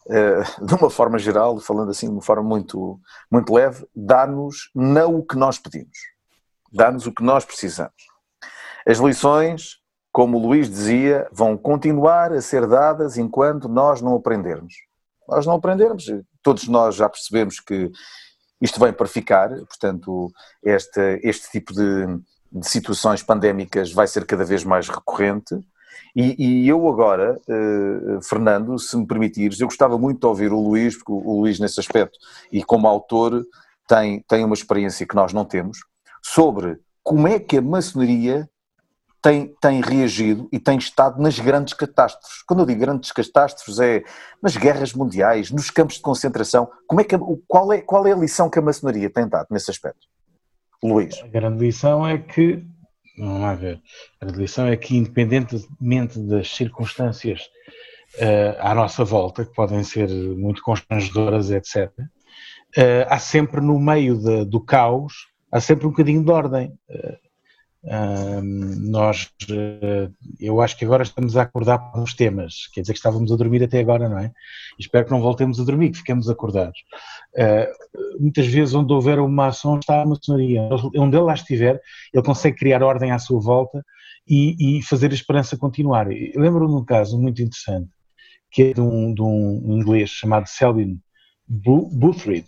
eh, 0.09 0.43
de 0.61 0.73
uma 0.75 0.89
forma 0.89 1.17
geral, 1.17 1.59
falando 1.59 1.91
assim 1.91 2.07
de 2.07 2.13
uma 2.13 2.21
forma 2.21 2.43
muito, 2.43 2.99
muito 3.31 3.53
leve, 3.53 3.85
dá-nos 3.95 4.69
não 4.75 5.15
o 5.15 5.25
que 5.25 5.35
nós 5.35 5.57
pedimos. 5.57 5.97
Dá-nos 6.71 7.05
o 7.05 7.11
que 7.11 7.23
nós 7.23 7.43
precisamos. 7.43 8.11
As 8.87 8.97
lições, 8.97 9.77
como 10.11 10.37
o 10.37 10.47
Luís 10.47 10.69
dizia, 10.69 11.27
vão 11.31 11.57
continuar 11.57 12.31
a 12.31 12.41
ser 12.41 12.65
dadas 12.65 13.17
enquanto 13.17 13.67
nós 13.67 14.01
não 14.01 14.15
aprendermos. 14.15 14.73
Nós 15.27 15.45
não 15.45 15.55
aprendermos, 15.55 16.05
todos 16.41 16.67
nós 16.67 16.95
já 16.95 17.07
percebemos 17.07 17.59
que 17.59 17.91
isto 18.61 18.79
vem 18.79 18.93
para 18.93 19.07
ficar, 19.07 19.49
portanto, 19.49 20.31
este, 20.63 21.19
este 21.23 21.49
tipo 21.51 21.73
de, 21.73 22.05
de 22.51 22.67
situações 22.67 23.23
pandémicas 23.23 23.91
vai 23.91 24.07
ser 24.07 24.25
cada 24.25 24.45
vez 24.45 24.63
mais 24.63 24.87
recorrente. 24.87 25.55
E, 26.15 26.63
e 26.63 26.67
eu 26.67 26.87
agora, 26.89 27.39
eh, 27.47 28.19
Fernando, 28.21 28.77
se 28.77 28.97
me 28.97 29.07
permitires, 29.07 29.59
eu 29.59 29.67
gostava 29.67 29.97
muito 29.97 30.19
de 30.19 30.25
ouvir 30.25 30.51
o 30.51 30.59
Luís, 30.59 30.95
porque 30.95 31.11
o, 31.11 31.15
o 31.15 31.41
Luís, 31.41 31.59
nesse 31.59 31.79
aspecto, 31.79 32.17
e 32.51 32.63
como 32.63 32.87
autor, 32.87 33.45
tem, 33.87 34.23
tem 34.27 34.43
uma 34.43 34.53
experiência 34.53 35.07
que 35.07 35.15
nós 35.15 35.31
não 35.31 35.45
temos, 35.45 35.79
sobre 36.21 36.79
como 37.03 37.27
é 37.27 37.39
que 37.39 37.57
a 37.57 37.61
maçonaria 37.61 38.49
tem, 39.21 39.53
tem 39.61 39.81
reagido 39.81 40.49
e 40.51 40.59
tem 40.59 40.77
estado 40.77 41.21
nas 41.21 41.39
grandes 41.39 41.73
catástrofes. 41.73 42.41
Quando 42.43 42.61
eu 42.61 42.65
digo 42.65 42.79
grandes 42.79 43.11
catástrofes 43.11 43.79
é 43.79 44.03
nas 44.41 44.57
guerras 44.57 44.93
mundiais, 44.93 45.51
nos 45.51 45.69
campos 45.69 45.95
de 45.95 46.01
concentração. 46.01 46.69
Como 46.87 46.99
é 46.99 47.03
que, 47.03 47.15
qual, 47.47 47.71
é, 47.71 47.81
qual 47.81 48.07
é 48.07 48.13
a 48.13 48.15
lição 48.15 48.49
que 48.49 48.57
a 48.57 48.61
maçonaria 48.61 49.09
tem 49.09 49.27
dado 49.27 49.47
nesse 49.51 49.69
aspecto? 49.69 50.07
Luís. 50.83 51.21
A 51.23 51.27
grande 51.27 51.63
lição 51.63 52.07
é 52.07 52.17
que, 52.17 52.65
vamos 53.25 53.41
lá 53.41 53.53
ver, 53.53 53.79
a 54.19 54.25
lição 54.25 54.67
é 54.67 54.75
que, 54.75 54.95
independentemente 54.97 56.19
das 56.19 56.49
circunstâncias 56.49 57.49
eh, 58.17 58.57
à 58.59 58.73
nossa 58.75 59.03
volta, 59.05 59.45
que 59.45 59.53
podem 59.53 59.83
ser 59.83 60.09
muito 60.09 60.61
constrangedoras, 60.63 61.49
etc., 61.51 61.91
eh, 62.75 63.05
há 63.09 63.19
sempre 63.19 63.61
no 63.61 63.79
meio 63.79 64.17
de- 64.17 64.45
do 64.45 64.59
caos, 64.63 65.13
há 65.51 65.59
sempre 65.59 65.85
um 65.87 65.91
bocadinho 65.91 66.23
de 66.23 66.31
ordem. 66.31 66.73
Eh, 66.89 67.17
nós, 67.83 69.31
eh, 69.49 70.09
eu 70.39 70.61
acho 70.61 70.77
que 70.77 70.85
agora 70.85 71.01
estamos 71.01 71.35
a 71.35 71.41
acordar 71.41 71.79
para 71.79 72.01
uns 72.01 72.13
temas, 72.13 72.67
quer 72.67 72.81
dizer 72.81 72.93
que 72.93 72.99
estávamos 72.99 73.31
a 73.31 73.35
dormir 73.35 73.63
até 73.63 73.79
agora, 73.79 74.07
não 74.07 74.19
é? 74.19 74.31
Espero 74.79 75.05
que 75.05 75.11
não 75.11 75.21
voltemos 75.21 75.59
a 75.59 75.63
dormir, 75.63 75.89
que 75.89 75.97
fiquemos 75.97 76.29
acordados. 76.29 76.79
Eh, 77.35 77.71
muitas 78.19 78.45
vezes 78.45 78.75
onde 78.75 78.93
houver 78.93 79.19
uma 79.19 79.47
ação 79.47 79.79
está 79.79 80.01
a 80.01 80.05
maçonaria. 80.05 80.61
Onde 80.95 81.17
ele 81.17 81.25
lá 81.25 81.33
estiver, 81.33 81.81
ele 82.13 82.23
consegue 82.23 82.57
criar 82.57 82.83
ordem 82.83 83.11
à 83.11 83.17
sua 83.17 83.39
volta 83.39 83.83
e, 84.27 84.77
e 84.77 84.83
fazer 84.83 85.09
a 85.11 85.15
esperança 85.15 85.57
continuar. 85.57 86.07
Lembro-me 86.07 86.75
de 86.75 86.81
um 86.81 86.85
caso 86.85 87.19
muito 87.19 87.41
interessante, 87.41 87.89
que 88.51 88.63
é 88.63 88.73
de 88.73 88.81
um, 88.81 89.13
de 89.13 89.23
um 89.23 89.77
inglês 89.79 90.11
chamado 90.11 90.47
Selwyn 90.47 90.99
Boothrid, 91.47 92.45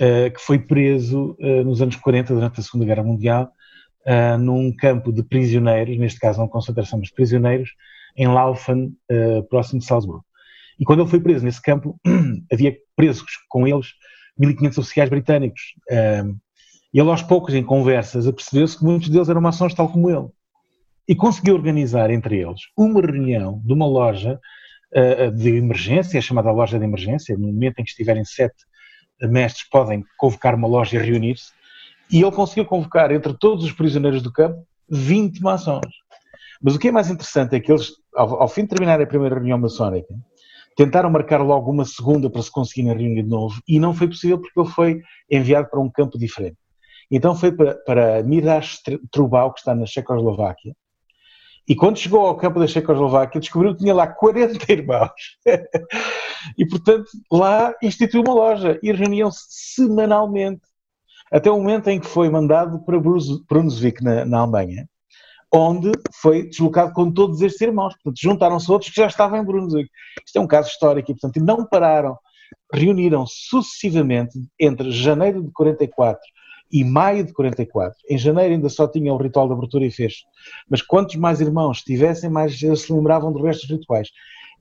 eh, 0.00 0.30
que 0.30 0.40
foi 0.40 0.58
preso 0.58 1.36
nos 1.66 1.82
anos 1.82 1.96
40, 1.96 2.34
durante 2.34 2.60
a 2.60 2.62
Segunda 2.62 2.86
Guerra 2.86 3.04
Mundial, 3.04 3.52
eh, 4.06 4.36
num 4.36 4.74
campo 4.74 5.12
de 5.12 5.22
prisioneiros, 5.22 5.98
neste 5.98 6.18
caso 6.18 6.40
não 6.40 6.48
concentração, 6.48 6.98
mas 6.98 7.10
prisioneiros, 7.10 7.70
em 8.16 8.26
Laufen, 8.26 8.94
eh, 9.10 9.42
próximo 9.42 9.80
de 9.80 9.86
Salzburgo. 9.86 10.24
E 10.78 10.84
quando 10.84 11.00
ele 11.00 11.10
foi 11.10 11.20
preso 11.20 11.44
nesse 11.44 11.60
campo, 11.60 11.98
havia 12.52 12.76
presos 12.96 13.30
com 13.48 13.66
eles 13.66 13.88
1500 14.38 14.78
oficiais 14.78 15.10
britânicos. 15.10 15.60
E 16.92 16.98
ele, 16.98 17.08
aos 17.08 17.22
poucos, 17.22 17.54
em 17.54 17.62
conversas, 17.62 18.26
apercebeu-se 18.26 18.78
que 18.78 18.84
muitos 18.84 19.08
deles 19.08 19.28
eram 19.28 19.40
maçons 19.40 19.74
tal 19.74 19.88
como 19.88 20.10
ele. 20.10 20.28
E 21.06 21.14
conseguiu 21.14 21.54
organizar 21.54 22.10
entre 22.10 22.40
eles 22.40 22.60
uma 22.76 23.00
reunião 23.00 23.60
de 23.64 23.72
uma 23.72 23.86
loja 23.86 24.40
uh, 24.94 25.30
de 25.30 25.56
emergência, 25.56 26.20
chamada 26.20 26.50
loja 26.50 26.78
de 26.78 26.84
emergência. 26.84 27.36
No 27.36 27.46
momento 27.46 27.78
em 27.78 27.84
que 27.84 27.90
estiverem 27.90 28.24
sete 28.24 28.64
mestres, 29.22 29.68
podem 29.68 30.04
convocar 30.18 30.54
uma 30.54 30.66
loja 30.66 30.96
e 30.96 31.00
reunir-se. 31.00 31.52
E 32.12 32.22
ele 32.22 32.32
conseguiu 32.32 32.64
convocar, 32.64 33.12
entre 33.12 33.34
todos 33.34 33.64
os 33.64 33.72
prisioneiros 33.72 34.22
do 34.22 34.32
campo, 34.32 34.66
20 34.88 35.40
maçons. 35.40 35.86
Mas 36.62 36.74
o 36.74 36.78
que 36.78 36.88
é 36.88 36.92
mais 36.92 37.10
interessante 37.10 37.54
é 37.54 37.60
que 37.60 37.70
eles, 37.70 37.92
ao, 38.14 38.42
ao 38.42 38.48
fim 38.48 38.62
de 38.62 38.68
terminar 38.68 39.00
a 39.00 39.06
primeira 39.06 39.36
reunião 39.36 39.58
maçónica, 39.58 40.14
tentaram 40.76 41.10
marcar 41.10 41.40
logo 41.40 41.70
uma 41.70 41.84
segunda 41.84 42.28
para 42.28 42.42
se 42.42 42.50
conseguirem 42.50 42.96
reunir 42.96 43.22
de 43.22 43.28
novo 43.28 43.60
e 43.66 43.78
não 43.78 43.94
foi 43.94 44.08
possível 44.08 44.40
porque 44.40 44.58
ele 44.58 44.68
foi 44.68 45.02
enviado 45.30 45.68
para 45.68 45.80
um 45.80 45.90
campo 45.90 46.18
diferente. 46.18 46.56
Então 47.10 47.34
foi 47.34 47.52
para, 47.52 47.74
para 47.74 48.22
Miras 48.22 48.80
Trubal, 49.10 49.52
que 49.52 49.60
está 49.60 49.74
na 49.74 49.86
Checoslováquia, 49.86 50.74
e 51.70 51.74
quando 51.76 51.98
chegou 51.98 52.26
ao 52.26 52.36
campo 52.36 52.58
da 52.58 52.66
Checoslováquia 52.66 53.40
descobriu 53.40 53.72
que 53.72 53.80
tinha 53.80 53.94
lá 53.94 54.06
40 54.06 54.66
irmãos. 54.72 55.38
e 56.58 56.66
portanto 56.66 57.08
lá 57.30 57.72
instituiu 57.82 58.22
uma 58.22 58.34
loja 58.34 58.78
e 58.82 58.92
reuniam-se 58.92 59.44
semanalmente. 59.48 60.62
Até 61.30 61.50
o 61.50 61.58
momento 61.58 61.88
em 61.88 62.00
que 62.00 62.06
foi 62.06 62.28
mandado 62.28 62.80
para 62.80 62.98
Brunswick, 62.98 64.02
na, 64.02 64.24
na 64.24 64.40
Alemanha, 64.40 64.88
onde 65.52 65.92
foi 66.20 66.48
deslocado 66.48 66.92
com 66.92 67.10
todos 67.10 67.40
estes 67.40 67.60
irmãos. 67.60 67.94
Portanto, 67.94 68.20
juntaram-se 68.20 68.70
outros 68.70 68.90
que 68.90 69.00
já 69.00 69.06
estavam 69.06 69.38
em 69.38 69.44
Brunswick. 69.44 69.90
Isto 70.24 70.38
é 70.38 70.40
um 70.40 70.46
caso 70.46 70.68
histórico 70.68 71.10
e, 71.10 71.14
portanto, 71.14 71.44
não 71.44 71.66
pararam. 71.66 72.16
Reuniram 72.72 73.24
sucessivamente 73.26 74.38
entre 74.58 74.90
janeiro 74.90 75.42
de 75.42 75.50
44 75.52 76.20
e 76.72 76.84
maio 76.84 77.24
de 77.24 77.32
44. 77.32 77.98
Em 78.08 78.16
janeiro 78.16 78.54
ainda 78.54 78.68
só 78.68 78.86
tinha 78.86 79.12
o 79.12 79.16
ritual 79.16 79.48
de 79.48 79.54
abertura 79.54 79.84
e 79.84 79.90
fecho. 79.90 80.24
Mas 80.68 80.82
quantos 80.82 81.16
mais 81.16 81.40
irmãos 81.40 81.82
tivessem, 81.82 82.30
mais 82.30 82.58
se 82.58 82.92
lembravam 82.92 83.32
dos 83.32 83.68
rituais. 83.68 84.08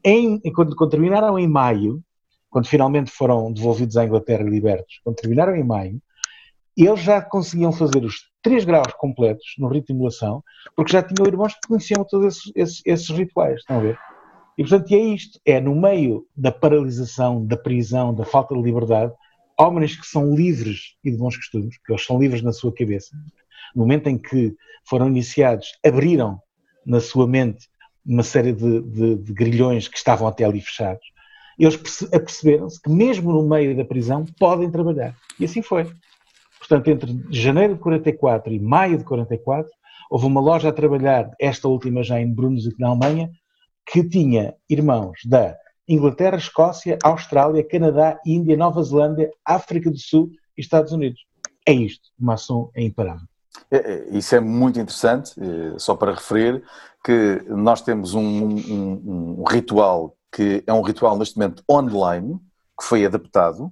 Em, 0.03 0.39
quando, 0.53 0.75
quando 0.75 0.91
terminaram 0.91 1.37
em 1.37 1.47
maio, 1.47 2.01
quando 2.49 2.67
finalmente 2.67 3.11
foram 3.11 3.51
devolvidos 3.51 3.95
à 3.95 4.05
Inglaterra 4.05 4.43
e 4.43 4.49
libertos, 4.49 4.99
quando 5.03 5.17
terminaram 5.17 5.55
em 5.55 5.63
maio, 5.63 6.01
eles 6.85 7.01
já 7.01 7.21
conseguiam 7.21 7.71
fazer 7.71 8.03
os 8.03 8.29
três 8.41 8.63
graus 8.63 8.93
completos 8.93 9.45
no 9.57 9.67
rito 9.67 9.87
de 9.87 9.93
emulação, 9.93 10.43
porque 10.75 10.93
já 10.93 11.03
tinham 11.03 11.27
irmãos 11.27 11.53
que 11.53 11.67
conheciam 11.67 12.05
todos 12.05 12.37
esses, 12.37 12.51
esses, 12.55 12.81
esses 12.85 13.09
rituais, 13.09 13.59
estão 13.59 13.77
a 13.77 13.81
ver? 13.81 13.99
E 14.57 14.63
portanto, 14.63 14.91
é 14.93 14.97
isto, 14.97 15.39
é 15.45 15.59
no 15.59 15.75
meio 15.75 16.25
da 16.35 16.51
paralisação, 16.51 17.45
da 17.45 17.57
prisão, 17.57 18.13
da 18.13 18.25
falta 18.25 18.55
de 18.55 18.61
liberdade, 18.61 19.13
homens 19.57 19.95
que 19.95 20.05
são 20.05 20.35
livres 20.35 20.95
e 21.03 21.11
de 21.11 21.17
bons 21.17 21.35
costumes, 21.35 21.77
que 21.85 21.91
eles 21.91 22.05
são 22.05 22.19
livres 22.19 22.41
na 22.41 22.53
sua 22.53 22.73
cabeça, 22.73 23.15
no 23.75 23.81
momento 23.81 24.07
em 24.07 24.17
que 24.17 24.55
foram 24.87 25.07
iniciados, 25.07 25.77
abriram 25.85 26.41
na 26.85 26.99
sua 26.99 27.27
mente 27.27 27.67
uma 28.05 28.23
série 28.23 28.53
de, 28.53 28.81
de, 28.81 29.15
de 29.17 29.33
grilhões 29.33 29.87
que 29.87 29.97
estavam 29.97 30.27
até 30.27 30.43
ali 30.43 30.61
fechados, 30.61 31.05
eles 31.57 31.75
aperceberam-se 32.13 32.81
que 32.81 32.89
mesmo 32.89 33.33
no 33.33 33.47
meio 33.47 33.75
da 33.75 33.83
prisão 33.83 34.25
podem 34.39 34.71
trabalhar. 34.71 35.15
E 35.37 35.43
assim 35.43 35.61
foi. 35.61 35.85
Portanto, 36.69 36.87
entre 36.87 37.25
janeiro 37.31 37.73
de 37.73 37.79
44 37.79 38.53
e 38.53 38.59
maio 38.59 38.99
de 38.99 39.03
44, 39.03 39.67
houve 40.07 40.27
uma 40.27 40.39
loja 40.39 40.69
a 40.69 40.71
trabalhar, 40.71 41.31
esta 41.39 41.67
última 41.67 42.03
já 42.03 42.21
em 42.21 42.31
Brunswick, 42.31 42.79
na 42.79 42.89
Alemanha, 42.89 43.31
que 43.91 44.07
tinha 44.07 44.53
irmãos 44.69 45.19
da 45.25 45.57
Inglaterra, 45.87 46.37
Escócia, 46.37 46.99
Austrália, 47.03 47.67
Canadá, 47.67 48.19
Índia, 48.23 48.55
Nova 48.55 48.83
Zelândia, 48.83 49.31
África 49.43 49.89
do 49.89 49.97
Sul 49.97 50.29
e 50.55 50.61
Estados 50.61 50.91
Unidos. 50.91 51.19
É 51.67 51.73
isto, 51.73 52.09
o 52.19 52.23
maçom 52.23 52.69
é 52.75 52.83
imparável. 52.83 53.25
É, 53.71 53.77
é, 53.77 54.09
isso 54.11 54.35
é 54.35 54.39
muito 54.39 54.79
interessante, 54.79 55.33
eh, 55.41 55.73
só 55.79 55.95
para 55.95 56.13
referir 56.13 56.63
que 57.03 57.43
nós 57.47 57.81
temos 57.81 58.13
um, 58.13 58.21
um, 58.21 59.39
um 59.39 59.43
ritual 59.43 60.15
que 60.31 60.63
é 60.67 60.71
um 60.71 60.83
ritual 60.83 61.17
neste 61.17 61.35
momento 61.35 61.63
online, 61.69 62.39
que 62.79 62.85
foi 62.85 63.03
adaptado, 63.03 63.71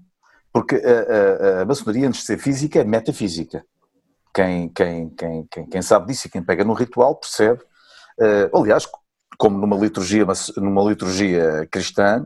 porque 0.58 0.74
a, 0.76 1.60
a, 1.60 1.62
a 1.62 1.66
maçonaria, 1.66 2.08
antes 2.08 2.22
de 2.22 2.26
ser 2.26 2.40
física, 2.40 2.80
é 2.80 2.84
metafísica. 2.84 3.64
Quem, 4.34 4.68
quem, 4.70 5.08
quem, 5.12 5.46
quem, 5.70 5.82
sabe 5.84 6.08
disso 6.08 6.26
e 6.26 6.32
quem 6.32 6.42
pega 6.42 6.64
no 6.64 6.74
ritual 6.74 7.16
percebe. 7.16 7.62
Uh, 8.20 8.58
aliás, 8.58 8.88
como 9.38 9.56
numa 9.56 9.78
liturgia, 9.78 10.26
numa 10.58 10.82
liturgia 10.82 11.68
cristã, 11.70 12.26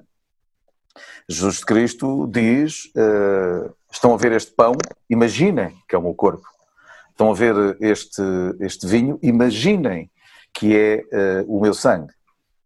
Jesus 1.28 1.62
Cristo 1.62 2.26
diz: 2.26 2.86
uh, 2.96 3.76
estão 3.92 4.14
a 4.14 4.18
ver 4.18 4.32
este 4.32 4.54
pão, 4.54 4.78
imaginem 5.10 5.76
que 5.86 5.94
é 5.94 6.00
o 6.00 6.02
meu 6.02 6.14
corpo. 6.14 6.48
Estão 7.10 7.32
a 7.32 7.36
ver 7.36 7.76
este, 7.82 8.22
este 8.62 8.88
vinho, 8.88 9.20
imaginem 9.22 10.10
que 10.54 10.74
é 10.74 11.04
uh, 11.44 11.54
o 11.54 11.60
meu 11.60 11.74
sangue. 11.74 12.14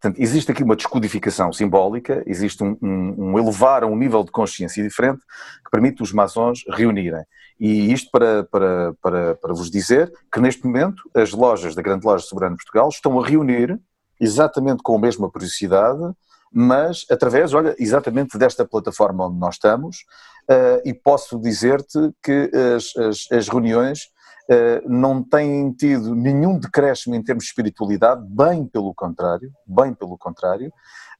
Portanto, 0.00 0.20
existe 0.20 0.52
aqui 0.52 0.62
uma 0.62 0.76
descodificação 0.76 1.52
simbólica, 1.52 2.22
existe 2.26 2.62
um, 2.62 2.76
um, 2.82 3.14
um, 3.18 3.38
elevar 3.38 3.82
a 3.82 3.86
um 3.86 3.96
nível 3.96 4.22
de 4.22 4.30
consciência 4.30 4.82
diferente 4.82 5.20
que 5.64 5.70
permite 5.70 6.02
os 6.02 6.12
maçons 6.12 6.64
reunirem. 6.68 7.24
E 7.58 7.92
isto 7.92 8.10
para, 8.10 8.44
para, 8.44 8.94
para, 9.00 9.34
para 9.36 9.54
vos 9.54 9.70
dizer 9.70 10.12
que 10.30 10.40
neste 10.40 10.64
momento 10.66 11.02
as 11.14 11.32
lojas 11.32 11.74
da 11.74 11.80
Grande 11.80 12.04
Loja 12.04 12.24
Soberana 12.24 12.56
de 12.56 12.62
Portugal 12.62 12.88
estão 12.90 13.18
a 13.18 13.26
reunir 13.26 13.80
exatamente 14.20 14.82
com 14.82 14.96
a 14.96 15.00
mesma 15.00 15.30
periodicidade, 15.30 16.02
mas 16.52 17.06
através, 17.10 17.54
olha, 17.54 17.74
exatamente 17.78 18.36
desta 18.38 18.66
plataforma 18.66 19.26
onde 19.26 19.38
nós 19.38 19.54
estamos, 19.54 20.04
uh, 20.50 20.80
e 20.84 20.92
posso 20.92 21.38
dizer-te 21.38 21.98
que 22.22 22.50
as, 22.76 22.96
as, 22.96 23.32
as 23.32 23.48
reuniões 23.48 24.08
não 24.84 25.22
têm 25.22 25.72
tido 25.72 26.14
nenhum 26.14 26.58
decréscimo 26.58 27.14
em 27.14 27.22
termos 27.22 27.44
de 27.44 27.50
espiritualidade, 27.50 28.24
bem 28.28 28.64
pelo 28.64 28.94
contrário, 28.94 29.50
bem 29.66 29.92
pelo 29.92 30.16
contrário, 30.16 30.72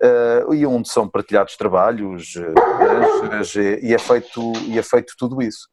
uh, 0.03 0.55
e 0.55 0.65
onde 0.67 0.89
são 0.89 1.09
partilhados 1.09 1.57
trabalhos, 1.57 2.35
uh, 2.37 3.81
e, 3.83 3.93
é 3.93 3.99
feito, 3.99 4.53
e 4.67 4.79
é 4.79 4.83
feito 4.83 5.15
tudo 5.19 5.43
isso. 5.43 5.69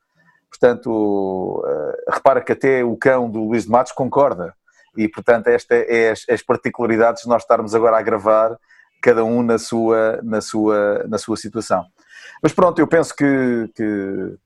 Portanto, 0.50 1.64
repara 2.08 2.40
que 2.40 2.52
até 2.52 2.84
o 2.84 2.96
cão 2.96 3.30
do 3.30 3.44
Luís 3.44 3.64
de 3.64 3.70
Matos 3.72 3.92
concorda, 3.92 4.54
e 4.96 5.08
portanto 5.08 5.48
esta 5.48 5.74
é 5.74 6.12
as, 6.12 6.24
as 6.30 6.44
particularidades 6.44 7.24
de 7.24 7.30
nós 7.30 7.42
estarmos 7.42 7.74
agora 7.74 7.98
a 7.98 8.02
gravar 8.02 8.58
cada 9.02 9.24
um 9.26 9.44
na 9.44 9.58
sua, 9.58 10.20
na 10.24 10.40
sua, 10.40 11.04
na 11.10 11.18
sua 11.18 11.36
situação. 11.36 11.86
Mas 12.42 12.54
pronto, 12.54 12.80
eu 12.80 12.88
penso 12.88 13.14
que, 13.16 13.70
que 13.76 13.84
eh, 13.84 14.38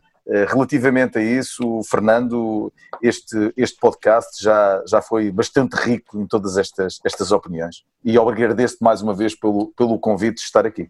relativamente 0.50 1.18
a 1.18 1.22
isso, 1.22 1.82
Fernando, 1.90 2.72
este, 3.02 3.54
este 3.56 3.80
podcast 3.80 4.44
já, 4.44 4.84
já 4.88 5.02
foi 5.02 5.32
bastante 5.32 5.74
rico 5.76 6.20
em 6.20 6.28
todas 6.28 6.58
estas, 6.58 7.00
estas 7.06 7.32
opiniões. 7.32 7.84
E 8.04 8.18
agradeço-te 8.18 8.84
mais 8.84 9.02
uma 9.02 9.14
vez 9.14 9.36
pelo, 9.36 9.74
pelo 9.78 9.98
convite 10.00 10.36
de 10.36 10.42
estar 10.42 10.66
aqui. 10.66 10.90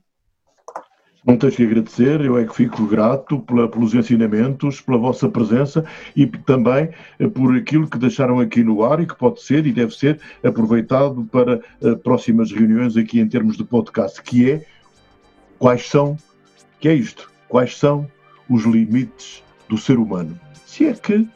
Não 1.27 1.35
tens 1.35 1.57
que 1.57 1.63
agradecer, 1.63 2.21
eu 2.21 2.38
é 2.38 2.45
que 2.45 2.55
fico 2.55 2.85
grato 2.85 3.39
pela, 3.39 3.69
pelos 3.69 3.93
ensinamentos, 3.93 4.79
pela 4.79 4.97
vossa 4.97 5.27
presença 5.27 5.83
e 6.15 6.25
também 6.25 6.89
eh, 7.19 7.27
por 7.27 7.53
aquilo 7.53 7.85
que 7.85 7.97
deixaram 7.97 8.39
aqui 8.39 8.63
no 8.63 8.81
ar 8.81 9.01
e 9.01 9.05
que 9.05 9.13
pode 9.13 9.41
ser 9.41 9.65
e 9.65 9.73
deve 9.73 9.93
ser 9.93 10.21
aproveitado 10.41 11.27
para 11.29 11.59
uh, 11.81 11.97
próximas 11.97 12.49
reuniões 12.49 12.95
aqui 12.95 13.19
em 13.19 13.27
termos 13.27 13.57
de 13.57 13.65
podcast, 13.65 14.21
que 14.21 14.49
é 14.49 14.65
quais 15.59 15.89
são, 15.89 16.15
que 16.79 16.88
é 16.88 16.93
isto, 16.93 17.29
quais 17.49 17.77
são 17.77 18.07
os 18.49 18.63
limites 18.63 19.43
do 19.69 19.77
ser 19.77 19.97
humano. 19.97 20.39
Se 20.65 20.85
é 20.85 20.93
que 20.93 21.27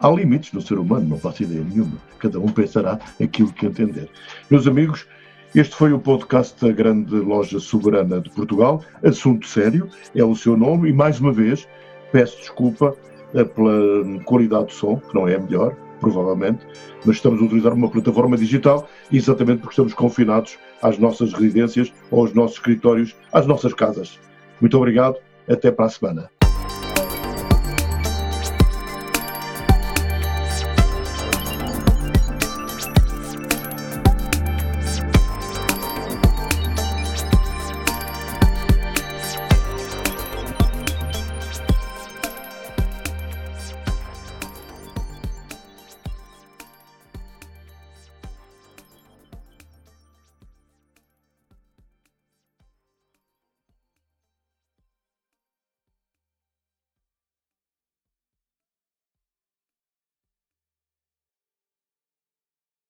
há 0.00 0.10
limites 0.10 0.52
no 0.52 0.60
ser 0.60 0.78
humano, 0.78 1.08
não 1.08 1.18
faço 1.18 1.42
ideia 1.42 1.64
nenhuma. 1.64 1.96
Cada 2.18 2.38
um 2.38 2.46
pensará 2.46 2.98
aquilo 3.22 3.52
que 3.52 3.66
entender. 3.66 4.08
Meus 4.50 4.66
amigos, 4.66 5.06
este 5.54 5.74
foi 5.74 5.92
o 5.92 5.98
podcast 5.98 6.64
da 6.64 6.72
Grande 6.72 7.14
Loja 7.16 7.60
Soberana 7.60 8.20
de 8.20 8.30
Portugal. 8.30 8.82
Assunto 9.04 9.46
sério, 9.46 9.88
é 10.14 10.24
o 10.24 10.34
seu 10.34 10.56
nome, 10.56 10.88
e 10.88 10.92
mais 10.92 11.20
uma 11.20 11.32
vez 11.32 11.68
peço 12.10 12.38
desculpa 12.38 12.96
eh, 13.34 13.44
pela 13.44 14.22
qualidade 14.24 14.66
do 14.66 14.72
som, 14.72 14.96
que 14.96 15.14
não 15.14 15.26
é 15.26 15.34
a 15.34 15.38
melhor, 15.38 15.76
provavelmente, 16.00 16.66
mas 17.04 17.16
estamos 17.16 17.40
a 17.40 17.44
utilizar 17.44 17.72
uma 17.72 17.88
plataforma 17.88 18.36
digital 18.36 18.88
exatamente 19.10 19.60
porque 19.60 19.72
estamos 19.72 19.94
confinados 19.94 20.58
às 20.82 20.98
nossas 20.98 21.32
residências, 21.32 21.92
aos 22.10 22.34
nossos 22.34 22.56
escritórios, 22.56 23.14
às 23.32 23.46
nossas 23.46 23.72
casas. 23.72 24.18
Muito 24.60 24.76
obrigado, 24.76 25.16
até 25.48 25.70
para 25.70 25.86
a 25.86 25.90
semana. 25.90 26.41